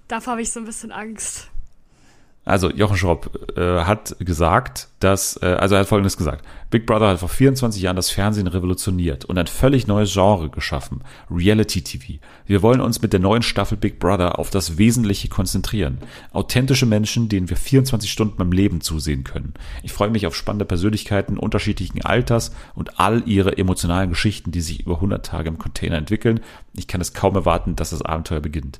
davor 0.08 0.32
habe 0.32 0.42
ich 0.42 0.52
so 0.52 0.60
ein 0.60 0.66
bisschen 0.66 0.92
Angst. 0.92 1.51
Also 2.44 2.72
Jochen 2.72 2.98
Schropp 2.98 3.56
äh, 3.56 3.82
hat 3.82 4.16
gesagt, 4.20 4.88
dass, 5.00 5.40
äh, 5.44 5.46
also 5.46 5.76
er 5.76 5.82
hat 5.82 5.88
Folgendes 5.88 6.18
gesagt. 6.18 6.44
Big 6.72 6.88
Brother 6.88 7.10
hat 7.10 7.20
vor 7.20 7.30
24 7.30 7.80
Jahren 7.84 7.96
das 7.96 8.10
Fernsehen 8.10 8.48
revolutioniert 8.48 9.26
und 9.26 9.38
ein 9.38 9.46
völlig 9.46 9.86
neues 9.86 10.12
Genre 10.12 10.50
geschaffen. 10.50 11.04
Reality 11.30 11.84
TV. 11.84 12.20
Wir 12.48 12.64
wollen 12.64 12.82
uns 12.82 13.00
mit 13.00 13.14
der 13.14 13.20
neuen 13.20 13.44
Staffel 13.44 13.78
Big 13.78 14.00
Brother 14.00 14.40
auf 14.40 14.50
das 14.50 14.80
Wesentliche 14.80 15.28
konzentrieren. 15.28 16.00
Authentische 16.34 16.88
Menschen, 16.88 17.30
denen 17.30 17.50
wir 17.50 17.58
24 17.58 18.12
Stunden 18.12 18.38
beim 18.38 18.52
Leben 18.52 18.82
zusehen 18.82 19.24
können. 19.24 19.54
Ich 19.84 19.94
freue 19.94 20.10
mich 20.10 20.26
auf 20.26 20.36
spannende 20.36 20.66
Persönlichkeiten 20.66 21.38
unterschiedlichen 21.38 22.04
Alters 22.04 22.52
und 22.74 23.00
all 23.00 23.22
ihre 23.28 23.60
emotionalen 23.60 24.10
Geschichten, 24.10 24.52
die 24.52 24.62
sich 24.62 24.80
über 24.80 24.96
100 24.96 25.24
Tage 25.24 25.50
im 25.50 25.60
Container 25.60 25.98
entwickeln. 25.98 26.40
Ich 26.74 26.88
kann 26.88 27.02
es 27.02 27.14
kaum 27.14 27.36
erwarten, 27.36 27.76
dass 27.76 27.92
das 27.92 28.02
Abenteuer 28.02 28.40
beginnt. 28.40 28.80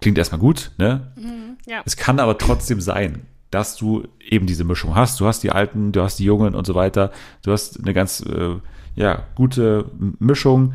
Klingt 0.00 0.18
erstmal 0.18 0.40
gut, 0.40 0.70
ne? 0.78 1.12
Ja. 1.66 1.82
Es 1.84 1.96
kann 1.96 2.18
aber 2.20 2.38
trotzdem 2.38 2.80
sein, 2.80 3.22
dass 3.50 3.76
du 3.76 4.04
eben 4.20 4.46
diese 4.46 4.64
Mischung 4.64 4.94
hast. 4.94 5.20
Du 5.20 5.26
hast 5.26 5.42
die 5.42 5.50
Alten, 5.50 5.92
du 5.92 6.02
hast 6.02 6.18
die 6.18 6.24
Jungen 6.24 6.54
und 6.54 6.66
so 6.66 6.74
weiter. 6.74 7.10
Du 7.42 7.52
hast 7.52 7.80
eine 7.80 7.92
ganz 7.92 8.20
äh, 8.20 8.54
ja, 8.94 9.24
gute 9.34 9.90
Mischung. 10.18 10.74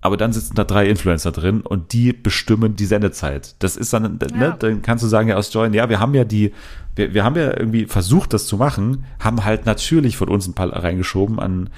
Aber 0.00 0.18
dann 0.18 0.34
sitzen 0.34 0.54
da 0.54 0.64
drei 0.64 0.86
Influencer 0.86 1.32
drin 1.32 1.62
und 1.62 1.94
die 1.94 2.12
bestimmen 2.12 2.76
die 2.76 2.84
Sendezeit. 2.84 3.56
Das 3.60 3.74
ist 3.74 3.90
dann, 3.94 4.18
Ja. 4.32 4.36
ne, 4.36 4.56
dann 4.58 4.82
kannst 4.82 5.02
du 5.02 5.08
sagen, 5.08 5.28
ja, 5.30 5.36
aus 5.36 5.50
Join, 5.50 5.72
ja, 5.72 5.88
wir 5.88 5.98
haben 5.98 6.12
ja 6.12 6.24
die, 6.24 6.52
wir, 6.94 7.14
wir 7.14 7.24
haben 7.24 7.36
ja 7.36 7.58
irgendwie 7.58 7.86
versucht, 7.86 8.34
das 8.34 8.46
zu 8.46 8.58
machen, 8.58 9.06
haben 9.18 9.46
halt 9.46 9.64
natürlich 9.64 10.18
von 10.18 10.28
uns 10.28 10.46
ein 10.46 10.52
paar 10.52 10.70
reingeschoben 10.70 11.40
an 11.40 11.70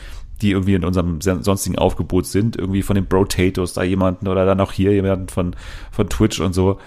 die 0.42 0.50
irgendwie 0.50 0.74
in 0.74 0.84
unserem 0.84 1.20
sonstigen 1.20 1.78
Aufgebot 1.78 2.26
sind, 2.26 2.56
irgendwie 2.56 2.82
von 2.82 2.94
den 2.94 3.06
Brotatoes 3.06 3.72
da 3.72 3.82
jemanden 3.82 4.28
oder 4.28 4.44
dann 4.44 4.60
auch 4.60 4.72
hier 4.72 4.92
jemanden 4.92 5.28
von, 5.28 5.56
von 5.90 6.08
Twitch 6.08 6.40
und 6.40 6.52
so. 6.52 6.78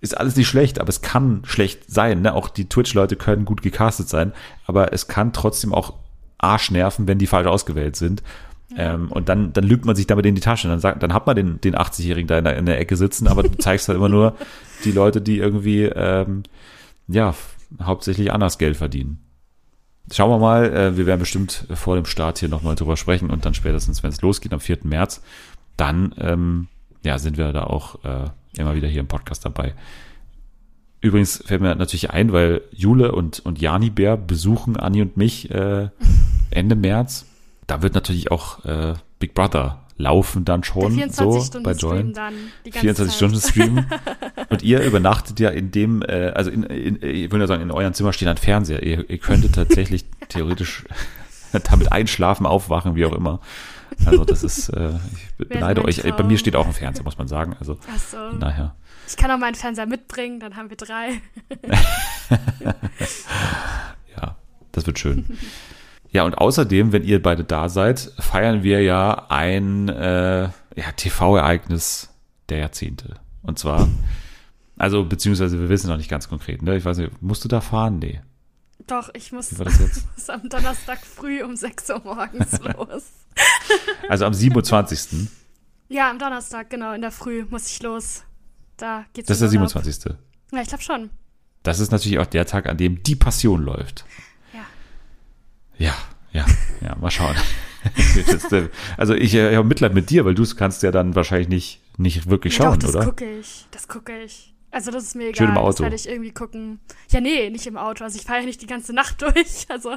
Ist 0.00 0.16
alles 0.18 0.36
nicht 0.36 0.48
schlecht, 0.48 0.78
aber 0.78 0.90
es 0.90 1.00
kann 1.00 1.42
schlecht 1.46 1.90
sein. 1.90 2.22
Ne? 2.22 2.34
Auch 2.34 2.50
die 2.50 2.68
Twitch-Leute 2.68 3.16
können 3.16 3.46
gut 3.46 3.62
gecastet 3.62 4.08
sein, 4.08 4.32
aber 4.66 4.92
es 4.92 5.08
kann 5.08 5.32
trotzdem 5.32 5.72
auch 5.72 5.94
Arsch 6.36 6.70
nerven, 6.70 7.06
wenn 7.06 7.18
die 7.18 7.26
falsch 7.26 7.46
ausgewählt 7.46 7.96
sind. 7.96 8.22
Ähm, 8.76 9.10
und 9.10 9.28
dann, 9.28 9.52
dann 9.52 9.64
lügt 9.64 9.84
man 9.86 9.96
sich 9.96 10.06
damit 10.06 10.26
in 10.26 10.34
die 10.34 10.40
Tasche. 10.40 10.68
Dann, 10.68 10.80
sagt, 10.80 11.02
dann 11.02 11.14
hat 11.14 11.26
man 11.26 11.36
den, 11.36 11.60
den 11.60 11.74
80-Jährigen 11.74 12.26
da 12.26 12.38
in 12.38 12.44
der, 12.44 12.56
in 12.56 12.66
der 12.66 12.78
Ecke 12.78 12.96
sitzen, 12.96 13.28
aber 13.28 13.42
du 13.42 13.50
zeigst 13.58 13.88
halt 13.88 13.96
immer 13.96 14.08
nur 14.10 14.34
die 14.84 14.92
Leute, 14.92 15.22
die 15.22 15.38
irgendwie, 15.38 15.84
ähm, 15.84 16.42
ja, 17.08 17.34
hauptsächlich 17.82 18.32
anders 18.32 18.58
Geld 18.58 18.76
verdienen. 18.76 19.23
Schauen 20.12 20.30
wir 20.30 20.38
mal, 20.38 20.72
äh, 20.72 20.96
wir 20.96 21.06
werden 21.06 21.20
bestimmt 21.20 21.66
vor 21.72 21.96
dem 21.96 22.04
Start 22.04 22.38
hier 22.38 22.48
nochmal 22.48 22.74
drüber 22.74 22.96
sprechen 22.96 23.30
und 23.30 23.46
dann 23.46 23.54
spätestens, 23.54 24.02
wenn 24.02 24.10
es 24.10 24.20
losgeht, 24.20 24.52
am 24.52 24.60
4. 24.60 24.78
März, 24.82 25.22
dann 25.76 26.14
ähm, 26.18 26.68
ja, 27.02 27.18
sind 27.18 27.38
wir 27.38 27.52
da 27.52 27.64
auch 27.64 28.04
äh, 28.04 28.28
immer 28.56 28.74
wieder 28.74 28.88
hier 28.88 29.00
im 29.00 29.08
Podcast 29.08 29.44
dabei. 29.44 29.74
Übrigens 31.00 31.42
fällt 31.44 31.60
mir 31.60 31.74
natürlich 31.74 32.10
ein, 32.10 32.32
weil 32.32 32.62
Jule 32.70 33.12
und, 33.12 33.40
und 33.40 33.60
Jani 33.60 33.90
Bär 33.90 34.16
besuchen 34.16 34.76
Anni 34.76 35.02
und 35.02 35.16
mich 35.16 35.50
äh, 35.50 35.88
Ende 36.50 36.76
März. 36.76 37.26
Da 37.66 37.82
wird 37.82 37.94
natürlich 37.94 38.30
auch 38.30 38.64
äh, 38.64 38.94
Big 39.18 39.34
Brother 39.34 39.83
laufen 40.04 40.44
dann 40.44 40.62
schon 40.62 40.92
so 41.10 41.32
24 41.32 41.62
bei 41.62 41.72
Join. 41.72 41.96
Stream 41.96 42.12
dann. 42.12 42.34
Die 42.66 42.70
ganze 42.70 43.06
24 43.06 43.06
Zeit. 43.06 43.16
Stunden 43.16 43.40
Stream. 43.40 43.86
Und 44.50 44.62
ihr 44.62 44.82
übernachtet 44.82 45.40
ja 45.40 45.48
in 45.48 45.70
dem, 45.70 46.02
äh, 46.02 46.32
also 46.34 46.50
in, 46.50 46.62
in, 46.64 46.96
ich 46.96 47.32
würde 47.32 47.44
ja 47.44 47.46
sagen, 47.46 47.62
in 47.62 47.70
eurem 47.70 47.94
Zimmer 47.94 48.12
steht 48.12 48.28
ein 48.28 48.36
Fernseher. 48.36 48.82
Ihr, 48.82 49.08
ihr 49.08 49.18
könntet 49.18 49.54
tatsächlich 49.54 50.04
theoretisch 50.28 50.84
damit 51.70 51.90
einschlafen, 51.90 52.44
aufwachen, 52.44 52.94
wie 52.96 53.06
auch 53.06 53.14
immer. 53.14 53.40
Also 54.04 54.24
das 54.24 54.42
ist, 54.44 54.68
äh, 54.70 54.90
ich 55.38 55.48
beneide 55.48 55.84
euch. 55.84 56.02
Bei 56.02 56.10
Traum. 56.10 56.26
mir 56.26 56.36
steht 56.36 56.56
auch 56.56 56.66
ein 56.66 56.72
Fernseher, 56.72 57.04
muss 57.04 57.16
man 57.16 57.28
sagen. 57.28 57.56
Also 57.58 57.78
Ach 57.90 57.98
so. 57.98 58.38
daher. 58.38 58.74
Ich 59.08 59.16
kann 59.16 59.30
auch 59.30 59.38
meinen 59.38 59.54
Fernseher 59.54 59.86
mitbringen, 59.86 60.40
dann 60.40 60.56
haben 60.56 60.70
wir 60.70 60.76
drei. 60.76 61.20
Ja, 64.16 64.36
das 64.72 64.86
wird 64.86 64.98
schön. 64.98 65.26
Ja, 66.14 66.22
und 66.22 66.38
außerdem, 66.38 66.92
wenn 66.92 67.02
ihr 67.02 67.20
beide 67.20 67.42
da 67.42 67.68
seid, 67.68 68.12
feiern 68.20 68.62
wir 68.62 68.80
ja 68.82 69.26
ein 69.30 69.88
äh, 69.88 70.44
ja, 70.44 70.92
TV-Ereignis 70.96 72.08
der 72.48 72.58
Jahrzehnte. 72.58 73.16
Und 73.42 73.58
zwar, 73.58 73.88
also 74.76 75.04
beziehungsweise 75.04 75.58
wir 75.58 75.68
wissen 75.68 75.88
noch 75.88 75.96
nicht 75.96 76.08
ganz 76.08 76.28
konkret. 76.28 76.62
Ne? 76.62 76.76
Ich 76.76 76.84
weiß 76.84 76.98
nicht, 76.98 77.20
musst 77.20 77.44
du 77.44 77.48
da 77.48 77.60
fahren? 77.60 77.98
Nee. 77.98 78.20
Doch, 78.86 79.10
ich 79.12 79.32
muss, 79.32 79.58
muss 79.58 80.30
am 80.30 80.48
Donnerstag 80.48 81.00
früh 81.04 81.42
um 81.42 81.56
6 81.56 81.90
Uhr 81.90 82.02
morgens 82.04 82.60
los. 82.76 83.02
Also 84.08 84.26
am 84.26 84.34
27. 84.34 85.28
Ja, 85.88 86.10
am 86.10 86.20
Donnerstag, 86.20 86.70
genau, 86.70 86.92
in 86.92 87.00
der 87.00 87.10
Früh 87.10 87.44
muss 87.50 87.68
ich 87.68 87.82
los. 87.82 88.22
Da 88.76 89.04
geht's 89.14 89.26
Das 89.26 89.40
ist 89.40 89.50
der 89.50 89.50
in 89.50 89.66
Urlaub. 89.66 89.82
27. 89.82 90.14
Ja, 90.52 90.62
ich 90.62 90.68
glaube 90.68 90.84
schon. 90.84 91.10
Das 91.64 91.80
ist 91.80 91.90
natürlich 91.90 92.20
auch 92.20 92.26
der 92.26 92.46
Tag, 92.46 92.68
an 92.68 92.76
dem 92.76 93.02
die 93.02 93.16
Passion 93.16 93.62
läuft. 93.62 94.04
Ja. 95.78 95.94
Ja, 96.32 96.44
ja, 96.80 96.88
ja, 96.88 96.96
mal 96.96 97.10
schauen. 97.10 97.36
Das, 98.40 98.48
also 98.96 99.12
ich 99.14 99.34
äh, 99.34 99.54
habe 99.56 99.68
Mitleid 99.68 99.92
mit 99.92 100.08
dir, 100.08 100.24
weil 100.24 100.34
du 100.34 100.42
kannst 100.56 100.82
ja 100.82 100.90
dann 100.90 101.14
wahrscheinlich 101.14 101.48
nicht, 101.48 101.80
nicht 101.98 102.30
wirklich 102.30 102.56
Ja, 102.56 102.64
schauen, 102.64 102.80
Doch, 102.80 102.86
das 102.86 102.96
oder? 102.96 103.04
gucke 103.04 103.38
ich. 103.38 103.66
Das 103.72 103.88
gucke 103.88 104.22
ich. 104.22 104.54
Also 104.70 104.90
das 104.90 105.04
ist 105.04 105.14
mir 105.16 105.24
egal. 105.28 105.36
Schön 105.36 105.48
im 105.50 105.54
Das 105.56 105.62
Auto. 105.64 105.82
werde 105.82 105.94
ich 105.94 106.08
irgendwie 106.08 106.30
gucken. 106.32 106.80
Ja, 107.10 107.20
nee, 107.20 107.50
nicht 107.50 107.66
im 107.66 107.76
Auto. 107.76 108.02
Also 108.02 108.18
ich 108.18 108.24
fahre 108.24 108.40
ja 108.40 108.46
nicht 108.46 108.62
die 108.62 108.66
ganze 108.66 108.94
Nacht 108.94 109.20
durch. 109.22 109.66
Also 109.68 109.96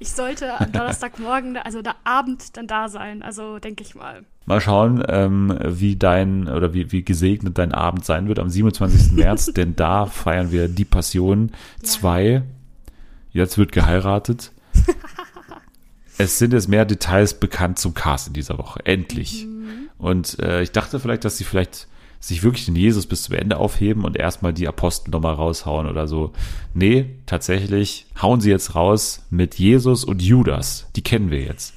ich 0.00 0.10
sollte 0.10 0.52
am 0.58 0.72
Donnerstagmorgen, 0.72 1.56
also 1.58 1.80
der 1.80 1.94
Abend 2.02 2.56
dann 2.56 2.66
da 2.66 2.88
sein. 2.88 3.22
Also 3.22 3.60
denke 3.60 3.84
ich 3.84 3.94
mal. 3.94 4.24
Mal 4.44 4.60
schauen, 4.60 5.04
ähm, 5.08 5.56
wie 5.64 5.94
dein 5.94 6.48
oder 6.48 6.74
wie, 6.74 6.90
wie 6.90 7.04
gesegnet 7.04 7.56
dein 7.56 7.72
Abend 7.72 8.04
sein 8.04 8.26
wird 8.26 8.40
am 8.40 8.50
27. 8.50 9.12
März, 9.12 9.46
denn 9.54 9.76
da 9.76 10.06
feiern 10.06 10.50
wir 10.50 10.66
die 10.66 10.84
Passion 10.84 11.52
2. 11.84 12.42
Jetzt 13.30 13.56
wird 13.58 13.70
geheiratet. 13.70 14.50
es 16.18 16.38
sind 16.38 16.52
jetzt 16.52 16.68
mehr 16.68 16.84
Details 16.84 17.38
bekannt 17.38 17.78
zum 17.78 17.94
Cast 17.94 18.28
in 18.28 18.32
dieser 18.34 18.58
Woche. 18.58 18.80
Endlich. 18.84 19.46
Und 19.98 20.38
äh, 20.40 20.62
ich 20.62 20.72
dachte 20.72 21.00
vielleicht, 21.00 21.24
dass 21.24 21.38
sie 21.38 21.44
vielleicht 21.44 21.86
sich 22.22 22.44
wirklich 22.44 22.66
den 22.66 22.76
Jesus 22.76 23.06
bis 23.06 23.24
zum 23.24 23.34
Ende 23.34 23.56
aufheben 23.56 24.04
und 24.04 24.16
erstmal 24.16 24.52
die 24.52 24.68
Apostel 24.68 25.10
nochmal 25.10 25.34
raushauen 25.34 25.88
oder 25.88 26.06
so. 26.06 26.32
Nee, 26.72 27.16
tatsächlich 27.26 28.06
hauen 28.20 28.40
sie 28.40 28.50
jetzt 28.50 28.76
raus 28.76 29.26
mit 29.30 29.56
Jesus 29.56 30.04
und 30.04 30.22
Judas. 30.22 30.86
Die 30.94 31.02
kennen 31.02 31.30
wir 31.30 31.40
jetzt. 31.40 31.74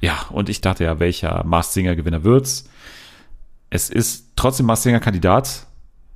Ja, 0.00 0.26
und 0.30 0.48
ich 0.48 0.62
dachte 0.62 0.84
ja, 0.84 0.98
welcher 0.98 1.44
Mars 1.44 1.74
Singer 1.74 1.94
Gewinner 1.94 2.24
wird's? 2.24 2.70
Es 3.68 3.90
ist 3.90 4.32
trotzdem 4.34 4.64
Mars 4.64 4.82
Singer 4.82 5.00
Kandidat. 5.00 5.66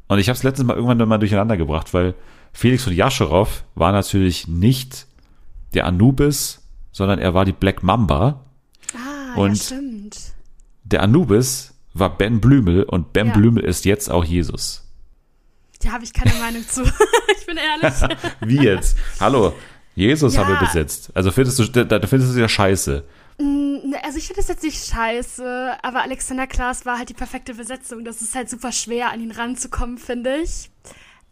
Und 0.08 0.18
ich 0.18 0.28
habe 0.28 0.36
es 0.36 0.42
letztes 0.42 0.64
Mal 0.64 0.76
irgendwann 0.76 1.06
mal 1.06 1.18
durcheinander 1.18 1.58
gebracht, 1.58 1.92
weil 1.92 2.14
Felix 2.52 2.84
von 2.84 2.94
Jascharow 2.94 3.64
war 3.74 3.92
natürlich 3.92 4.48
nicht 4.48 5.06
der 5.74 5.86
Anubis, 5.86 6.60
sondern 6.92 7.18
er 7.18 7.34
war 7.34 7.44
die 7.44 7.52
Black 7.52 7.82
Mamba. 7.82 8.44
Ah, 8.94 9.34
Und- 9.38 9.56
ja, 9.56 9.62
stimmt. 9.64 10.18
Der 10.84 11.02
Anubis 11.02 11.74
war 11.94 12.16
Ben 12.16 12.40
Blümel 12.40 12.82
und 12.84 13.12
Ben 13.12 13.28
Ja. 13.28 13.32
Blümel 13.34 13.64
ist 13.64 13.84
jetzt 13.84 14.10
auch 14.10 14.24
Jesus. 14.24 14.88
Da 15.82 15.92
habe 15.92 16.04
ich 16.04 16.12
keine 16.12 16.34
Meinung 16.34 16.66
zu. 16.68 16.82
ich 17.38 17.46
bin 17.46 17.56
ehrlich. 17.56 17.94
Wie 18.40 18.58
jetzt? 18.62 18.96
Hallo, 19.20 19.52
Jesus 19.94 20.34
Ja. 20.34 20.40
haben 20.44 20.52
wir 20.54 20.58
besetzt. 20.60 21.10
Also 21.14 21.30
findest 21.32 21.58
du, 21.58 21.64
da, 21.66 21.84
da 21.98 22.06
findest 22.06 22.34
du 22.34 22.40
ja 22.40 22.48
scheiße. 22.48 23.04
Ne, 23.38 23.96
Also 24.04 24.18
ich 24.18 24.26
finde 24.26 24.40
das 24.42 24.48
jetzt 24.48 24.62
nicht 24.62 24.84
scheiße, 24.86 25.72
aber 25.82 26.02
Alexander 26.02 26.46
Klaas 26.46 26.84
war 26.86 26.98
halt 26.98 27.08
die 27.08 27.14
perfekte 27.14 27.54
Besetzung. 27.54 28.04
Das 28.04 28.20
ist 28.22 28.34
halt 28.34 28.48
super 28.50 28.72
schwer, 28.72 29.10
an 29.10 29.20
ihn 29.20 29.30
ranzukommen, 29.32 29.98
finde 29.98 30.36
ich. 30.42 30.70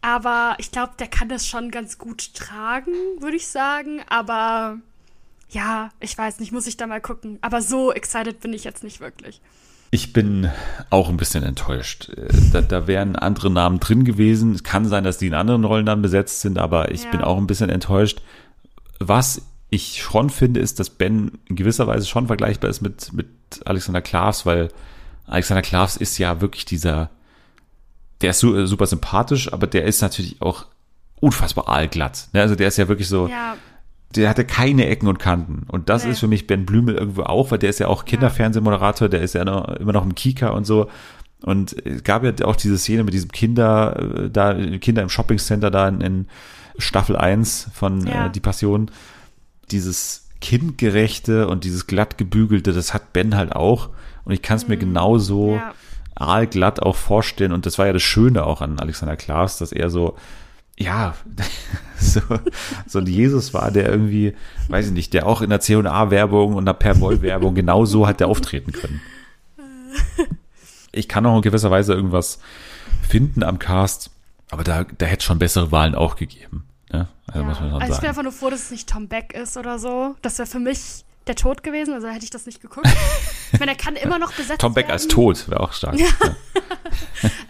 Aber 0.01 0.55
ich 0.57 0.71
glaube, 0.71 0.93
der 0.99 1.07
kann 1.07 1.29
das 1.29 1.47
schon 1.47 1.69
ganz 1.71 1.97
gut 1.97 2.33
tragen, 2.33 2.91
würde 3.19 3.37
ich 3.37 3.47
sagen. 3.47 4.01
Aber 4.09 4.77
ja, 5.49 5.89
ich 5.99 6.17
weiß 6.17 6.39
nicht, 6.39 6.51
muss 6.51 6.65
ich 6.67 6.77
da 6.77 6.87
mal 6.87 7.01
gucken. 7.01 7.37
Aber 7.41 7.61
so 7.61 7.91
excited 7.91 8.39
bin 8.39 8.53
ich 8.53 8.63
jetzt 8.63 8.83
nicht 8.83 8.99
wirklich. 8.99 9.41
Ich 9.93 10.13
bin 10.13 10.49
auch 10.89 11.09
ein 11.09 11.17
bisschen 11.17 11.43
enttäuscht. 11.43 12.09
Äh, 12.15 12.29
Da, 12.51 12.61
da 12.61 12.87
wären 12.87 13.15
andere 13.15 13.51
Namen 13.51 13.79
drin 13.79 14.05
gewesen. 14.05 14.53
Es 14.55 14.63
kann 14.63 14.85
sein, 14.85 15.03
dass 15.03 15.17
die 15.17 15.27
in 15.27 15.33
anderen 15.33 15.65
Rollen 15.65 15.85
dann 15.85 16.01
besetzt 16.01 16.41
sind, 16.41 16.57
aber 16.57 16.91
ich 16.91 17.03
Ja. 17.03 17.11
bin 17.11 17.21
auch 17.21 17.37
ein 17.37 17.45
bisschen 17.47 17.69
enttäuscht. 17.69 18.21
Was 18.99 19.41
ich 19.69 20.01
schon 20.01 20.29
finde, 20.29 20.59
ist, 20.61 20.79
dass 20.79 20.89
Ben 20.89 21.39
in 21.47 21.55
gewisser 21.55 21.87
Weise 21.87 22.05
schon 22.07 22.27
vergleichbar 22.27 22.69
ist 22.69 22.81
mit, 22.81 23.11
mit 23.13 23.27
Alexander 23.65 24.01
Klaas, 24.01 24.45
weil 24.45 24.69
Alexander 25.27 25.61
Klaas 25.61 25.95
ist 25.97 26.17
ja 26.17 26.41
wirklich 26.41 26.65
dieser, 26.65 27.09
der 28.21 28.31
ist 28.31 28.39
su 28.39 28.65
super 28.65 28.85
sympathisch, 28.87 29.51
aber 29.51 29.67
der 29.67 29.85
ist 29.85 30.01
natürlich 30.01 30.41
auch 30.41 30.65
unfassbar 31.19 31.67
aalglatt. 31.69 32.29
Ne? 32.33 32.41
Also 32.41 32.55
der 32.55 32.67
ist 32.67 32.77
ja 32.77 32.87
wirklich 32.87 33.07
so, 33.07 33.27
Ja, 33.27 33.55
der 34.15 34.29
hatte 34.29 34.43
keine 34.45 34.87
Ecken 34.87 35.07
und 35.07 35.19
Kanten. 35.19 35.63
Und 35.69 35.89
das 35.89 36.03
Nee. 36.05 36.11
ist 36.11 36.19
für 36.19 36.27
mich 36.27 36.47
Ben 36.47 36.65
Blümel 36.65 36.95
irgendwo 36.95 37.23
auch, 37.23 37.51
weil 37.51 37.59
der 37.59 37.69
ist 37.69 37.79
ja 37.79 37.87
auch 37.87 38.05
Kinderfernsehmoderator, 38.05 39.07
der 39.09 39.21
ist 39.21 39.33
ja 39.35 39.45
noch, 39.45 39.67
immer 39.77 39.93
noch 39.93 40.03
im 40.03 40.15
Kika 40.15 40.49
und 40.49 40.65
so. 40.65 40.89
Und 41.43 41.73
es 41.87 42.03
gab 42.03 42.23
ja 42.23 42.33
auch 42.45 42.55
diese 42.55 42.77
Szene 42.77 43.03
mit 43.03 43.13
diesem 43.13 43.31
Kinder, 43.31 43.97
äh, 44.25 44.29
da, 44.29 44.53
Kinder 44.79 45.01
im 45.01 45.09
Shoppingcenter 45.09 45.71
da 45.71 45.87
in, 45.87 46.01
in 46.01 46.27
Staffel 46.77 47.15
1 47.15 47.69
von 47.73 48.05
Ja. 48.05 48.27
äh, 48.27 48.29
Die 48.31 48.39
Passion. 48.39 48.91
Dieses 49.71 50.27
kindgerechte 50.41 51.47
und 51.47 51.63
dieses 51.63 51.87
glatt 51.87 52.17
gebügelte, 52.17 52.73
das 52.73 52.93
hat 52.93 53.13
Ben 53.13 53.35
halt 53.35 53.53
auch. 53.55 53.89
Und 54.25 54.33
ich 54.33 54.41
kann 54.41 54.57
es 54.57 54.67
mir 54.67 54.77
genauso 54.77 55.51
Mhm. 55.51 55.55
ja. 55.55 55.73
Aalglatt 56.15 56.81
auch 56.81 56.95
vorstellen. 56.95 57.51
Und 57.51 57.65
das 57.65 57.77
war 57.77 57.87
ja 57.87 57.93
das 57.93 58.03
Schöne 58.03 58.45
auch 58.45 58.61
an 58.61 58.79
Alexander 58.79 59.15
Klaas, 59.15 59.57
dass 59.57 59.71
er 59.71 59.89
so, 59.89 60.17
ja, 60.77 61.15
so, 61.99 62.21
so 62.85 62.99
ein 62.99 63.07
Jesus 63.07 63.53
war, 63.53 63.71
der 63.71 63.89
irgendwie, 63.89 64.33
weiß 64.69 64.87
ich 64.87 64.93
nicht, 64.93 65.13
der 65.13 65.27
auch 65.27 65.41
in 65.41 65.49
der 65.49 65.59
C&A-Werbung 65.59 66.55
und 66.55 66.65
der 66.65 66.73
Perwoll-Werbung 66.73 67.55
genau 67.55 67.85
so 67.85 68.07
hat 68.07 68.19
der 68.19 68.27
auftreten 68.27 68.71
können. 68.71 69.01
Ich 70.93 71.07
kann 71.07 71.25
auch 71.25 71.37
in 71.37 71.41
gewisser 71.41 71.71
Weise 71.71 71.93
irgendwas 71.93 72.39
finden 73.01 73.43
am 73.43 73.59
Cast, 73.59 74.11
aber 74.49 74.63
da, 74.63 74.83
da 74.83 75.05
hätte 75.05 75.19
es 75.19 75.23
schon 75.23 75.39
bessere 75.39 75.71
Wahlen 75.71 75.95
auch 75.95 76.17
gegeben. 76.17 76.65
Ne? 76.91 77.07
Also 77.27 77.39
ja. 77.39 77.45
muss 77.45 77.59
man 77.59 77.69
schon 77.69 77.81
Also 77.81 77.93
ich 77.93 77.99
bin 77.99 78.09
einfach 78.09 78.23
nur 78.23 78.31
froh, 78.33 78.49
dass 78.49 78.63
es 78.63 78.71
nicht 78.71 78.89
Tom 78.89 79.07
Beck 79.07 79.33
ist 79.33 79.55
oder 79.55 79.79
so. 79.79 80.15
Das 80.21 80.37
wäre 80.37 80.47
für 80.47 80.59
mich 80.59 81.05
der 81.31 81.35
Tod 81.37 81.63
gewesen, 81.63 81.93
also 81.93 82.07
hätte 82.09 82.25
ich 82.25 82.29
das 82.29 82.45
nicht 82.45 82.61
geguckt. 82.61 82.87
ich 83.53 83.59
meine, 83.59 83.71
er 83.71 83.77
kann 83.77 83.95
immer 84.01 84.19
noch 84.19 84.33
besetzt 84.33 84.61
Tom 84.61 84.73
Beck 84.73 84.87
werden. 84.87 84.93
als 84.93 85.07
Tod 85.07 85.47
wäre 85.49 85.61
auch 85.61 85.71
stark. 85.71 85.97
Ja. 85.97 86.07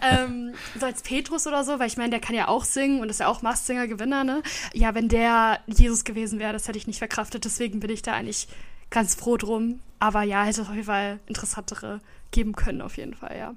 ähm, 0.00 0.54
so 0.78 0.86
als 0.86 1.02
Petrus 1.02 1.46
oder 1.46 1.64
so, 1.64 1.78
weil 1.78 1.88
ich 1.88 1.96
meine, 1.96 2.10
der 2.10 2.20
kann 2.20 2.36
ja 2.36 2.48
auch 2.48 2.64
singen 2.64 3.00
und 3.00 3.08
ist 3.08 3.20
ja 3.20 3.26
auch 3.26 3.42
Masked 3.42 3.88
Gewinner, 3.88 4.22
ne? 4.22 4.42
Ja, 4.72 4.94
wenn 4.94 5.08
der 5.08 5.60
Jesus 5.66 6.04
gewesen 6.04 6.38
wäre, 6.38 6.52
das 6.52 6.68
hätte 6.68 6.78
ich 6.78 6.86
nicht 6.86 6.98
verkraftet, 6.98 7.44
deswegen 7.44 7.80
bin 7.80 7.90
ich 7.90 8.02
da 8.02 8.12
eigentlich 8.12 8.46
ganz 8.90 9.14
froh 9.14 9.36
drum. 9.36 9.80
Aber 9.98 10.22
ja, 10.22 10.42
hätte 10.42 10.62
es 10.62 10.68
auf 10.68 10.74
jeden 10.74 10.86
Fall 10.86 11.18
interessantere 11.26 12.00
geben 12.30 12.54
können, 12.54 12.82
auf 12.82 12.96
jeden 12.96 13.14
Fall, 13.14 13.36
ja. 13.36 13.54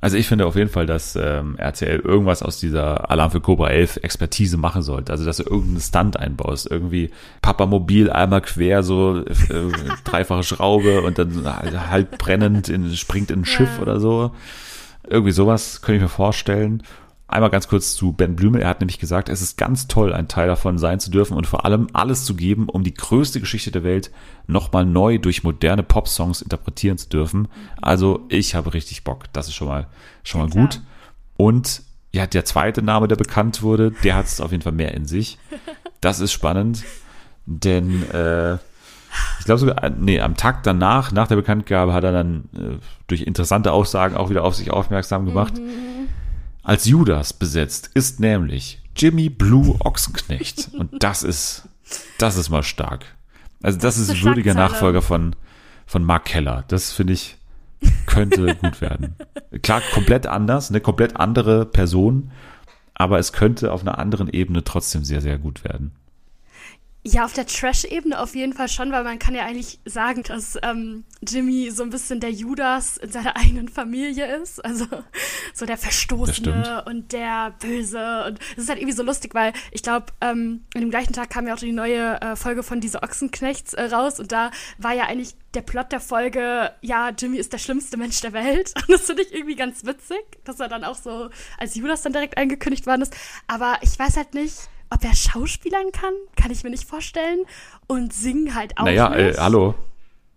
Also 0.00 0.18
ich 0.18 0.28
finde 0.28 0.46
auf 0.46 0.56
jeden 0.56 0.68
Fall, 0.70 0.84
dass 0.86 1.16
ähm, 1.16 1.56
RTL 1.56 2.00
irgendwas 2.00 2.42
aus 2.42 2.60
dieser 2.60 3.10
Alarm 3.10 3.30
für 3.30 3.40
Cobra 3.40 3.70
11 3.70 3.98
Expertise 4.02 4.56
machen 4.58 4.82
sollte. 4.82 5.10
Also 5.10 5.24
dass 5.24 5.38
du 5.38 5.44
irgendeinen 5.44 5.80
Stunt 5.80 6.18
einbaust. 6.18 6.70
Irgendwie 6.70 7.10
Papamobil 7.42 8.10
einmal 8.10 8.42
quer, 8.42 8.82
so 8.82 9.24
äh, 9.24 9.24
dreifache 10.04 10.42
Schraube 10.42 11.00
und 11.02 11.18
dann 11.18 11.44
halt, 11.44 11.90
halb 11.90 12.18
brennend 12.18 12.68
in, 12.68 12.94
springt 12.94 13.30
in 13.30 13.40
ein 13.40 13.44
Schiff 13.46 13.76
Ja. 13.76 13.82
oder 13.82 13.98
so. 13.98 14.32
Irgendwie 15.08 15.32
sowas 15.32 15.80
könnte 15.80 15.96
ich 15.96 16.02
mir 16.02 16.08
vorstellen. 16.08 16.82
Einmal 17.28 17.50
ganz 17.50 17.66
kurz 17.66 17.94
zu 17.94 18.12
Ben 18.12 18.36
Blümel. 18.36 18.62
Er 18.62 18.68
hat 18.68 18.80
nämlich 18.80 19.00
gesagt, 19.00 19.28
es 19.28 19.42
ist 19.42 19.58
ganz 19.58 19.88
toll, 19.88 20.12
ein 20.12 20.28
Teil 20.28 20.46
davon 20.46 20.78
sein 20.78 21.00
zu 21.00 21.10
dürfen 21.10 21.36
und 21.36 21.46
vor 21.46 21.64
allem 21.64 21.88
alles 21.92 22.24
zu 22.24 22.36
geben, 22.36 22.68
um 22.68 22.84
die 22.84 22.94
größte 22.94 23.40
Geschichte 23.40 23.72
der 23.72 23.82
Welt 23.82 24.12
nochmal 24.46 24.86
neu 24.86 25.18
durch 25.18 25.42
moderne 25.42 25.82
Pop-Songs 25.82 26.40
interpretieren 26.40 26.98
zu 26.98 27.08
dürfen. 27.08 27.48
Also 27.82 28.24
ich 28.28 28.54
habe 28.54 28.74
richtig 28.74 29.02
Bock. 29.02 29.24
Das 29.32 29.48
ist 29.48 29.54
schon 29.54 29.66
mal, 29.66 29.88
schon 30.22 30.40
mal 30.40 30.54
Ja, 30.54 30.60
gut. 30.60 30.80
Und 31.36 31.82
ja, 32.12 32.26
der 32.26 32.44
zweite 32.44 32.80
Name, 32.80 33.08
der 33.08 33.16
bekannt 33.16 33.60
wurde, 33.60 33.90
der 34.04 34.14
hat 34.14 34.26
es 34.26 34.40
auf 34.40 34.52
jeden 34.52 34.62
Fall 34.62 34.72
mehr 34.72 34.94
in 34.94 35.06
sich. 35.06 35.38
Das 36.02 36.20
ist 36.20 36.30
spannend, 36.30 36.84
denn 37.46 38.08
äh, 38.10 38.58
ich 39.38 39.44
glaube 39.46 39.58
sogar, 39.58 39.82
äh, 39.82 39.90
nee, 39.98 40.20
am 40.20 40.36
Tag 40.36 40.62
danach, 40.62 41.10
nach 41.10 41.26
der 41.26 41.36
Bekanntgabe, 41.36 41.94
hat 41.94 42.04
er 42.04 42.12
dann 42.12 42.48
äh, 42.54 42.78
durch 43.06 43.22
interessante 43.22 43.72
Aussagen 43.72 44.14
auch 44.14 44.30
wieder 44.30 44.44
auf 44.44 44.54
sich 44.54 44.70
aufmerksam 44.70 45.24
gemacht. 45.24 45.54
Als 46.66 46.84
Judas 46.84 47.32
besetzt 47.32 47.92
ist 47.94 48.18
nämlich 48.18 48.82
Jimmy 48.96 49.28
Blue 49.28 49.76
Ochsenknecht. 49.78 50.70
Und 50.76 51.00
das 51.00 51.22
ist, 51.22 51.68
das 52.18 52.36
ist 52.36 52.50
mal 52.50 52.64
stark. 52.64 53.04
Also 53.62 53.78
das, 53.78 53.96
ist 53.96 54.08
ist 54.08 54.24
würdiger. 54.24 54.52
Nachfolger 54.52 55.00
von, 55.00 55.36
von 55.86 56.02
Mark 56.02 56.24
Keller. 56.24 56.64
Das 56.66 56.90
finde 56.90 57.12
ich, 57.12 57.36
könnte 58.06 58.56
gut 58.56 58.80
werden. 58.80 59.14
Klar, 59.62 59.80
komplett 59.94 60.26
anders, 60.26 60.70
eine 60.70 60.80
komplett 60.80 61.14
andere 61.14 61.66
Person, 61.66 62.32
aber 62.94 63.20
es 63.20 63.32
könnte 63.32 63.72
auf 63.72 63.82
einer 63.82 64.00
anderen 64.00 64.28
Ebene 64.28 64.64
trotzdem 64.64 65.04
sehr, 65.04 65.20
sehr 65.20 65.38
gut 65.38 65.62
werden. 65.62 65.92
Ja, 67.08 67.24
auf 67.24 67.34
der 67.34 67.46
Trash-Ebene 67.46 68.18
auf 68.18 68.34
jeden 68.34 68.52
Fall 68.52 68.68
schon, 68.68 68.90
weil 68.90 69.04
man 69.04 69.20
kann 69.20 69.32
ja 69.32 69.44
eigentlich 69.44 69.78
sagen, 69.84 70.24
dass 70.24 70.58
ähm, 70.64 71.04
Jimmy 71.22 71.70
so 71.70 71.84
ein 71.84 71.90
bisschen 71.90 72.18
der 72.18 72.32
Judas 72.32 72.96
in 72.96 73.12
seiner 73.12 73.36
eigenen 73.36 73.68
Familie 73.68 74.26
ist. 74.38 74.64
Also 74.64 74.86
so 75.54 75.66
der 75.66 75.78
Verstoßene 75.78 76.82
und 76.84 77.12
der 77.12 77.54
Böse. 77.60 78.24
Und 78.26 78.40
es 78.56 78.64
ist 78.64 78.68
halt 78.68 78.80
irgendwie 78.80 78.96
so 78.96 79.04
lustig, 79.04 79.36
weil 79.36 79.52
ich 79.70 79.84
glaube, 79.84 80.06
ähm, 80.20 80.64
an 80.74 80.80
dem 80.80 80.90
gleichen 80.90 81.12
Tag 81.12 81.30
kam 81.30 81.46
ja 81.46 81.54
auch 81.54 81.60
die 81.60 81.70
neue 81.70 82.20
äh, 82.20 82.34
Folge 82.34 82.64
von 82.64 82.80
diese 82.80 83.04
Ochsenknechts 83.04 83.74
äh, 83.74 83.84
raus 83.84 84.18
und 84.18 84.32
da 84.32 84.50
war 84.78 84.92
ja 84.92 85.04
eigentlich 85.04 85.36
der 85.54 85.62
Plot 85.62 85.92
der 85.92 86.00
Folge, 86.00 86.72
ja, 86.80 87.10
Jimmy 87.10 87.36
ist 87.38 87.52
der 87.52 87.58
schlimmste 87.58 87.96
Mensch 87.96 88.20
der 88.20 88.32
Welt. 88.32 88.74
Und 88.88 88.90
das 88.90 89.06
finde 89.06 89.22
ich 89.22 89.32
irgendwie 89.32 89.56
ganz 89.56 89.86
witzig, 89.86 90.18
dass 90.44 90.60
er 90.60 90.68
dann 90.68 90.84
auch 90.84 90.96
so 90.96 91.30
als 91.56 91.74
Judas 91.76 92.02
dann 92.02 92.12
direkt 92.12 92.36
angekündigt 92.36 92.86
worden 92.86 93.02
ist. 93.02 93.16
Aber 93.46 93.78
ich 93.80 93.98
weiß 93.98 94.18
halt 94.18 94.34
nicht, 94.34 94.68
ob 94.96 95.04
er 95.04 95.14
Schauspielern 95.14 95.92
kann, 95.92 96.12
kann 96.36 96.50
ich 96.50 96.64
mir 96.64 96.70
nicht 96.70 96.88
vorstellen. 96.88 97.40
Und 97.86 98.12
singen 98.12 98.54
halt 98.54 98.76
auch 98.78 98.84
naja, 98.84 99.12
äh, 99.14 99.28
nicht. 99.28 99.38
hallo, 99.38 99.74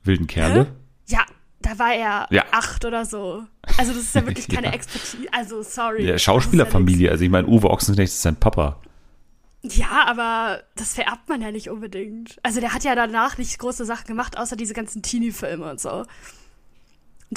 wilden 0.04 0.28
Kerle. 0.28 0.68
Ja, 1.08 1.26
da 1.62 1.80
war 1.80 1.94
er 1.94 2.28
Ja. 2.30 2.44
acht 2.52 2.86
oder 2.86 3.06
so. 3.06 3.44
Also 3.78 3.94
das 3.94 4.02
ist 4.04 4.16
ja 4.16 4.26
wirklich 4.26 4.48
keine 4.56 4.68
Ja. 4.68 4.74
Expertise. 4.74 5.28
Also 5.32 5.62
sorry. 5.64 6.06
Das 6.06 6.22
Schauspielerfamilie, 6.22 7.10
also 7.10 7.24
ich 7.24 7.30
meine, 7.30 7.48
Uwe 7.48 7.70
Ochsenknecht 7.70 8.12
ist 8.14 8.22
sein 8.22 8.36
Papa. 8.36 8.80
Ja, 9.62 9.70
ja, 9.72 10.06
aber 10.08 10.62
das 10.76 10.94
vererbt 10.94 11.28
man 11.28 11.42
ja 11.42 11.52
nicht 11.52 11.70
unbedingt. 11.70 12.38
Also 12.44 12.60
der 12.62 12.74
hat 12.74 12.84
ja 12.86 12.96
danach 12.96 13.38
nicht 13.38 13.58
große 13.60 13.84
Sachen 13.86 14.08
gemacht, 14.08 14.38
außer 14.38 14.56
diese 14.56 14.74
ganzen 14.74 15.02
Teenie-Filme 15.02 15.70
und 15.70 15.80
so. 15.82 15.92
Und 15.92 16.08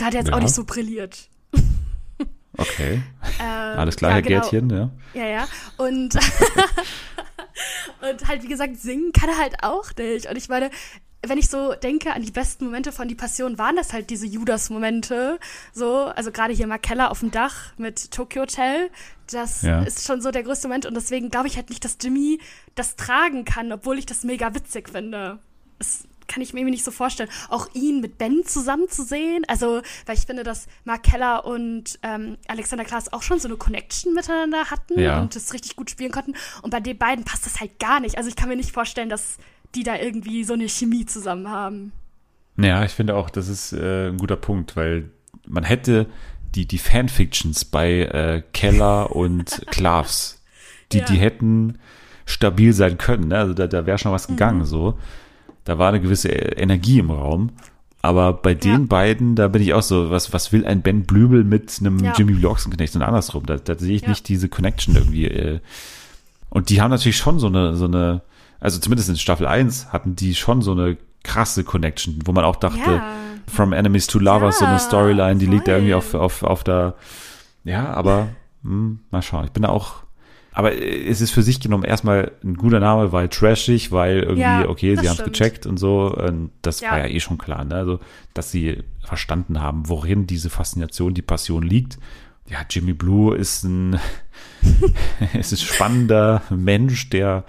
da 0.00 0.04
hat 0.06 0.14
er 0.14 0.20
jetzt 0.20 0.28
Ja. 0.28 0.36
auch 0.36 0.40
nicht 0.40 0.54
so 0.54 0.64
brilliert. 0.64 1.28
Okay, 2.58 3.02
Ähm, 3.40 3.78
alles 3.78 3.96
klar, 3.96 4.10
ja, 4.10 4.14
Herr 4.16 4.22
genau. 4.22 4.40
Gärtchen, 4.40 4.70
ja. 4.70 4.90
Ja, 5.14 5.26
ja. 5.26 5.48
Und, 5.78 6.14
und 8.02 8.28
halt, 8.28 8.42
wie 8.42 8.48
gesagt, 8.48 8.76
singen 8.76 9.12
kann 9.12 9.28
er 9.30 9.38
halt 9.38 9.62
auch 9.62 9.90
nicht. 9.96 10.26
Und 10.28 10.36
ich 10.36 10.48
meine, 10.48 10.70
wenn 11.24 11.38
ich 11.38 11.48
so 11.48 11.74
denke 11.74 12.12
an 12.12 12.22
die 12.22 12.30
besten 12.32 12.64
Momente 12.66 12.90
von 12.92 13.06
Die 13.08 13.14
Passion, 13.14 13.56
waren 13.56 13.76
das 13.76 13.92
halt 13.92 14.10
diese 14.10 14.26
Judas-Momente. 14.26 15.38
So, 15.72 16.06
also 16.06 16.32
gerade 16.32 16.52
hier 16.52 16.66
Mark 16.66 16.82
Keller 16.82 17.10
auf 17.10 17.20
dem 17.20 17.30
Dach 17.30 17.72
mit 17.78 18.10
Tokyo 18.10 18.42
Hotel. 18.42 18.90
Das 19.30 19.62
Ja. 19.62 19.82
ist 19.82 20.04
schon 20.04 20.20
so 20.20 20.30
der 20.30 20.42
größte 20.42 20.66
Moment. 20.68 20.84
Und 20.84 20.94
deswegen 20.94 21.30
glaube 21.30 21.46
ich 21.46 21.56
halt 21.56 21.70
nicht, 21.70 21.84
dass 21.84 21.96
Jimmy 22.02 22.40
das 22.74 22.96
tragen 22.96 23.44
kann, 23.44 23.70
obwohl 23.72 23.98
ich 23.98 24.06
das 24.06 24.24
mega 24.24 24.54
witzig 24.54 24.88
finde. 24.90 25.38
Das 25.78 26.04
kann 26.28 26.42
ich 26.42 26.52
mir 26.52 26.60
irgendwie 26.60 26.72
nicht 26.72 26.84
so 26.84 26.90
vorstellen. 26.90 27.28
Auch 27.48 27.68
ihn 27.74 28.00
mit 28.00 28.18
Ben 28.18 28.42
zusammen 28.44 28.88
zu 28.88 29.02
sehen. 29.04 29.44
Also, 29.48 29.82
weil 30.06 30.16
ich 30.16 30.26
finde, 30.26 30.42
dass 30.42 30.66
Mark 30.84 31.02
Keller 31.02 31.44
und 31.44 31.98
ähm, 32.02 32.36
Alexander 32.48 32.84
Klaas 32.84 33.12
auch 33.12 33.22
schon 33.22 33.38
so 33.38 33.48
eine 33.48 33.56
Connection 33.56 34.14
miteinander 34.14 34.70
hatten 34.70 34.98
Ja. 34.98 35.20
und 35.20 35.34
das 35.36 35.52
richtig 35.52 35.76
gut 35.76 35.90
spielen 35.90 36.12
konnten. 36.12 36.34
Und 36.62 36.70
bei 36.70 36.80
den 36.80 36.96
beiden 36.98 37.24
passt 37.24 37.46
das 37.46 37.60
halt 37.60 37.78
gar 37.78 38.00
nicht. 38.00 38.16
Also 38.16 38.28
ich 38.28 38.36
kann 38.36 38.48
mir 38.48 38.56
nicht 38.56 38.72
vorstellen, 38.72 39.08
dass 39.08 39.38
die 39.74 39.82
da 39.82 39.96
irgendwie 39.98 40.44
so 40.44 40.52
eine 40.54 40.68
Chemie 40.68 41.06
zusammen 41.06 41.48
haben. 41.48 41.92
Ja, 42.58 42.84
ich 42.84 42.92
finde 42.92 43.14
auch, 43.16 43.30
das 43.30 43.48
ist 43.48 43.72
äh, 43.72 44.08
ein 44.08 44.18
guter 44.18 44.36
Punkt, 44.36 44.76
weil 44.76 45.10
man 45.46 45.64
hätte 45.64 46.06
die, 46.54 46.66
die 46.66 46.78
Fanfictions 46.78 47.64
bei 47.64 48.00
äh, 48.02 48.42
Keller 48.52 49.16
und 49.16 49.64
Klaas, 49.70 50.42
die, 50.92 50.98
Ja. 50.98 51.04
die 51.06 51.16
hätten 51.16 51.78
stabil 52.26 52.72
sein 52.74 52.98
können. 52.98 53.28
Ne? 53.28 53.38
Also 53.38 53.54
da, 53.54 53.66
da 53.66 53.86
wäre 53.86 53.96
schon 53.98 54.12
was 54.12 54.28
gegangen 54.28 54.58
Mhm. 54.60 54.64
so. 54.66 54.98
Da 55.64 55.78
war 55.78 55.88
eine 55.88 56.00
gewisse 56.00 56.28
Energie 56.28 56.98
im 56.98 57.10
Raum. 57.10 57.50
Aber 58.04 58.32
bei 58.32 58.54
den 58.54 58.72
Ja. 58.80 58.86
beiden, 58.88 59.36
da 59.36 59.46
bin 59.46 59.62
ich 59.62 59.74
auch 59.74 59.82
so, 59.82 60.10
was, 60.10 60.32
was 60.32 60.50
will 60.52 60.66
ein 60.66 60.82
Ben 60.82 61.04
Blümel 61.04 61.44
mit 61.44 61.76
einem 61.80 62.00
Ja. 62.02 62.12
Jimmy 62.16 62.32
Blue 62.32 62.50
Ochsenknecht 62.50 62.96
und 62.96 63.02
andersrum? 63.02 63.46
Da, 63.46 63.56
da 63.56 63.76
sehe 63.78 63.94
ich 63.94 64.02
Ja. 64.02 64.08
nicht 64.08 64.28
diese 64.28 64.48
Connection 64.48 64.96
irgendwie. 64.96 65.26
Äh. 65.26 65.60
Und 66.50 66.68
die 66.68 66.82
haben 66.82 66.90
natürlich 66.90 67.16
schon 67.16 67.38
so 67.38 67.46
eine, 67.46 67.76
so 67.76 67.84
eine, 67.84 68.22
also 68.58 68.80
zumindest 68.80 69.08
in 69.08 69.16
Staffel 69.16 69.46
1 69.46 69.92
hatten 69.92 70.16
die 70.16 70.34
schon 70.34 70.62
so 70.62 70.72
eine 70.72 70.96
krasse 71.22 71.62
Connection, 71.62 72.18
wo 72.24 72.32
man 72.32 72.44
auch 72.44 72.56
dachte. 72.56 73.00
From 73.46 73.72
Enemies 73.72 74.06
to 74.08 74.18
Lovers, 74.18 74.58
so 74.58 74.64
eine 74.64 74.78
Storyline, 74.80 75.36
die 75.36 75.46
liegt 75.46 75.68
da 75.68 75.72
irgendwie 75.72 75.94
auf, 75.94 76.10
voll. 76.10 76.20
auf, 76.20 76.42
auf 76.42 76.64
der, 76.64 76.94
ja, 77.64 77.86
aber 77.92 78.28
hm, 78.64 78.98
mal 79.10 79.22
schauen. 79.22 79.44
Ich 79.44 79.50
bin 79.52 79.62
da 79.62 79.68
auch, 79.68 80.02
aber 80.52 80.72
äh, 80.72 81.06
es 81.08 81.20
ist 81.20 81.30
für 81.32 81.42
sich 81.42 81.60
genommen 81.60 81.84
erstmal 81.84 82.32
ein 82.44 82.54
guter 82.56 82.80
Name, 82.80 83.12
weil 83.12 83.28
trashig, 83.28 83.90
weil 83.92 84.18
irgendwie, 84.20 84.40
Ja, 84.40 84.68
okay, 84.68 84.96
sie 84.96 85.08
haben 85.08 85.16
es 85.18 85.24
gecheckt 85.24 85.66
und 85.66 85.78
so. 85.78 86.14
Und 86.14 86.50
das 86.62 86.80
Ja. 86.80 86.90
war 86.92 86.98
ja 86.98 87.06
eh 87.06 87.20
schon 87.20 87.38
klar, 87.38 87.64
ne? 87.64 87.74
Also, 87.76 88.00
dass 88.34 88.50
sie 88.50 88.82
verstanden 89.04 89.60
haben, 89.60 89.88
worin 89.88 90.26
diese 90.26 90.50
Faszination, 90.50 91.14
die 91.14 91.22
Passion 91.22 91.62
liegt. 91.62 91.98
Ja, 92.48 92.58
Jimmy 92.68 92.92
Blue 92.92 93.34
ist 93.36 93.64
ein, 93.64 93.98
es 95.38 95.52
ist 95.52 95.62
ein 95.62 95.66
spannender 95.74 96.42
Mensch, 96.50 97.08
der 97.10 97.44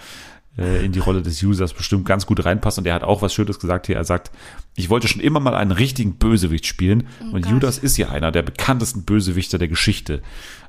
äh, 0.58 0.86
in 0.86 0.92
die 0.92 1.00
Rolle 1.00 1.22
des 1.24 1.42
Users 1.42 1.74
bestimmt 1.74 2.06
ganz 2.06 2.26
gut 2.26 2.46
reinpasst. 2.46 2.78
Und 2.78 2.86
er 2.88 2.94
hat 2.94 3.04
auch 3.04 3.22
was 3.22 3.34
Schönes 3.34 3.60
gesagt 3.60 3.88
hier. 3.88 3.96
Er 3.96 4.04
sagt, 4.04 4.32
ich 4.76 4.90
wollte 4.90 5.08
schon 5.08 5.22
immer 5.22 5.40
mal 5.40 5.56
einen 5.56 5.72
richtigen 5.72 6.14
Bösewicht 6.16 6.66
spielen. 6.68 7.08
und 7.32 7.42
Gott. 7.44 7.52
Judas 7.52 7.78
ist 7.80 7.98
ja 7.98 8.10
einer 8.10 8.32
der 8.32 8.44
bekanntesten 8.44 9.04
Bösewichter 9.04 9.58
der 9.58 9.68
Geschichte. 9.68 10.22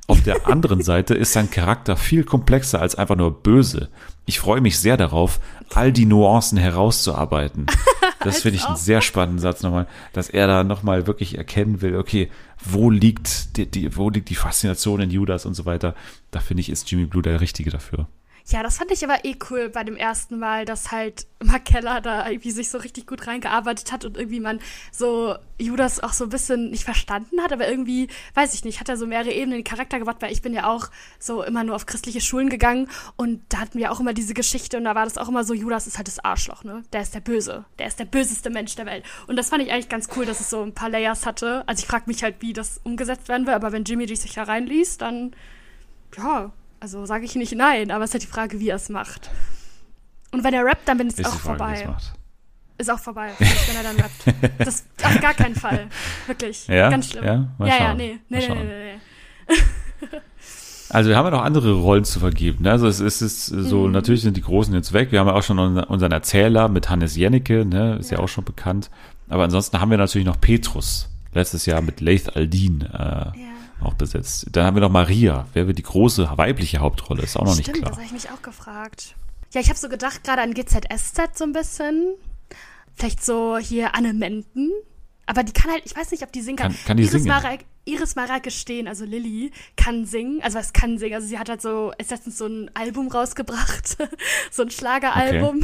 Auf 0.06 0.22
der 0.22 0.46
anderen 0.46 0.82
Seite 0.82 1.14
ist 1.14 1.32
sein 1.32 1.50
Charakter 1.50 1.96
viel 1.96 2.24
komplexer 2.24 2.80
als 2.80 2.94
einfach 2.94 3.16
nur 3.16 3.42
böse. 3.42 3.88
Ich 4.26 4.38
freue 4.38 4.60
mich 4.60 4.78
sehr 4.78 4.98
darauf, 4.98 5.40
all 5.72 5.92
die 5.92 6.06
Nuancen 6.06 6.58
herauszuarbeiten. 6.58 7.66
Das 8.20 8.40
finde 8.40 8.56
ich 8.56 8.64
einen 8.64 8.76
sehr 8.76 9.02
spannenden 9.02 9.38
Satz 9.38 9.62
nochmal, 9.62 9.86
dass 10.14 10.30
er 10.30 10.46
da 10.46 10.64
nochmal 10.64 11.06
wirklich 11.06 11.36
erkennen 11.36 11.82
will, 11.82 11.96
okay, 11.96 12.30
wo 12.64 12.88
liegt 12.88 13.58
die, 13.58 13.70
die, 13.70 13.94
wo 13.98 14.08
liegt 14.08 14.30
die 14.30 14.34
Faszination 14.34 15.02
in 15.02 15.10
Judas 15.10 15.44
und 15.44 15.52
so 15.52 15.66
weiter. 15.66 15.94
Da 16.30 16.40
finde 16.40 16.62
ich, 16.62 16.70
ist 16.70 16.90
Jimmy 16.90 17.04
Blue 17.04 17.22
der 17.22 17.42
Richtige 17.42 17.68
dafür. 17.68 18.08
Ja, 18.46 18.62
das 18.62 18.76
fand 18.76 18.90
ich 18.90 19.02
aber 19.02 19.24
eh 19.24 19.36
cool 19.48 19.70
bei 19.70 19.84
dem 19.84 19.96
ersten 19.96 20.38
Mal, 20.38 20.66
dass 20.66 20.92
halt 20.92 21.26
Mark 21.42 21.64
Keller 21.64 22.02
da 22.02 22.28
irgendwie 22.28 22.50
sich 22.50 22.68
so 22.68 22.76
richtig 22.76 23.06
gut 23.06 23.26
reingearbeitet 23.26 23.90
hat 23.90 24.04
und 24.04 24.18
irgendwie 24.18 24.40
man 24.40 24.60
so 24.92 25.34
Judas 25.58 26.00
auch 26.00 26.12
so 26.12 26.24
ein 26.24 26.30
bisschen 26.30 26.70
nicht 26.70 26.84
verstanden 26.84 27.40
hat, 27.40 27.54
aber 27.54 27.66
irgendwie, 27.66 28.08
weiß 28.34 28.52
ich 28.52 28.62
nicht, 28.64 28.80
hat 28.80 28.90
er 28.90 28.98
so 28.98 29.06
mehrere 29.06 29.32
Ebenen 29.32 29.60
den 29.60 29.64
Charakter 29.64 29.98
gebracht, 29.98 30.18
weil 30.20 30.30
ich 30.30 30.42
bin 30.42 30.52
ja 30.52 30.68
auch 30.68 30.90
so 31.18 31.42
immer 31.42 31.64
nur 31.64 31.74
auf 31.74 31.86
christliche 31.86 32.20
Schulen 32.20 32.50
gegangen 32.50 32.90
und 33.16 33.40
da 33.48 33.60
hatten 33.60 33.78
wir 33.78 33.90
auch 33.90 34.00
immer 34.00 34.12
diese 34.12 34.34
Geschichte 34.34 34.76
und 34.76 34.84
da 34.84 34.94
war 34.94 35.04
das 35.04 35.16
auch 35.16 35.28
immer 35.28 35.44
so, 35.44 35.54
Judas 35.54 35.86
ist 35.86 35.96
halt 35.96 36.08
das 36.08 36.22
Arschloch, 36.22 36.64
ne? 36.64 36.82
Der 36.92 37.00
ist 37.00 37.14
der 37.14 37.20
Böse, 37.20 37.64
der 37.78 37.86
ist 37.86 37.98
der 37.98 38.04
böseste 38.04 38.50
Mensch 38.50 38.74
der 38.76 38.84
Welt. 38.84 39.04
Und 39.26 39.36
das 39.36 39.48
fand 39.48 39.62
ich 39.62 39.72
eigentlich 39.72 39.88
ganz 39.88 40.08
cool, 40.16 40.26
dass 40.26 40.40
es 40.40 40.50
so 40.50 40.62
ein 40.62 40.74
paar 40.74 40.90
Layers 40.90 41.24
hatte. 41.24 41.64
Also 41.66 41.80
ich 41.80 41.86
frage 41.86 42.04
mich 42.08 42.22
halt, 42.22 42.36
wie 42.40 42.52
das 42.52 42.78
umgesetzt 42.84 43.28
werden 43.28 43.46
will, 43.46 43.54
aber 43.54 43.72
wenn 43.72 43.84
Jimmy 43.84 44.04
dich 44.04 44.20
sich 44.20 44.34
da 44.34 44.42
reinliest, 44.42 45.00
dann 45.00 45.34
ja, 46.18 46.52
also 46.84 47.06
sage 47.06 47.24
ich 47.24 47.34
nicht 47.34 47.54
nein, 47.54 47.90
aber 47.90 48.04
es 48.04 48.10
ist 48.10 48.14
halt 48.14 48.22
die 48.24 48.26
Frage, 48.28 48.60
wie 48.60 48.68
er 48.68 48.76
es 48.76 48.90
macht. 48.90 49.30
Und 50.32 50.44
wenn 50.44 50.52
er 50.52 50.66
rappt, 50.66 50.86
dann 50.86 50.98
bin 50.98 51.08
ich 51.08 51.24
auch 51.24 51.30
Frage, 51.30 51.40
vorbei. 51.58 51.88
Ist 52.76 52.90
auch 52.90 52.98
vorbei, 52.98 53.30
wenn 53.38 53.76
er 53.76 53.82
dann 53.84 53.96
rappt. 53.96 54.58
Das 54.58 54.84
auf 55.02 55.18
gar 55.22 55.32
keinen 55.32 55.54
Fall. 55.54 55.86
Wirklich. 56.26 56.66
Ja? 56.68 56.90
Ganz 56.90 57.08
schlimm. 57.10 57.24
Ja? 57.24 57.48
Mal 57.56 57.68
ja, 57.68 57.74
ja, 57.74 57.86
schauen. 57.86 57.96
nee. 57.96 58.18
Nee, 58.28 58.38
nee, 58.48 58.48
nee, 58.48 58.64
nee, 58.64 58.98
nee. 60.10 60.18
Also 60.90 61.08
wir 61.08 61.16
haben 61.16 61.24
ja 61.24 61.30
noch 61.30 61.42
andere 61.42 61.72
Rollen 61.72 62.04
zu 62.04 62.20
vergeben. 62.20 62.64
Ne? 62.64 62.70
Also 62.70 62.86
es 62.86 63.00
ist, 63.00 63.22
es 63.22 63.48
ist 63.48 63.68
so, 63.70 63.86
Mhm. 63.86 63.92
natürlich 63.92 64.20
sind 64.20 64.36
die 64.36 64.42
Großen 64.42 64.74
jetzt 64.74 64.92
weg. 64.92 65.10
Wir 65.10 65.20
haben 65.20 65.26
ja 65.28 65.32
auch 65.34 65.42
schon 65.42 65.58
unseren- 65.58 66.12
Erzähler 66.12 66.68
mit 66.68 66.90
Hannes 66.90 67.16
Jennecke, 67.16 67.64
ne? 67.64 67.96
ist 67.96 68.10
ja. 68.10 68.18
Ja. 68.18 68.24
auch 68.24 68.28
schon 68.28 68.44
bekannt. 68.44 68.90
Aber 69.30 69.44
ansonsten 69.44 69.80
haben 69.80 69.90
wir 69.90 69.96
natürlich 69.96 70.26
noch 70.26 70.38
Petrus. 70.38 71.08
Letztes 71.32 71.64
Jahr 71.64 71.80
mit 71.80 72.02
Laith 72.02 72.36
Aldin. 72.36 72.82
Äh, 72.82 72.98
Ja. 72.98 73.32
Auch 73.86 73.94
besetzt. 73.94 74.46
Dann 74.52 74.66
haben 74.66 74.76
wir 74.76 74.80
noch 74.80 74.90
Maria. 74.90 75.46
Wer 75.52 75.66
wird 75.66 75.78
die 75.78 75.82
große 75.82 76.28
weibliche 76.36 76.78
Hauptrolle? 76.78 77.22
Ist 77.22 77.36
auch 77.36 77.44
noch 77.44 77.52
Stimmt, 77.54 77.68
nicht 77.68 77.76
klar. 77.78 77.90
das 77.90 77.96
habe 77.98 78.06
ich 78.06 78.12
mich 78.12 78.30
auch 78.30 78.42
gefragt. 78.42 79.14
Ja, 79.52 79.60
ich 79.60 79.68
habe 79.68 79.78
so 79.78 79.88
gedacht, 79.88 80.24
gerade 80.24 80.42
an 80.42 80.52
GZSZ 80.54 81.36
so 81.38 81.44
ein 81.44 81.52
bisschen. 81.52 82.14
Vielleicht 82.96 83.24
so 83.24 83.56
hier 83.58 83.94
Anne 83.94 84.12
Menden. 84.14 84.70
Aber 85.26 85.42
die 85.42 85.52
kann 85.52 85.70
halt, 85.70 85.82
ich 85.86 85.96
weiß 85.96 86.10
nicht, 86.10 86.22
ob 86.22 86.32
die 86.32 86.42
singen 86.42 86.56
kann. 86.58 86.72
Kann- 86.72 86.84
kann 86.86 86.96
die 86.98 87.04
Iris 87.04 87.12
singen? 87.22 87.28
Mara, 87.28 87.56
Iris 87.86 88.14
Mara 88.14 88.38
gestehen, 88.40 88.86
also 88.88 89.04
Lilly, 89.06 89.52
kann 89.76 90.04
singen. 90.04 90.42
Also 90.42 90.58
was 90.58 90.72
kann 90.74 90.98
singen? 90.98 91.14
Also 91.14 91.26
sie 91.26 91.38
hat 91.38 91.48
halt 91.48 91.62
so, 91.62 91.92
ist 91.98 92.10
letztens 92.10 92.36
so 92.38 92.46
ein 92.46 92.70
Album 92.74 93.08
rausgebracht. 93.08 93.96
so 94.50 94.62
ein 94.62 94.70
Schlageralbum. 94.70 95.60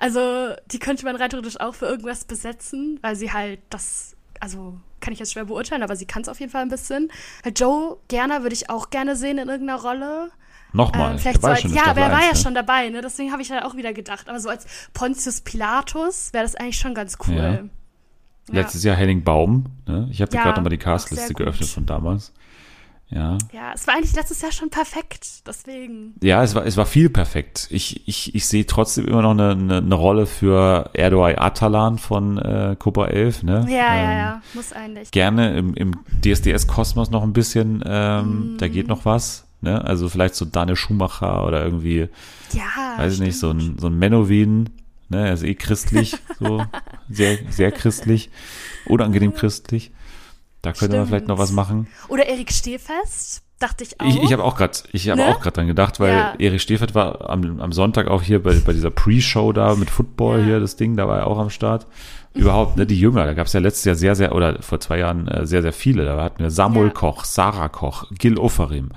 Also 0.00 0.54
die 0.70 0.78
könnte 0.78 1.04
man 1.04 1.16
rein 1.16 1.28
theoretisch 1.30 1.60
auch 1.60 1.74
für 1.74 1.86
irgendwas 1.86 2.24
besetzen, 2.24 2.98
weil 3.02 3.14
sie 3.16 3.32
halt 3.32 3.60
das, 3.70 4.16
also 4.40 4.78
kann 5.04 5.12
ich 5.12 5.18
jetzt 5.18 5.32
schwer 5.32 5.44
beurteilen, 5.44 5.82
aber 5.82 5.96
sie 5.96 6.06
kann 6.06 6.22
es 6.22 6.28
auf 6.28 6.40
jeden 6.40 6.50
Fall 6.50 6.62
ein 6.62 6.68
bisschen. 6.68 7.10
Joe 7.54 7.98
Gerner 8.08 8.42
würde 8.42 8.54
ich 8.54 8.70
auch 8.70 8.90
gerne 8.90 9.14
sehen 9.16 9.38
in 9.38 9.48
irgendeiner 9.48 9.80
Rolle. 9.80 10.30
Nochmal. 10.72 11.12
Ähm, 11.12 11.18
vielleicht 11.18 11.42
so 11.42 11.46
als, 11.46 11.62
ja, 11.62 11.86
aber 11.86 12.00
er 12.00 12.10
war 12.10 12.22
ja 12.22 12.32
ne? 12.32 12.36
schon 12.36 12.54
dabei, 12.54 12.88
ne? 12.88 13.00
Deswegen 13.00 13.30
habe 13.30 13.42
ich 13.42 13.50
halt 13.52 13.62
auch 13.62 13.76
wieder 13.76 13.92
gedacht. 13.92 14.28
Aber 14.28 14.40
so 14.40 14.48
als 14.48 14.66
Pontius 14.92 15.42
Pilatus 15.42 16.32
wäre 16.32 16.42
das 16.42 16.56
eigentlich 16.56 16.78
schon 16.78 16.94
ganz 16.94 17.16
cool. 17.28 17.36
Ja. 17.36 17.58
Letztes 18.50 18.82
Jahr 18.82 18.96
Henning 18.96 19.22
Baum. 19.22 19.66
Ne? 19.86 20.08
Ich 20.10 20.20
habe 20.20 20.34
Ja, 20.34 20.42
gerade 20.42 20.56
nochmal 20.56 20.70
die 20.70 20.78
Castliste 20.78 21.32
geöffnet 21.34 21.68
von 21.68 21.86
damals. 21.86 22.32
Ja. 23.14 23.38
ja, 23.52 23.72
es 23.74 23.86
war 23.86 23.94
eigentlich 23.94 24.14
letztes 24.16 24.42
Jahr 24.42 24.50
schon 24.50 24.70
perfekt. 24.70 25.46
Deswegen. 25.46 26.14
Ja, 26.20 26.42
es 26.42 26.54
war, 26.56 26.66
es 26.66 26.76
war 26.76 26.84
viel 26.84 27.08
perfekt. 27.10 27.68
Ich, 27.70 28.08
ich, 28.08 28.34
ich 28.34 28.44
sehe 28.46 28.66
trotzdem 28.66 29.06
immer 29.06 29.22
noch 29.22 29.30
eine, 29.30 29.50
eine, 29.52 29.76
eine 29.78 29.94
Rolle 29.94 30.26
für 30.26 30.90
Erdoğan 30.94 31.36
Atalan 31.38 31.98
von 31.98 32.38
äh, 32.38 32.74
Cobra 32.78 33.06
11. 33.06 33.44
Ne? 33.44 33.66
Ja, 33.68 33.76
ja, 33.76 33.94
Ähm, 34.12 34.18
ja. 34.18 34.42
Muss 34.54 34.72
eigentlich. 34.72 35.10
Gerne 35.12 35.56
im, 35.56 35.74
im 35.74 35.92
DSDS-Kosmos 36.24 37.10
noch 37.10 37.22
ein 37.22 37.32
bisschen. 37.32 37.82
Ähm, 37.86 38.24
Mhm. 38.54 38.58
Da 38.58 38.68
geht 38.68 38.88
noch 38.88 39.04
was. 39.04 39.44
Ne? 39.60 39.82
Also 39.84 40.08
vielleicht 40.08 40.34
so 40.34 40.44
Daniel 40.44 40.76
Schumacher 40.76 41.46
oder 41.46 41.64
irgendwie, 41.64 42.08
Ja. 42.52 42.98
weiß 42.98 43.14
ich 43.14 43.20
nicht, 43.20 43.38
so 43.38 43.50
ein, 43.50 43.76
so 43.78 43.86
ein 43.86 43.98
Menowin. 43.98 44.70
Ne? 45.08 45.28
Er 45.28 45.34
ist 45.34 45.42
eh 45.44 45.54
christlich. 45.54 46.16
so 46.40 46.64
sehr, 47.08 47.38
sehr 47.50 47.70
christlich. 47.70 48.30
Unangenehm 48.86 49.34
christlich. 49.34 49.92
Da 50.64 50.72
könnte 50.72 50.96
man 50.96 51.06
vielleicht 51.06 51.28
noch 51.28 51.38
was 51.38 51.48
Stimmt. 51.48 51.56
machen. 51.56 51.86
Oder 52.08 52.26
Erik 52.26 52.50
Stehfest, 52.52 53.42
dachte 53.58 53.84
ich 53.84 54.00
auch. 54.00 54.06
Ich, 54.06 54.22
ich 54.22 54.32
habe 54.32 54.42
auch 54.44 54.56
gerade, 54.56 54.72
ich 54.92 55.08
habe 55.08 55.20
Ne? 55.20 55.28
auch 55.28 55.40
dran 55.42 55.66
gedacht, 55.66 56.00
weil 56.00 56.12
Ja. 56.12 56.34
Erich 56.38 56.62
Steffert 56.62 56.94
war 56.94 57.28
am, 57.30 57.60
am 57.60 57.72
Sonntag 57.72 58.08
auch 58.08 58.22
hier 58.22 58.42
bei, 58.42 58.54
bei 58.56 58.72
dieser 58.72 58.90
Pre-Show 58.90 59.52
da 59.52 59.74
mit 59.74 59.90
Football 59.90 60.40
Ja. 60.40 60.44
hier, 60.46 60.60
das 60.60 60.76
Ding, 60.76 60.96
da 60.96 61.06
war 61.08 61.18
er 61.20 61.26
auch 61.26 61.38
am 61.38 61.50
Start. 61.50 61.86
Überhaupt, 62.34 62.76
ne, 62.76 62.84
die 62.84 62.98
Jünger, 62.98 63.26
da 63.26 63.34
gab 63.34 63.46
es 63.46 63.52
ja 63.52 63.60
letztes 63.60 63.84
Jahr 63.84 63.94
sehr, 63.94 64.16
sehr, 64.16 64.34
oder 64.34 64.60
vor 64.60 64.80
zwei 64.80 64.98
Jahren 64.98 65.28
äh, 65.28 65.46
sehr, 65.46 65.62
sehr 65.62 65.72
viele. 65.72 66.04
Da 66.04 66.20
hatten 66.22 66.42
wir 66.42 66.50
Samuel 66.50 66.88
Ja. 66.88 66.92
Koch, 66.92 67.24
Sarah 67.24 67.68
Koch, 67.68 68.06
Gil 68.10 68.38
Oferim, 68.38 68.88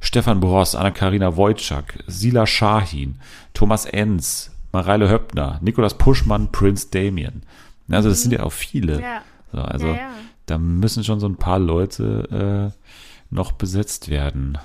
Stefan 0.00 0.40
Boros, 0.40 0.74
Anna-Karina 0.74 1.36
Wojcik, 1.36 2.02
Sila 2.08 2.44
Shahin, 2.46 3.20
Thomas 3.54 3.84
Enz, 3.84 4.50
Mareile 4.72 5.08
Höppner, 5.08 5.58
Nikolas 5.62 5.94
Puschmann, 5.96 6.50
Prince 6.50 6.88
Damien. 6.90 7.44
Ne, 7.86 7.96
Also 7.96 8.08
das 8.08 8.22
sind 8.22 8.32
ja 8.32 8.42
auch 8.42 8.52
viele. 8.52 8.96
Mhm. 8.96 9.02
Ja. 9.02 9.22
So, 9.52 9.58
also 9.60 9.86
ja, 9.88 9.94
ja. 9.94 10.10
Da 10.46 10.58
müssen 10.58 11.04
schon 11.04 11.20
so 11.20 11.26
ein 11.26 11.36
paar 11.36 11.58
Leute 11.58 12.72
äh, 12.72 13.34
noch 13.34 13.52
besetzt 13.52 14.08
werden. 14.08 14.58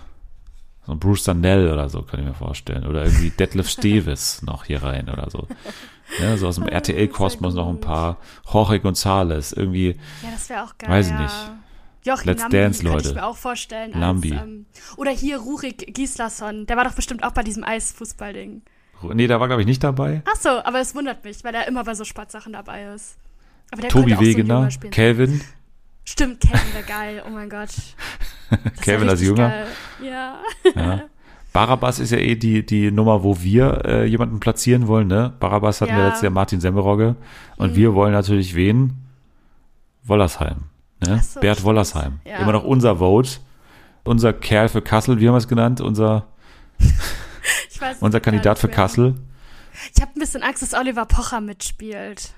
So 0.85 0.93
ein 0.93 0.99
Bruce 0.99 1.23
Danell 1.23 1.71
oder 1.71 1.89
so, 1.89 2.01
kann 2.01 2.21
ich 2.21 2.25
mir 2.25 2.33
vorstellen. 2.33 2.85
Oder 2.85 3.05
irgendwie 3.05 3.29
Detlef 3.37 3.69
Steves 3.69 4.41
noch 4.41 4.65
hier 4.65 4.83
rein 4.83 5.09
oder 5.09 5.29
so. 5.29 5.47
Ja, 6.21 6.37
so 6.37 6.47
aus 6.47 6.55
dem 6.55 6.67
RTL-Kosmos 6.67 7.53
noch 7.53 7.67
ein 7.67 7.81
paar. 7.81 8.17
Jorge 8.51 8.77
González, 8.77 9.55
irgendwie. 9.55 9.97
Ja, 10.23 10.29
das 10.31 10.49
wäre 10.49 10.63
auch 10.63 10.77
geil. 10.77 10.89
Weiß 10.89 11.07
ich 11.07 11.13
ja. 11.13 11.21
nicht. 11.21 11.51
Joachim 12.05 12.29
Let's 12.29 12.41
Lambi 12.43 12.57
Dance, 12.57 12.83
Leute. 12.83 13.09
ich 13.09 13.15
mir 13.15 13.25
auch 13.25 13.35
vorstellen. 13.35 13.93
Als, 13.93 13.99
Lambi. 13.99 14.31
ähm, 14.31 14.65
oder 14.95 15.11
hier 15.11 15.39
Rurik 15.39 15.93
Gislason. 15.93 16.65
Der 16.65 16.77
war 16.77 16.85
doch 16.85 16.93
bestimmt 16.93 17.23
auch 17.23 17.31
bei 17.31 17.43
diesem 17.43 17.65
Eisfußballding. 17.65 18.61
Nee, 19.13 19.27
da 19.27 19.39
war, 19.39 19.47
glaube 19.47 19.61
ich, 19.61 19.67
nicht 19.67 19.83
dabei. 19.83 20.21
Ach 20.25 20.39
so, 20.39 20.49
aber 20.49 20.79
es 20.79 20.95
wundert 20.95 21.23
mich, 21.23 21.43
weil 21.43 21.53
er 21.53 21.67
immer 21.67 21.83
bei 21.83 21.93
so 21.93 22.05
Sportsachen 22.05 22.53
dabei 22.53 22.93
ist. 22.95 23.17
Aber 23.71 23.81
der 23.81 23.91
Tobi 23.91 24.15
auch 24.15 24.21
so 24.21 24.25
ein 24.25 25.41
Stimmt, 26.09 26.39
Kevin 26.39 26.73
wäre 26.73 26.83
geil. 26.85 27.23
Oh 27.27 27.29
mein 27.29 27.49
Gott. 27.49 27.69
Calvin 28.81 29.09
als 29.09 29.21
Jünger. 29.21 29.49
Geil. 29.49 29.67
Ja. 30.01 30.39
Ja. 30.73 31.03
Barabbas 31.51 31.99
ist 31.99 32.11
ja 32.11 32.17
eh 32.17 32.35
die, 32.35 32.65
die 32.65 32.91
Nummer, 32.91 33.23
wo 33.23 33.41
wir 33.41 33.81
äh, 33.85 34.05
jemanden 34.05 34.39
platzieren 34.39 34.87
wollen, 34.87 35.07
ne? 35.07 35.33
Barabbas 35.39 35.81
hatten 35.81 35.91
wir 35.91 35.97
Ja. 35.97 36.03
Mhm. 36.03 36.07
letztes 36.09 36.23
Jahr 36.23 36.31
Martin 36.31 36.61
Semmerogge. 36.61 37.15
Und 37.57 37.75
wir 37.75 37.93
wollen 37.93 38.13
natürlich 38.13 38.55
wen? 38.55 38.93
Wollersheim. 40.03 40.63
Ne? 41.05 41.21
So, 41.21 41.41
Bert. 41.41 41.63
Wollersheim. 41.63 42.19
Ja. 42.23 42.37
Immer 42.37 42.53
noch 42.53 42.63
unser 42.63 42.97
Vote. 42.97 43.31
Unser 44.05 44.31
Kerl 44.31 44.69
für 44.69 44.81
Kassel, 44.81 45.19
wie 45.19 45.27
haben 45.27 45.33
wir 45.33 45.39
es 45.39 45.49
genannt? 45.49 45.81
Unser, 45.81 46.27
unser 47.99 48.21
Kandidat 48.21 48.59
für. 48.59 48.69
Kassel. 48.69 49.15
Ich 49.93 50.01
habe 50.01 50.11
ein 50.15 50.19
bisschen 50.19 50.43
Angst, 50.43 50.61
dass 50.61 50.73
Oliver 50.73 51.05
Pocher 51.05 51.41
mitspielt. 51.41 52.33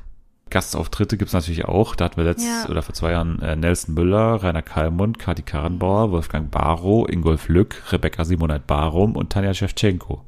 Gastauftritte 0.50 1.18
gibt's 1.18 1.34
natürlich 1.34 1.66
auch. 1.66 1.96
Da 1.96 2.06
hatten 2.06 2.18
wir 2.18 2.24
letztes 2.24 2.48
Ja. 2.48 2.70
oder 2.70 2.82
vor 2.82 2.94
zwei 2.96 3.12
Jahren 3.12 3.42
äh, 3.42 3.56
Nelson 3.56 3.94
Müller, 3.96 4.42
Rainer 4.44 4.62
Kallmund, 4.62 5.20
Kati 5.20 5.42
Karrenbauer, 5.44 6.12
Wolfgang 6.12 6.50
Barrow, 6.52 7.08
Ingolf 7.10 7.48
Lück, 7.48 7.84
Rebecca 7.92 8.26
Simoneit 8.26 8.68
Barum 8.68 9.16
und 9.16 9.32
Tanja 9.32 9.54
Shevchenko. 9.54 10.24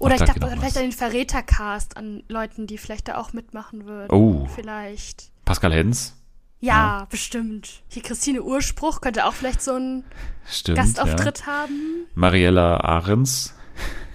Oder 0.00 0.14
Auch 0.14 0.14
ich 0.14 0.18
da 0.18 0.26
dachte 0.26 0.40
vielleicht 0.48 0.62
was. 0.62 0.76
an 0.76 0.82
den 0.82 0.92
Verrätercast, 0.92 1.96
an 1.96 2.22
Leuten, 2.28 2.66
die 2.66 2.78
vielleicht 2.78 3.08
da 3.08 3.16
auch 3.16 3.32
mitmachen 3.32 3.86
würden. 3.86 4.10
Oh. 4.12 4.46
Vielleicht. 4.54 5.30
Pascal 5.44 5.72
Hens. 5.72 6.14
Ja, 6.60 7.06
bestimmt. 7.10 7.82
Hier 7.88 8.02
Christine 8.02 8.42
Urspruch 8.42 9.00
könnte 9.00 9.24
auch 9.26 9.32
vielleicht 9.34 9.62
so 9.62 9.74
einen 9.74 10.04
Stimmt. 10.50 10.78
Ja. 10.78 10.84
Gastauftritt 10.84 11.46
haben. 11.46 12.06
Mariella 12.16 12.78
Ahrens. 12.80 13.54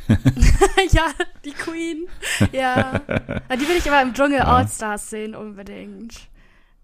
ja, 0.92 1.06
die 1.46 1.52
Queen. 1.52 2.08
Ja. 2.52 3.02
ja. 3.08 3.56
Die 3.56 3.68
will 3.68 3.78
ich 3.78 3.90
aber 3.90 4.02
im 4.02 4.14
Dschungel 4.14 4.40
Ja. 4.40 4.56
Allstars 4.56 5.10
sehen, 5.10 5.36
unbedingt. 5.36 6.14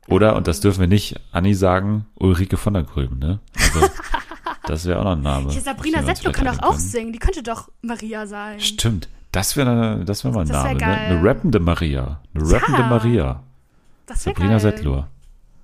Oder, 0.08 0.36
und 0.36 0.48
das 0.48 0.60
dürfen 0.60 0.80
wir 0.80 0.88
nicht 0.88 1.20
Anni 1.32 1.54
sagen, 1.54 2.06
Ulrike 2.16 2.58
von 2.58 2.74
der 2.74 2.84
Gröben, 2.84 3.20
ne? 3.20 3.40
Also, 3.56 3.90
das 4.66 4.86
wäre 4.86 5.00
auch 5.00 5.04
noch 5.04 5.12
ein 5.12 5.22
Name. 5.22 5.52
Hier 5.52 5.62
Sabrina 5.62 6.02
Settler 6.04 6.32
kann 6.32 6.46
doch 6.46 6.64
auch 6.64 6.80
singen. 6.80 7.14
Die 7.14 7.20
könnte 7.20 7.44
doch 7.44 7.70
Maria 7.82 8.26
sein. 8.26 8.60
Stimmt. 8.60 9.08
Das 9.32 9.56
wäre 9.56 10.04
das 10.06 10.24
wär 10.24 10.32
mal 10.32 10.42
ein 10.42 10.48
Das 10.48 10.64
Name, 10.64 10.80
ne? 10.80 10.86
Eine 10.86 11.24
rappende 11.24 11.60
Maria. 11.60 12.22
Eine 12.34 12.52
rappende 12.52 12.82
Ja. 12.82 12.88
Maria. 12.88 13.44
Das 14.08 14.24
Sabrina 14.24 14.50
geil. 14.52 14.60
Settler. 14.60 15.08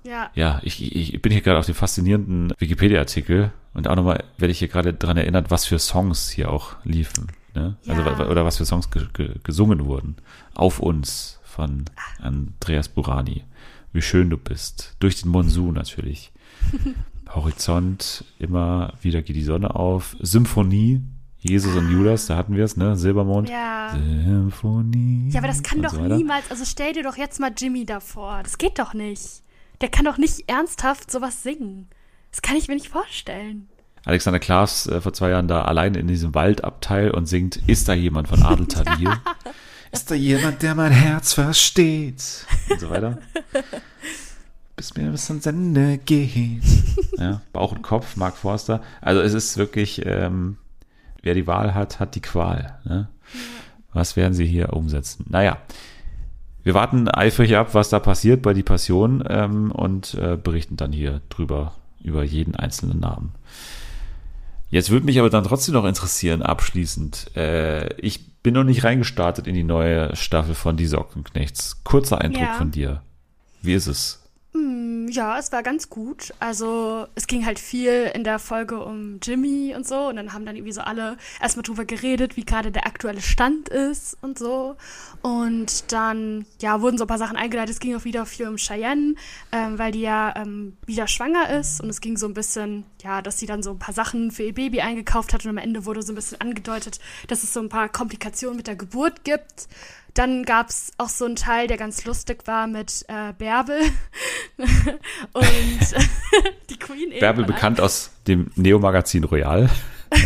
Ja. 0.04 0.30
Ja, 0.34 0.60
ich, 0.62 0.94
ich 0.94 1.20
bin 1.20 1.32
hier 1.32 1.40
gerade 1.40 1.58
auf 1.58 1.66
dem 1.66 1.74
faszinierenden 1.74 2.52
Wikipedia-Artikel 2.58 3.50
und 3.74 3.88
auch 3.88 3.96
nochmal 3.96 4.22
werde 4.38 4.52
ich 4.52 4.60
hier 4.60 4.68
gerade 4.68 4.94
dran 4.94 5.16
erinnert, 5.16 5.50
was 5.50 5.64
für 5.66 5.80
Songs 5.80 6.30
hier 6.30 6.50
auch 6.52 6.76
liefen. 6.84 7.26
Ne? 7.56 7.76
Also, 7.88 8.02
Ja. 8.02 8.18
wa- 8.18 8.26
oder 8.28 8.44
was 8.44 8.58
für 8.58 8.64
Songs 8.66 8.90
ge 8.90 9.06
ge 9.14 9.30
gesungen 9.42 9.86
wurden. 9.86 10.16
Auf 10.54 10.78
uns 10.78 11.40
von 11.42 11.84
Andreas 12.20 12.88
Burani. 12.88 13.44
Wie 13.92 14.02
schön 14.02 14.28
du 14.30 14.36
bist. 14.36 14.94
Durch 15.00 15.20
den 15.22 15.30
Monsun 15.30 15.72
natürlich. 15.74 16.30
Horizont, 17.34 18.24
immer 18.38 18.92
wieder 19.00 19.22
geht 19.22 19.36
die 19.36 19.42
Sonne 19.42 19.74
auf. 19.74 20.16
Symphonie, 20.20 21.02
Jesus 21.38 21.74
und 21.76 21.90
Judas, 21.90 22.26
da 22.26 22.36
hatten 22.36 22.54
wir 22.56 22.64
es, 22.64 22.76
ne? 22.76 22.96
Silbermond. 22.96 23.48
Ja. 23.48 23.90
Symphonie. 23.92 25.30
Ja, 25.30 25.40
aber 25.40 25.48
das 25.48 25.62
kann 25.62 25.82
doch 25.82 25.90
so 25.92 26.00
niemals, 26.00 26.50
also 26.50 26.64
stell 26.64 26.92
dir 26.92 27.02
doch 27.02 27.16
jetzt 27.16 27.40
mal 27.40 27.52
Jimmy 27.56 27.84
davor. 27.84 28.40
Das 28.42 28.58
geht 28.58 28.78
doch 28.78 28.94
nicht. 28.94 29.42
Der 29.80 29.88
kann 29.90 30.04
doch 30.04 30.18
nicht 30.18 30.48
ernsthaft 30.48 31.10
sowas 31.10 31.42
singen. 31.42 31.88
Das 32.30 32.42
kann 32.42 32.56
ich 32.56 32.68
mir 32.68 32.74
nicht 32.74 32.88
vorstellen. 32.88 33.68
Alexander 34.06 34.38
Klaas 34.38 34.86
äh, 34.86 35.00
vor 35.00 35.12
zwei 35.12 35.30
Jahren 35.30 35.48
da 35.48 35.62
allein 35.62 35.96
in 35.96 36.06
diesem 36.06 36.34
Waldabteil 36.34 37.10
und 37.10 37.26
singt, 37.26 37.56
ist 37.68 37.88
da 37.88 37.92
jemand 37.92 38.28
von 38.28 38.42
Adel 38.42 38.66
Tawil? 38.66 39.10
Ist 39.92 40.10
da 40.10 40.14
jemand, 40.16 40.62
der 40.62 40.74
mein 40.74 40.90
Herz 40.90 41.32
versteht? 41.32 42.44
Und 42.68 42.80
so 42.80 42.90
weiter. 42.90 43.18
Bis 44.74 44.94
mir 44.94 45.10
bis 45.10 45.30
ans 45.30 45.46
Ende 45.46 45.98
geht. 45.98 46.62
Ja, 47.18 47.40
Bauch 47.54 47.72
und 47.72 47.80
Kopf, 47.80 48.16
Mark 48.16 48.36
Forster. 48.36 48.82
Also 49.00 49.22
es 49.22 49.32
ist 49.32 49.56
wirklich, 49.56 50.04
ähm, 50.04 50.58
wer 51.22 51.32
die 51.32 51.46
Wahl 51.46 51.72
hat, 51.74 51.98
hat 51.98 52.14
die 52.14 52.20
Qual. 52.20 52.78
Ne? 52.84 53.08
Was 53.94 54.16
werden 54.16 54.34
sie 54.34 54.44
hier 54.44 54.74
umsetzen? 54.74 55.24
Naja, 55.30 55.56
wir 56.62 56.74
warten 56.74 57.08
eifrig 57.08 57.56
ab, 57.56 57.72
was 57.72 57.88
da 57.88 58.00
passiert 58.00 58.42
bei 58.42 58.52
die 58.52 58.64
Passion 58.64 59.24
ähm, 59.26 59.70
und 59.70 60.12
äh, 60.14 60.36
berichten 60.36 60.76
dann 60.76 60.92
hier 60.92 61.22
drüber, 61.30 61.72
über 62.02 62.22
jeden 62.22 62.54
einzelnen 62.54 63.00
Namen. 63.00 63.32
Jetzt 64.68 64.90
würde 64.90 65.06
mich 65.06 65.18
aber 65.18 65.30
dann 65.30 65.44
trotzdem 65.44 65.74
noch 65.74 65.84
interessieren, 65.84 66.42
abschließend. 66.42 67.36
Äh, 67.36 67.94
ich 68.00 68.34
bin 68.42 68.54
noch 68.54 68.64
nicht 68.64 68.84
reingestartet 68.84 69.46
in 69.46 69.54
die 69.54 69.62
neue 69.62 70.14
Staffel 70.16 70.54
von 70.54 70.76
Die 70.76 70.86
Sockenknechts. 70.86 71.82
Kurzer 71.84 72.20
Eindruck 72.20 72.42
Ja. 72.42 72.54
von 72.54 72.70
dir. 72.70 73.02
Wie 73.62 73.74
ist 73.74 73.86
es? 73.86 74.22
Ja, 75.10 75.38
es 75.38 75.52
war 75.52 75.62
ganz 75.62 75.88
gut. 75.88 76.34
Also 76.40 77.06
es 77.14 77.26
ging 77.26 77.46
halt 77.46 77.58
viel 77.58 78.10
in 78.14 78.24
der 78.24 78.38
Folge 78.38 78.84
um 78.84 79.18
Jimmy 79.22 79.74
und 79.74 79.86
so. 79.86 80.08
Und 80.08 80.16
dann 80.16 80.32
haben 80.32 80.44
dann 80.44 80.56
irgendwie 80.56 80.72
so 80.72 80.80
alle 80.80 81.16
erstmal 81.40 81.62
drüber 81.62 81.84
geredet, 81.84 82.36
wie 82.36 82.44
gerade 82.44 82.70
der 82.70 82.86
aktuelle 82.86 83.20
Stand 83.20 83.68
ist 83.68 84.16
und 84.20 84.38
so. 84.38 84.76
Und 85.22 85.92
dann, 85.92 86.44
ja, 86.60 86.80
wurden 86.80 86.98
so 86.98 87.04
ein 87.04 87.08
paar 87.08 87.18
Sachen 87.18 87.36
eingeleitet. 87.36 87.74
Es 87.74 87.80
ging 87.80 87.96
auch 87.96 88.04
wieder 88.04 88.26
viel 88.26 88.48
um 88.48 88.56
Cheyenne, 88.56 89.14
ähm, 89.52 89.78
weil 89.78 89.92
die 89.92 90.02
ja 90.02 90.34
ähm, 90.36 90.76
wieder 90.86 91.06
schwanger 91.06 91.50
ist. 91.50 91.80
Und 91.80 91.88
es 91.88 92.00
ging 92.00 92.16
so 92.16 92.26
ein 92.26 92.34
bisschen, 92.34 92.84
ja, 93.02 93.22
dass 93.22 93.38
sie 93.38 93.46
dann 93.46 93.62
so 93.62 93.70
ein 93.70 93.78
paar 93.78 93.94
Sachen 93.94 94.30
für 94.30 94.42
ihr 94.42 94.54
Baby 94.54 94.80
eingekauft 94.80 95.32
hat. 95.32 95.44
Und 95.44 95.50
am 95.50 95.58
Ende 95.58 95.84
wurde 95.86 96.02
so 96.02 96.12
ein 96.12 96.16
bisschen 96.16 96.40
angedeutet, 96.40 97.00
dass 97.28 97.42
es 97.42 97.52
so 97.52 97.60
ein 97.60 97.68
paar 97.68 97.88
Komplikationen 97.88 98.56
mit 98.56 98.66
der 98.66 98.76
Geburt 98.76 99.24
gibt. 99.24 99.68
Dann 100.16 100.44
gab 100.44 100.70
es 100.70 100.92
auch 100.96 101.10
so 101.10 101.26
einen 101.26 101.36
Teil, 101.36 101.66
der 101.66 101.76
ganz 101.76 102.04
lustig 102.06 102.46
war 102.46 102.66
mit 102.66 103.04
äh, 103.08 103.32
Bärbel 103.36 103.80
und 105.32 105.44
die 106.70 106.78
Queen 106.78 107.10
eben. 107.10 107.20
Bärbel 107.20 107.44
bekannt 107.44 107.80
aus 107.80 108.10
dem 108.26 108.50
Neo-Magazin 108.56 109.24
Royal. 109.24 109.68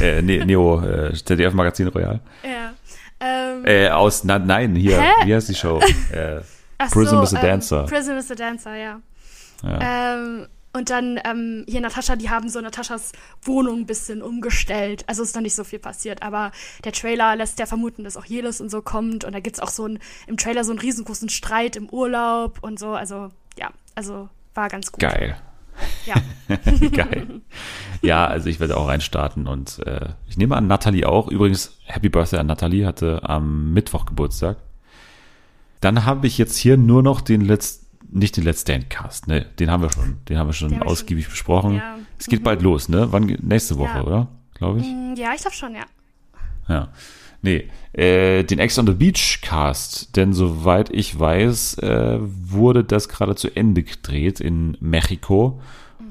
äh, 0.01 0.23
ne, 0.23 0.45
Neo, 0.47 0.81
äh, 0.81 1.13
ZDF-Magazin 1.15 1.89
Royal. 1.89 2.21
Ja. 2.45 2.73
Ähm, 3.21 3.65
Äh, 3.65 3.89
aus, 3.89 4.25
na, 4.25 4.39
nein, 4.39 4.75
hier, 4.77 5.01
Hä? 5.01 5.11
wie 5.27 5.35
heißt 5.35 5.49
die 5.49 5.55
Show? 5.55 5.81
Äh, 6.13 6.41
ach 6.79 6.91
Prism 6.91 7.23
is 7.23 7.35
a 7.35 7.39
ähm, 7.41 7.47
Dancer. 7.47 7.85
Prism 7.85 8.13
is 8.13 8.31
a 8.31 8.35
Dancer, 8.35 8.77
ja. 8.77 9.01
ja. 9.63 10.15
Ähm, 10.15 10.47
und 10.73 10.91
dann 10.91 11.19
ähm, 11.25 11.65
hier 11.69 11.81
Natascha, 11.81 12.15
die 12.15 12.31
haben 12.31 12.49
so 12.49 12.61
Nataschas 12.61 13.13
Wohnung 13.43 13.81
ein 13.81 13.87
bisschen 13.87 14.23
umgestellt. 14.23 15.05
Also 15.09 15.23
ist 15.23 15.35
noch 15.35 15.43
nicht 15.43 15.55
so 15.57 15.65
viel 15.65 15.81
passiert, 15.81 16.23
aber 16.23 16.53
der 16.85 16.93
Trailer 16.93 17.35
lässt 17.35 17.59
ja 17.59 17.67
vermuten, 17.67 18.05
dass 18.05 18.17
auch 18.17 18.25
Jelis 18.25 18.61
und 18.61 18.71
so 18.71 18.81
kommt. 18.81 19.25
Und 19.25 19.33
da 19.33 19.41
gibt's 19.41 19.59
auch 19.59 19.71
so 19.71 19.87
ein, 19.87 19.99
im 20.29 20.37
Trailer 20.37 20.63
so 20.63 20.71
einen 20.71 20.79
riesengroßen 20.79 21.29
Streit 21.29 21.75
im 21.75 21.89
Urlaub 21.89 22.59
und 22.63 22.79
so. 22.79 22.91
Also 22.91 23.31
ja, 23.59 23.71
also 23.97 24.29
war 24.55 24.69
ganz 24.69 24.93
gut. 24.93 25.01
Geil. 25.01 25.37
Ja. 26.07 26.15
Geil. 26.93 27.41
Ja, 28.03 28.27
also 28.27 28.49
ich 28.49 28.61
werde 28.61 28.77
auch 28.77 28.89
reinstarten 28.89 29.47
und 29.47 29.81
äh, 29.87 30.11
ich 30.29 30.37
nehme 30.37 30.57
an, 30.57 30.67
Natalie 30.67 31.09
auch. 31.09 31.29
Übrigens, 31.29 31.79
Happy 31.85 32.09
Birthday 32.09 32.39
an 32.39 32.47
Natalie, 32.47 32.87
hatte 32.87 33.23
am 33.25 33.73
Mittwoch 33.73 34.07
Geburtstag. 34.07 34.59
Dann 35.81 36.05
habe 36.05 36.27
ich 36.27 36.39
jetzt 36.39 36.57
hier 36.57 36.77
nur 36.77 37.03
noch 37.03 37.21
den 37.23 37.41
letzten, 37.41 37.80
nicht 38.13 38.37
den 38.37 38.45
Let's 38.45 38.63
Stand 38.63 38.91
Cast, 38.91 39.29
ne, 39.29 39.47
den 39.59 39.71
haben 39.71 39.83
wir 39.83 39.91
schon, 39.93 40.19
den 40.29 40.39
haben 40.39 40.49
wir 40.49 40.53
schon 40.53 40.71
Den 40.71 40.83
ausgiebig 40.83 41.29
besprochen. 41.29 41.77
Ja. 41.77 41.99
Es 42.19 42.27
geht 42.27 42.43
bald 42.43 42.63
los, 42.63 42.89
ne? 42.89 43.09
Wann? 43.13 43.25
Nächste 43.43 43.79
Woche, 43.79 43.99
Ja. 43.99 44.05
oder? 44.05 44.29
Glaube 44.55 44.81
ich. 44.81 44.87
Mm, 44.87 45.15
ja, 45.17 45.33
ich 45.35 45.41
glaube 45.41 45.57
schon, 45.57 45.75
ja. 45.75 45.85
Ja. 46.69 46.89
Nee, 47.43 47.69
äh, 47.95 48.45
den 48.45 48.59
Ex 48.59 48.79
on 48.79 48.87
the 48.87 48.93
Beach 48.93 49.41
Cast, 49.41 50.15
denn 50.17 50.35
soweit 50.35 50.91
ich 50.91 51.19
weiß, 51.19 51.79
äh, 51.79 52.19
wurde 52.21 52.85
das 52.85 53.09
gerade 53.09 53.35
zu 53.35 53.49
Ende 53.57 53.83
gedreht 53.83 54.41
in 54.41 54.77
Mexiko. 54.81 55.61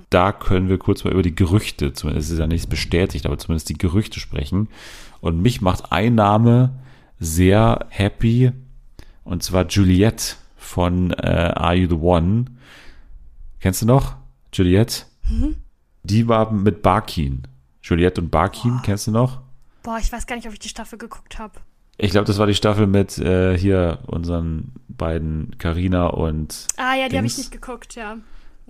Da 0.09 0.31
können 0.31 0.69
wir 0.69 0.79
kurz 0.79 1.03
mal 1.03 1.13
über 1.13 1.21
die 1.21 1.35
Gerüchte, 1.35 1.93
zumindest 1.93 2.31
ist 2.31 2.39
ja 2.39 2.47
nichts 2.47 2.65
bestätigt, 2.65 3.27
aber 3.27 3.37
zumindest 3.37 3.69
die 3.69 3.77
Gerüchte 3.77 4.19
sprechen. 4.19 4.69
Und 5.21 5.39
mich 5.39 5.61
macht 5.61 5.91
ein 5.91 6.15
Name 6.15 6.71
sehr 7.19 7.85
happy, 7.89 8.51
und 9.23 9.43
zwar 9.43 9.67
Juliette 9.67 10.33
von 10.70 11.11
äh, 11.11 11.51
Are 11.55 11.74
You 11.74 11.89
the 11.89 11.95
One? 11.95 12.45
Kennst 13.59 13.82
du 13.82 13.88
noch? 13.88 14.15
Juliette? 14.53 15.05
Die 16.03 16.28
war 16.28 16.51
mit 16.51 16.82
Barkin. 16.84 17.43
Juliette 17.82 18.22
und 18.22 18.30
Barkin, 18.30 18.80
kennst 18.84 19.07
du 19.07 19.11
noch? 19.11 19.41
Boah, 19.82 19.97
ich 19.99 20.11
weiß 20.11 20.28
gar 20.28 20.36
nicht, 20.36 20.47
ob 20.47 20.53
ich 20.53 20.59
die 20.59 20.70
Staffel 20.70 20.99
geguckt 20.99 21.39
habe. 21.39 21.59
Ich 21.97 22.11
glaube, 22.11 22.26
das 22.26 22.38
war 22.38 22.45
die 22.45 22.53
Staffel 22.53 22.86
mit 22.88 23.17
äh, 23.17 23.57
hier 23.57 23.99
unseren 24.05 24.74
beiden 24.88 25.57
Carina 25.57 26.07
und 26.07 26.67
Ah 26.78 26.95
ja, 26.95 27.09
die 27.09 27.17
habe 27.17 27.28
ich 27.28 27.38
nicht 27.38 27.51
geguckt, 27.51 27.95
ja. 27.95 28.17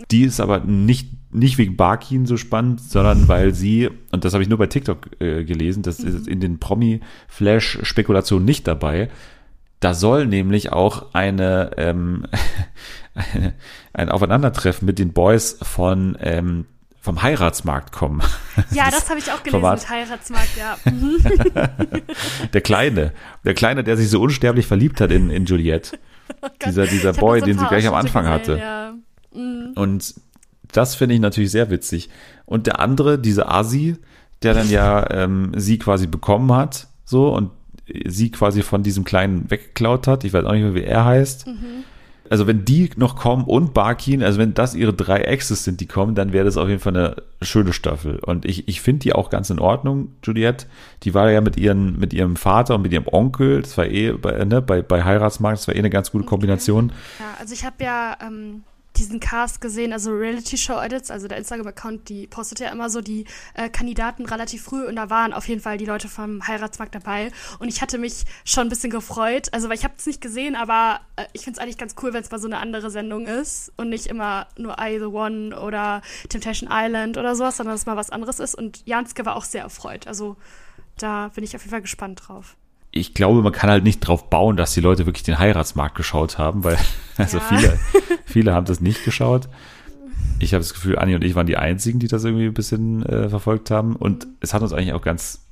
die 0.10 0.24
ist 0.24 0.40
aber 0.40 0.60
nicht 0.60 1.10
nicht 1.32 1.60
wegen 1.60 1.76
Barkin 1.76 2.26
so 2.26 2.38
spannend, 2.38 2.82
sondern 2.82 3.28
weil 3.28 3.54
sie 3.54 3.90
und 4.12 4.26
das 4.26 4.34
habe 4.34 4.42
ich 4.42 4.50
nur 4.50 4.58
bei 4.58 4.66
TikTok 4.66 5.22
äh, 5.22 5.44
gelesen, 5.44 5.84
das 5.84 6.00
ist 6.00 6.28
in 6.28 6.40
den 6.40 6.60
Promi 6.60 7.02
Flash 7.28 7.78
Spekulationen 7.84 8.46
nicht 8.46 8.66
dabei. 8.68 9.10
Da 9.80 9.94
soll 9.94 10.26
nämlich 10.28 10.72
auch 10.72 11.14
eine, 11.14 11.72
ähm, 11.78 12.26
eine 13.14 13.54
ein 13.94 14.10
Aufeinandertreffen 14.10 14.86
mit 14.86 15.00
den 15.00 15.14
Boys 15.14 15.58
von 15.62 16.18
ähm, 16.22 16.66
vom 17.02 17.22
Heiratsmarkt 17.22 17.92
kommen. 17.92 18.22
Ja, 18.72 18.92
das 18.92 19.10
habe 19.10 19.20
ich 19.20 19.32
auch 19.32 19.42
gelesen 19.42 19.62
Format. 19.62 19.80
mit 19.80 19.90
Heiratsmarkt, 19.90 20.50
ja. 20.58 20.78
Der 22.54 22.60
Kleine, 22.60 23.14
der 23.46 23.54
Kleine, 23.54 23.86
der 23.86 23.96
sich 23.96 24.10
so 24.10 24.22
unsterblich 24.22 24.68
verliebt 24.68 25.00
hat 25.00 25.12
in, 25.12 25.30
in 25.30 25.46
Juliette. 25.46 25.98
Dieser, 26.66 26.86
dieser 26.86 27.14
hab 27.14 27.20
Boy, 27.20 27.40
so 27.40 27.46
den 27.46 27.58
sie 27.58 27.66
gleich 27.68 27.88
am 27.88 27.94
Anfang 27.94 28.28
hatte. 28.28 28.58
Ja. 28.58 28.94
Mhm. 29.34 29.72
Und 29.76 30.16
das 30.72 30.96
finde 30.96 31.16
ich 31.16 31.22
natürlich 31.22 31.52
sehr 31.52 31.70
witzig. 31.70 32.10
Und 32.46 32.68
der 32.68 32.80
andere, 32.80 33.18
dieser 33.18 33.50
Asi, 33.50 33.96
der 34.44 34.54
dann 34.54 34.70
ja 34.70 35.10
ähm, 35.10 35.54
sie 35.56 35.80
quasi 35.80 36.06
bekommen 36.06 36.52
hat, 36.52 36.88
so 37.06 37.34
und 37.34 37.52
sie 38.06 38.32
quasi 38.32 38.62
von 38.62 38.84
diesem 38.84 39.04
Kleinen 39.04 39.50
weggeklaut 39.50 40.08
hat. 40.08 40.24
Ich 40.24 40.34
weiß 40.34 40.46
auch 40.46 40.54
nicht 40.54 40.64
mehr, 40.64 40.76
wie 40.76 40.84
er 40.84 41.06
heißt. 41.06 41.48
Also 42.30 42.46
wenn 42.46 42.64
die 42.64 42.92
noch 42.96 43.16
kommen 43.16 43.44
und 43.44 43.74
Barkin, 43.74 44.22
also 44.22 44.38
wenn 44.38 44.54
das 44.54 44.76
ihre 44.76 44.94
drei 44.94 45.22
Exes 45.22 45.64
sind, 45.64 45.82
die 45.82 45.88
kommen, 45.88 46.14
dann 46.14 46.32
wäre 46.32 46.46
das 46.46 46.58
auf 46.58 46.68
jeden 46.68 46.80
Fall 46.80 46.96
eine 46.96 47.16
schöne 47.42 47.74
Staffel. 47.74 48.20
Und 48.20 48.46
ich, 48.46 48.68
ich 48.68 48.82
finde 48.82 49.00
die 49.00 49.14
auch 49.14 49.32
ganz 49.32 49.50
in 49.50 49.58
Ordnung, 49.58 50.10
Juliette. 50.24 50.68
Die 51.04 51.16
war 51.16 51.32
ja 51.32 51.42
mit, 51.42 51.58
ihren, 51.58 51.98
mit 51.98 52.14
ihrem 52.14 52.36
Vater 52.36 52.76
und 52.76 52.84
mit 52.84 52.94
ihrem 52.94 53.08
Onkel, 53.08 53.64
das 53.64 53.76
war 53.80 53.88
eh 53.88 54.12
bei, 54.12 54.46
ne, 54.46 54.62
bei, 54.62 54.84
bei 54.84 55.04
Heiratsmarkt, 55.04 55.58
das 55.58 55.68
war 55.68 55.76
eh 55.76 55.80
eine 55.80 55.90
ganz 55.90 56.12
gute 56.12 56.26
Kombination. 56.26 56.92
Ja, 57.20 57.26
also 57.40 57.54
ich 57.56 57.66
habe 57.66 57.84
ja 57.84 58.16
ähm, 58.22 58.62
diesen 59.00 59.20
Cast 59.20 59.62
gesehen, 59.62 59.94
also 59.94 60.12
Reality 60.12 60.58
Show 60.58 60.80
Edits, 60.80 61.10
also 61.10 61.28
der 61.28 61.38
Instagram-Account, 61.38 62.10
die 62.10 62.28
postet 62.28 62.60
ja 62.60 62.70
immer 62.70 62.90
so 62.90 63.02
die 63.02 63.26
äh, 63.54 63.70
Kandidaten 63.70 64.26
relativ 64.26 64.64
früh 64.64 64.86
und 64.86 64.96
da 64.96 65.10
waren 65.10 65.34
auf 65.34 65.48
jeden 65.48 65.62
Fall 65.62 65.78
die 65.78 65.86
Leute 65.86 66.08
vom 66.08 66.46
Heiratsmarkt 66.48 66.94
dabei. 66.94 67.32
Und 67.60 67.70
ich 67.70 67.82
hatte 67.82 67.98
mich 67.98 68.26
schon 68.46 68.68
ein 68.68 68.70
bisschen 68.70 68.92
gefreut, 68.92 69.48
also 69.54 69.70
weil 69.70 69.78
ich 69.78 69.84
habe 69.84 69.96
es 69.98 70.06
nicht 70.06 70.22
gesehen, 70.22 70.56
aber 70.56 71.02
äh, 71.16 71.26
ich 71.34 71.44
finde 71.44 71.58
es 71.58 71.64
eigentlich 71.64 71.78
ganz 71.78 71.96
cool, 72.02 72.14
wenn 72.14 72.22
es 72.24 72.30
mal 72.30 72.40
so 72.40 72.48
eine 72.48 72.58
andere 72.58 72.92
Sendung 72.92 73.26
ist 73.26 73.72
und 73.78 73.90
nicht 73.90 74.08
immer 74.08 74.48
nur 74.58 74.78
I 74.80 75.00
The 75.00 75.06
One 75.06 75.60
oder 75.60 76.02
Temptation 76.28 76.70
Island 76.72 77.18
oder 77.18 77.36
sowas, 77.36 77.58
sondern 77.58 77.76
dass 77.76 77.86
mal 77.86 77.98
was 77.98 78.10
anderes 78.10 78.40
ist. 78.40 78.56
Und 78.56 78.86
Janske 78.86 79.26
war 79.26 79.36
auch 79.36 79.46
sehr 79.46 79.64
erfreut, 79.64 80.08
also 80.08 80.36
da 80.98 81.30
bin 81.30 81.44
ich 81.44 81.56
auf 81.56 81.62
jeden 81.62 81.72
Fall 81.72 81.82
gespannt 81.82 82.22
drauf. 82.28 82.58
Ich 82.92 83.14
glaube, 83.14 83.42
man 83.42 83.52
kann 83.52 83.70
halt 83.70 83.84
nicht 83.84 84.00
drauf 84.00 84.30
bauen, 84.30 84.58
dass 84.58 84.74
die 84.74 84.82
Leute 84.82 85.06
wirklich 85.06 85.24
den 85.24 85.38
Heiratsmarkt 85.40 85.96
geschaut 85.96 86.38
haben, 86.38 86.64
weil 86.64 86.78
also 87.18 87.38
Ja. 87.38 87.44
viele, 87.44 87.80
viele 88.26 88.54
haben 88.54 88.66
das 88.66 88.82
nicht 88.82 89.04
geschaut. 89.06 89.48
Ich 90.40 90.54
habe 90.54 90.62
das 90.64 90.74
Gefühl, 90.74 90.98
Anni 90.98 91.16
und 91.16 91.24
ich 91.24 91.36
waren 91.36 91.48
die 91.48 91.58
einzigen, 91.58 92.00
die 92.00 92.08
das 92.08 92.24
irgendwie 92.24 92.46
ein 92.46 92.54
bisschen 92.54 93.04
äh, 93.06 93.30
verfolgt 93.30 93.72
haben. 93.72 93.96
Und 93.96 94.28
es 94.40 94.54
hat 94.54 94.62
uns 94.62 94.72
eigentlich 94.74 94.94
auch 94.94 95.02
ganz 95.02 95.46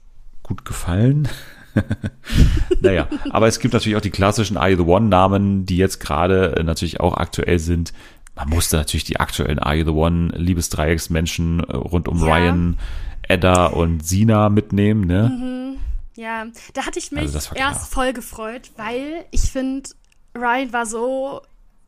gut 0.44 0.64
gefallen. 0.66 1.28
naja, 2.82 3.08
aber 3.30 3.48
es 3.48 3.60
gibt 3.60 3.74
natürlich 3.74 3.98
auch 3.98 4.02
die 4.02 4.10
klassischen 4.10 4.58
Are 4.58 4.70
You 4.70 4.78
the 4.78 4.84
One-Namen, 4.90 5.66
die 5.66 5.78
jetzt 5.78 6.00
gerade 6.00 6.56
äh, 6.56 6.64
natürlich 6.64 7.00
auch 7.00 7.16
aktuell 7.16 7.60
sind. 7.60 7.94
Man 8.36 8.50
musste 8.50 8.78
natürlich 8.78 9.04
die 9.04 9.20
aktuellen 9.20 9.60
Are 9.60 9.76
You 9.76 9.84
the 9.86 9.92
One 9.92 10.30
Liebesdreiecksmenschen 10.36 11.60
äh, 11.62 11.76
rund 11.76 12.08
um 12.08 12.20
Ja. 12.20 12.26
Ryan, 12.36 12.78
Edda 13.24 13.68
und 13.68 14.06
Sina 14.06 14.50
mitnehmen, 14.50 15.06
ne? 15.06 15.76
Ja, 16.18 16.48
da 16.74 16.86
hatte 16.86 17.00
ich 17.00 17.12
mich 17.12 17.34
Also 17.34 17.56
erst 17.56 17.94
voll 17.94 18.12
gefreut, 18.12 18.72
weil 18.76 19.26
ich 19.32 19.52
finde, 19.52 19.90
Ryan 20.36 20.74
war 20.74 20.86
so 20.86 21.42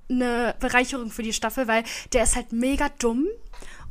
eine 0.10 0.56
Bereicherung 0.60 1.10
für 1.12 1.24
die 1.24 1.34
Staffel, 1.34 1.68
weil 1.68 1.84
der 2.14 2.24
ist 2.24 2.36
halt 2.36 2.52
mega 2.52 2.90
dumm 3.00 3.28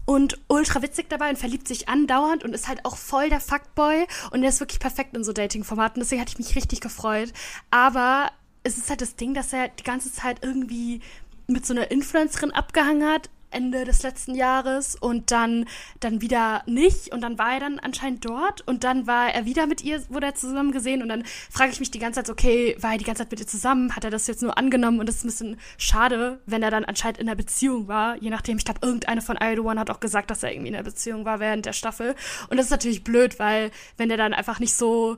und 0.05 0.39
ultra 0.49 0.81
witzig 0.81 1.11
dabei 1.11 1.31
und 1.31 1.39
verliebt 1.39 1.69
sich 1.69 1.89
andauernd 1.89 2.45
und 2.45 2.55
ist 2.55 2.69
halt 2.69 2.85
auch 2.85 2.97
voll 2.97 3.29
der 3.29 3.41
Fuckboy 3.41 4.07
und 4.31 4.41
der 4.41 4.51
ist 4.51 4.61
wirklich 4.61 4.81
perfekt 4.81 5.17
in 5.17 5.25
so 5.25 5.33
Dating-Formaten. 5.33 6.01
Deswegen 6.01 6.21
hatte 6.21 6.33
ich 6.33 6.39
mich 6.39 6.57
richtig 6.57 6.81
gefreut. 6.81 7.33
Aber 7.71 8.31
es 8.63 8.79
ist 8.79 8.91
halt 8.91 9.01
das 9.01 9.17
Ding, 9.17 9.35
dass 9.35 9.53
er 9.53 9.69
die 9.69 9.85
ganze 9.85 10.13
Zeit 10.13 10.39
irgendwie 10.43 11.01
mit 11.47 11.67
so 11.67 11.75
einer 11.75 11.91
Influencerin 11.91 12.53
abgehangen 12.53 13.09
hat. 13.09 13.29
Ende 13.51 13.85
des 13.85 14.03
letzten 14.03 14.35
Jahres 14.35 14.97
und 14.97 15.31
dann 15.31 15.67
dann 16.01 16.21
wieder 16.21 16.63
nicht. 16.67 17.13
Und 17.13 17.21
dann 17.21 17.39
war 17.39 17.55
er 17.55 17.61
dann 17.61 17.79
anscheinend 17.79 18.25
dort 18.25 18.61
und 18.63 18.85
dann 18.85 19.07
war 19.07 19.33
er 19.33 19.45
wieder 19.45 19.67
mit 19.67 19.83
ihr, 19.83 20.03
wurde 20.11 20.27
er 20.27 20.35
zusammen 20.35 20.73
gesehen. 20.73 21.03
Und 21.03 21.09
dann 21.09 21.25
frage 21.51 21.71
ich 21.73 21.81
mich 21.81 21.91
die 21.91 21.99
ganze 21.99 22.23
Zeit, 22.23 22.31
okay, 22.31 22.77
war 22.81 22.93
er 22.93 22.99
die 22.99 23.05
ganze 23.05 23.23
Zeit 23.23 23.31
mit 23.31 23.41
ihr 23.41 23.47
zusammen, 23.47 23.95
hat 23.97 24.05
er 24.05 24.11
das 24.11 24.27
jetzt 24.27 24.43
nur 24.43 24.57
angenommen? 24.59 25.01
Und 25.01 25.09
das 25.09 25.17
ist 25.17 25.25
ein 25.25 25.29
bisschen 25.29 25.61
schade, 25.77 26.41
wenn 26.47 26.63
er 26.63 26.71
dann 26.71 26.85
anscheinend 26.85 27.19
in 27.19 27.29
einer 27.29 27.37
Beziehung 27.37 27.89
war, 27.89 28.17
je 28.17 28.31
nachdem, 28.31 28.59
ich 28.59 28.65
glaube, 28.65 28.81
irgendeine 28.83 29.23
von 29.23 29.37
I 29.37 29.55
The 29.55 29.61
One 29.61 29.81
hat 29.81 29.91
auch 29.91 30.01
gesagt, 30.01 30.31
dass 30.31 30.43
er 30.43 30.53
irgendwie 30.53 30.69
in 30.69 30.75
einer 30.75 30.85
Beziehung 30.85 31.25
war 31.25 31.41
während 31.41 31.67
der 31.67 31.73
Staffel. 31.73 32.15
Und 32.49 32.57
das 32.57 32.67
ist 32.67 32.71
natürlich 32.71 33.05
blöd, 33.05 33.39
weil 33.39 33.71
wenn 33.97 34.11
er 34.11 34.17
dann 34.17 34.35
einfach 34.35 34.61
nicht 34.61 34.75
so 34.75 35.17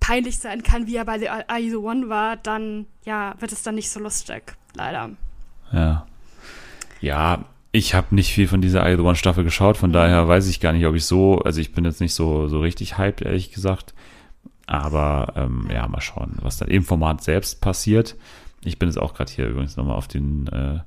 peinlich 0.00 0.38
sein 0.38 0.62
kann, 0.62 0.86
wie 0.86 0.96
er 0.96 1.04
bei 1.04 1.18
The 1.18 1.70
The 1.70 1.76
One 1.76 2.08
war, 2.08 2.36
dann, 2.36 2.86
ja, 3.04 3.34
wird 3.38 3.52
es 3.52 3.62
dann 3.62 3.74
nicht 3.74 3.90
so 3.90 4.00
lustig, 4.00 4.56
leider. 4.74 5.10
Ja. 5.72 6.06
Ja, 7.00 7.44
ich 7.72 7.94
habe 7.94 8.14
nicht 8.14 8.32
viel 8.32 8.48
von 8.48 8.60
dieser 8.60 8.88
I 8.90 8.96
The 8.96 9.02
One 9.02 9.16
Staffel 9.16 9.44
geschaut, 9.44 9.76
von 9.76 9.92
daher 9.92 10.26
weiß 10.26 10.48
ich 10.48 10.60
gar 10.60 10.72
nicht, 10.72 10.86
ob 10.86 10.94
ich 10.94 11.04
so, 11.04 11.38
also 11.38 11.60
ich 11.60 11.72
bin 11.72 11.84
jetzt 11.84 12.00
nicht 12.00 12.14
so, 12.14 12.48
so 12.48 12.60
richtig 12.60 12.98
hyped, 12.98 13.22
ehrlich 13.22 13.52
gesagt. 13.52 13.94
Aber 14.66 15.32
ähm, 15.36 15.68
ja, 15.72 15.86
mal 15.88 16.00
schauen, 16.00 16.36
was 16.42 16.58
dann 16.58 16.68
im 16.68 16.84
Format 16.84 17.22
selbst 17.24 17.60
passiert. 17.60 18.16
Ich 18.64 18.78
bin 18.78 18.88
jetzt 18.88 18.98
auch 18.98 19.14
gerade 19.14 19.32
hier 19.32 19.48
übrigens 19.48 19.76
nochmal 19.76 19.96
auf 19.96 20.06
den, 20.06 20.46
äh, 20.48 20.78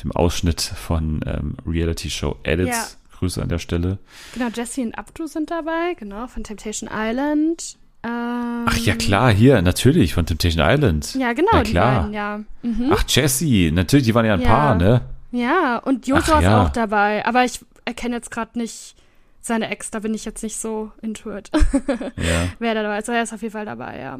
dem 0.00 0.12
Ausschnitt 0.12 0.60
von 0.60 1.20
ähm, 1.26 1.56
Reality 1.66 2.10
Show 2.10 2.36
Edits. 2.44 2.70
Ja. 2.70 2.86
Grüße 3.18 3.40
an 3.40 3.48
der 3.48 3.58
Stelle. 3.58 3.98
Genau, 4.34 4.48
Jesse 4.54 4.82
und 4.82 4.98
Abdu 4.98 5.26
sind 5.26 5.50
dabei, 5.50 5.94
genau, 5.98 6.26
von 6.26 6.44
Temptation 6.44 6.90
Island. 6.92 7.76
Ähm, 8.02 8.66
Ach 8.66 8.76
ja, 8.76 8.94
klar, 8.94 9.32
hier, 9.32 9.62
natürlich, 9.62 10.12
von 10.12 10.26
Temptation 10.26 10.62
Island. 10.68 11.14
Ja, 11.14 11.32
genau, 11.32 11.48
Na 11.54 11.62
die 11.62 11.70
klar. 11.70 12.00
beiden, 12.02 12.12
ja. 12.12 12.40
Mhm. 12.62 12.90
Ach, 12.92 13.04
Jessie, 13.08 13.70
natürlich, 13.72 14.04
die 14.04 14.14
waren 14.14 14.26
ja 14.26 14.34
ein 14.34 14.42
Ja. 14.42 14.48
Paar, 14.48 14.74
ne? 14.74 15.00
Ja, 15.36 15.78
und 15.78 16.06
Joshua 16.06 16.36
Ach, 16.36 16.38
ist 16.40 16.44
ja. 16.44 16.64
auch 16.64 16.70
dabei, 16.70 17.24
aber 17.26 17.44
ich 17.44 17.60
erkenne 17.84 18.16
jetzt 18.16 18.30
gerade 18.30 18.58
nicht 18.58 18.96
seine 19.40 19.68
Ex, 19.68 19.90
da 19.90 20.00
bin 20.00 20.14
ich 20.14 20.24
jetzt 20.24 20.42
nicht 20.42 20.56
so 20.56 20.90
into 21.02 21.36
it. 21.36 21.50
Ja. 22.16 22.48
Wer 22.58 22.74
da 22.74 22.82
dabei 22.82 22.98
ist, 22.98 23.08
er 23.08 23.22
ist 23.22 23.32
auf 23.32 23.42
jeden 23.42 23.52
Fall 23.52 23.66
dabei, 23.66 24.00
ja. 24.00 24.18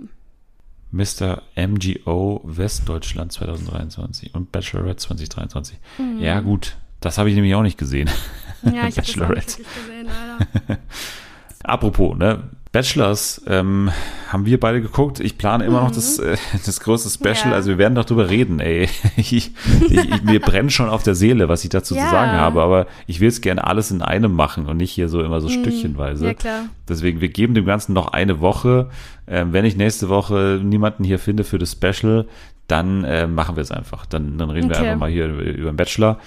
Mr. 0.92 1.42
MGO 1.56 2.40
Westdeutschland 2.44 3.32
2023 3.32 4.34
und 4.34 4.52
Bachelorette 4.52 4.96
2023. 4.96 5.78
Ja, 6.20 6.40
gut. 6.40 6.76
Das 7.00 7.18
habe 7.18 7.28
ich 7.28 7.34
nämlich 7.34 7.54
auch 7.54 7.62
nicht 7.62 7.76
gesehen. 7.76 8.08
Mhm. 8.62 8.74
Ja, 8.74 8.86
ich 8.86 8.96
habe 8.96 9.06
das 9.06 9.20
auch 9.20 9.28
nicht 9.28 9.56
gesehen, 9.56 10.06
leider. 10.06 10.78
Apropos, 11.64 12.16
ne? 12.16 12.50
Bachelors 12.76 13.40
ähm, 13.46 13.90
haben 14.28 14.44
wir 14.44 14.60
beide 14.60 14.82
geguckt. 14.82 15.18
Ich 15.20 15.38
plane 15.38 15.64
immer 15.64 15.80
noch 15.80 15.90
das, 15.92 16.18
äh, 16.18 16.36
das 16.66 16.78
große 16.80 17.08
Special. 17.08 17.46
Mhm. 17.46 17.50
Ja. 17.52 17.56
Also 17.56 17.70
wir 17.70 17.78
werden 17.78 17.94
doch 17.94 18.04
drüber 18.04 18.28
reden, 18.28 18.60
ey. 18.60 18.86
Ich, 19.16 19.32
ich, 19.32 19.50
ich, 19.88 20.22
mir 20.24 20.40
brennt 20.40 20.74
schon 20.74 20.90
auf 20.90 21.02
der 21.02 21.14
Seele, 21.14 21.48
was 21.48 21.64
ich 21.64 21.70
dazu 21.70 21.94
Ja. 21.94 22.04
zu 22.04 22.10
sagen 22.10 22.32
habe. 22.32 22.60
Aber 22.60 22.86
ich 23.06 23.20
will 23.20 23.28
es 23.28 23.40
gerne 23.40 23.66
alles 23.66 23.90
in 23.90 24.02
einem 24.02 24.34
machen 24.34 24.66
und 24.66 24.76
nicht 24.76 24.90
hier 24.90 25.08
so 25.08 25.22
immer 25.22 25.40
so 25.40 25.48
stückchenweise. 25.48 26.24
Mhm. 26.24 26.28
Ja, 26.28 26.34
klar. 26.34 26.60
Deswegen, 26.86 27.22
wir 27.22 27.30
geben 27.30 27.54
dem 27.54 27.64
Ganzen 27.64 27.94
noch 27.94 28.08
eine 28.08 28.40
Woche. 28.40 28.90
Ähm, 29.26 29.54
wenn 29.54 29.64
ich 29.64 29.76
nächste 29.76 30.10
Woche 30.10 30.60
niemanden 30.62 31.02
hier 31.02 31.18
finde 31.18 31.44
für 31.44 31.56
das 31.58 31.72
Special, 31.72 32.26
dann 32.68 33.04
äh, 33.04 33.26
machen 33.26 33.56
wir 33.56 33.62
es 33.62 33.70
einfach. 33.70 34.04
Dann, 34.04 34.36
dann 34.36 34.50
reden 34.50 34.68
wir 34.68 34.76
Okay. 34.76 34.86
einfach 34.88 35.00
mal 35.00 35.10
hier 35.10 35.28
über, 35.28 35.42
über 35.44 35.70
den 35.72 35.76
Bachelor. 35.76 36.18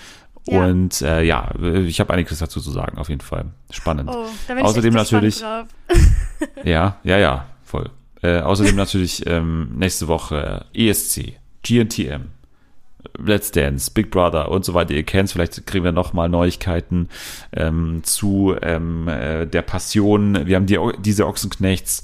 Ja. 0.50 0.66
Und 0.66 1.02
äh, 1.02 1.22
ja, 1.24 1.52
ich 1.86 2.00
habe 2.00 2.14
einiges 2.14 2.40
dazu 2.40 2.60
zu 2.62 2.72
sagen, 2.72 2.98
auf 2.98 3.10
jeden 3.10 3.22
Fall. 3.22 3.46
Spannend. 3.72 4.10
Oh, 4.14 4.26
da 4.48 4.54
bin 4.56 4.64
Außerdem 4.66 4.96
ich 4.96 5.02
echt 5.02 5.12
natürlich- 5.12 5.40
drauf. 5.42 5.66
Ja, 6.64 6.98
ja, 7.04 7.18
ja, 7.18 7.46
voll. 7.64 7.90
Äh, 8.22 8.40
außerdem 8.40 8.76
natürlich 8.76 9.26
ähm, 9.28 9.70
nächste 9.76 10.08
Woche 10.08 10.66
ESC, 10.74 11.34
GNTM, 11.64 12.24
Let's 13.18 13.52
Dance, 13.52 13.92
Big 13.94 14.12
Brother 14.12 14.50
und 14.52 14.66
so 14.66 14.74
weiter. 14.74 14.94
Ihr 14.94 15.04
kennt 15.04 15.32
vielleicht 15.32 15.66
kriegen 15.66 15.84
wir 15.86 15.92
noch 15.94 16.14
mal 16.14 16.28
Neuigkeiten 16.30 17.10
ähm, 17.54 18.02
zu 18.04 18.56
ähm, 18.62 19.08
äh, 19.08 19.46
der 19.46 19.62
Passion. 19.62 20.46
Wir 20.48 20.56
haben 20.58 20.66
die, 20.66 20.80
diese 21.00 21.28
Ochsenknechts. 21.28 22.04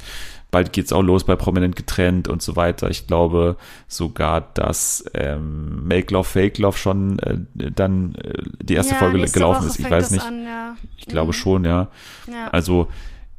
Bald 0.55 0.71
geht's 0.71 0.93
auch 0.93 1.01
los 1.01 1.25
bei 1.25 1.35
Prominent 1.35 1.75
getrennt 1.75 2.29
und 2.29 2.41
so 2.41 2.55
weiter. 2.55 2.89
Ich 2.89 3.07
glaube 3.07 3.57
sogar, 3.89 4.39
dass 4.53 5.03
ähm, 5.13 5.85
Make 5.85 6.13
Love, 6.13 6.23
Fake 6.23 6.57
Love 6.59 6.77
schon 6.77 7.19
äh, 7.19 7.39
dann 7.71 8.15
äh, 8.15 8.41
die 8.63 8.75
erste 8.75 8.93
ja, 8.93 8.99
Folge 8.99 9.19
gelaufen 9.25 9.63
Woche 9.63 9.67
ist. 9.67 9.79
Ich 9.79 9.91
weiß 9.91 10.11
nicht. 10.11 10.25
An, 10.25 10.45
ja. 10.45 10.77
Ich 10.95 11.07
glaube 11.07 11.31
Mhm. 11.31 11.33
schon, 11.33 11.65
ja. 11.65 11.89
Ja. 12.31 12.47
Also 12.53 12.87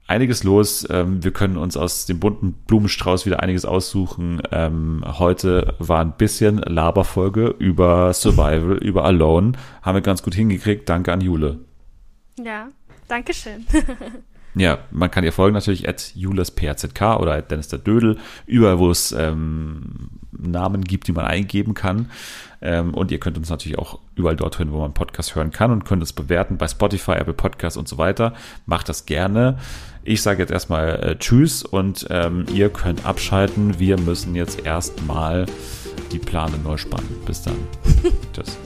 einiges 0.07 0.45
los. 0.45 0.87
Ähm, 0.91 1.25
wir 1.25 1.31
können 1.31 1.57
uns 1.57 1.79
aus 1.79 2.05
dem 2.05 2.21
bunten 2.21 2.53
Blumenstrauß 2.67 3.25
wieder 3.25 3.43
einiges 3.43 3.65
aussuchen. 3.65 4.43
Ähm, 4.53 5.03
heute 5.07 5.75
war 5.79 6.03
ein 6.03 6.19
bisschen 6.19 6.59
Laberfolge 6.59 7.47
über 7.59 8.13
Survival, 8.13 8.77
über 8.77 9.07
Alone. 9.07 9.53
Haben 9.81 9.95
wir 9.95 10.03
ganz 10.03 10.23
gut 10.23 10.35
hingekriegt. 10.35 10.87
Danke 10.87 11.15
an 11.15 11.23
Jule. 11.23 11.61
ja, 12.39 12.69
danke 13.09 13.33
schön. 13.33 13.65
Ja, 14.57 14.79
man 14.91 15.11
kann 15.11 15.23
ihr 15.23 15.33
folgen 15.33 15.55
natürlich 15.55 15.87
at 15.87 16.13
julesphzk 16.15 17.03
oder 17.21 17.35
at 17.35 17.51
Dennis 17.51 17.69
der 17.69 17.79
Dödel, 17.79 18.17
überall, 18.47 18.79
wo 18.79 18.91
es 18.91 19.13
ähm, 19.13 20.09
Namen 20.33 20.83
gibt, 20.83 21.09
die 21.09 21.13
man 21.13 21.27
eingeben 21.27 21.75
kann. 21.75 22.11
Ähm, 22.63 22.95
und 22.95 23.11
ihr 23.11 23.21
könnt 23.21 23.37
uns 23.37 23.51
natürlich 23.51 23.79
auch 23.79 23.99
überall 24.15 24.35
dort 24.35 24.59
hören, 24.59 24.73
wo 24.73 24.81
man 24.81 24.95
Podcast 24.95 25.35
hören 25.35 25.51
kann 25.51 25.71
und 25.71 25.85
könnt 25.85 26.03
es 26.03 26.15
bewerten 26.15 26.57
bei 26.57 26.69
Spotify, 26.69 27.13
Apple 27.13 27.35
Podcasts 27.35 27.77
und 27.77 27.87
so 27.87 27.99
weiter. 27.99 28.33
Macht 28.65 28.89
das 28.89 29.05
gerne. 29.05 29.59
Ich 30.05 30.23
sage 30.23 30.41
jetzt 30.41 30.53
erstmal 30.53 31.03
äh, 31.03 31.19
Tschüss 31.19 31.63
und 31.63 32.07
ähm, 32.09 32.47
ihr 32.55 32.71
könnt 32.71 33.05
abschalten. 33.05 33.79
Wir 33.79 34.01
müssen 34.01 34.35
jetzt 34.35 34.65
erstmal 34.65 35.45
die 36.13 36.19
Plane 36.19 36.57
neu 36.65 36.79
spannen. 36.79 37.09
Bis 37.27 37.43
dann. 37.43 37.57
Tschüss. 38.33 38.57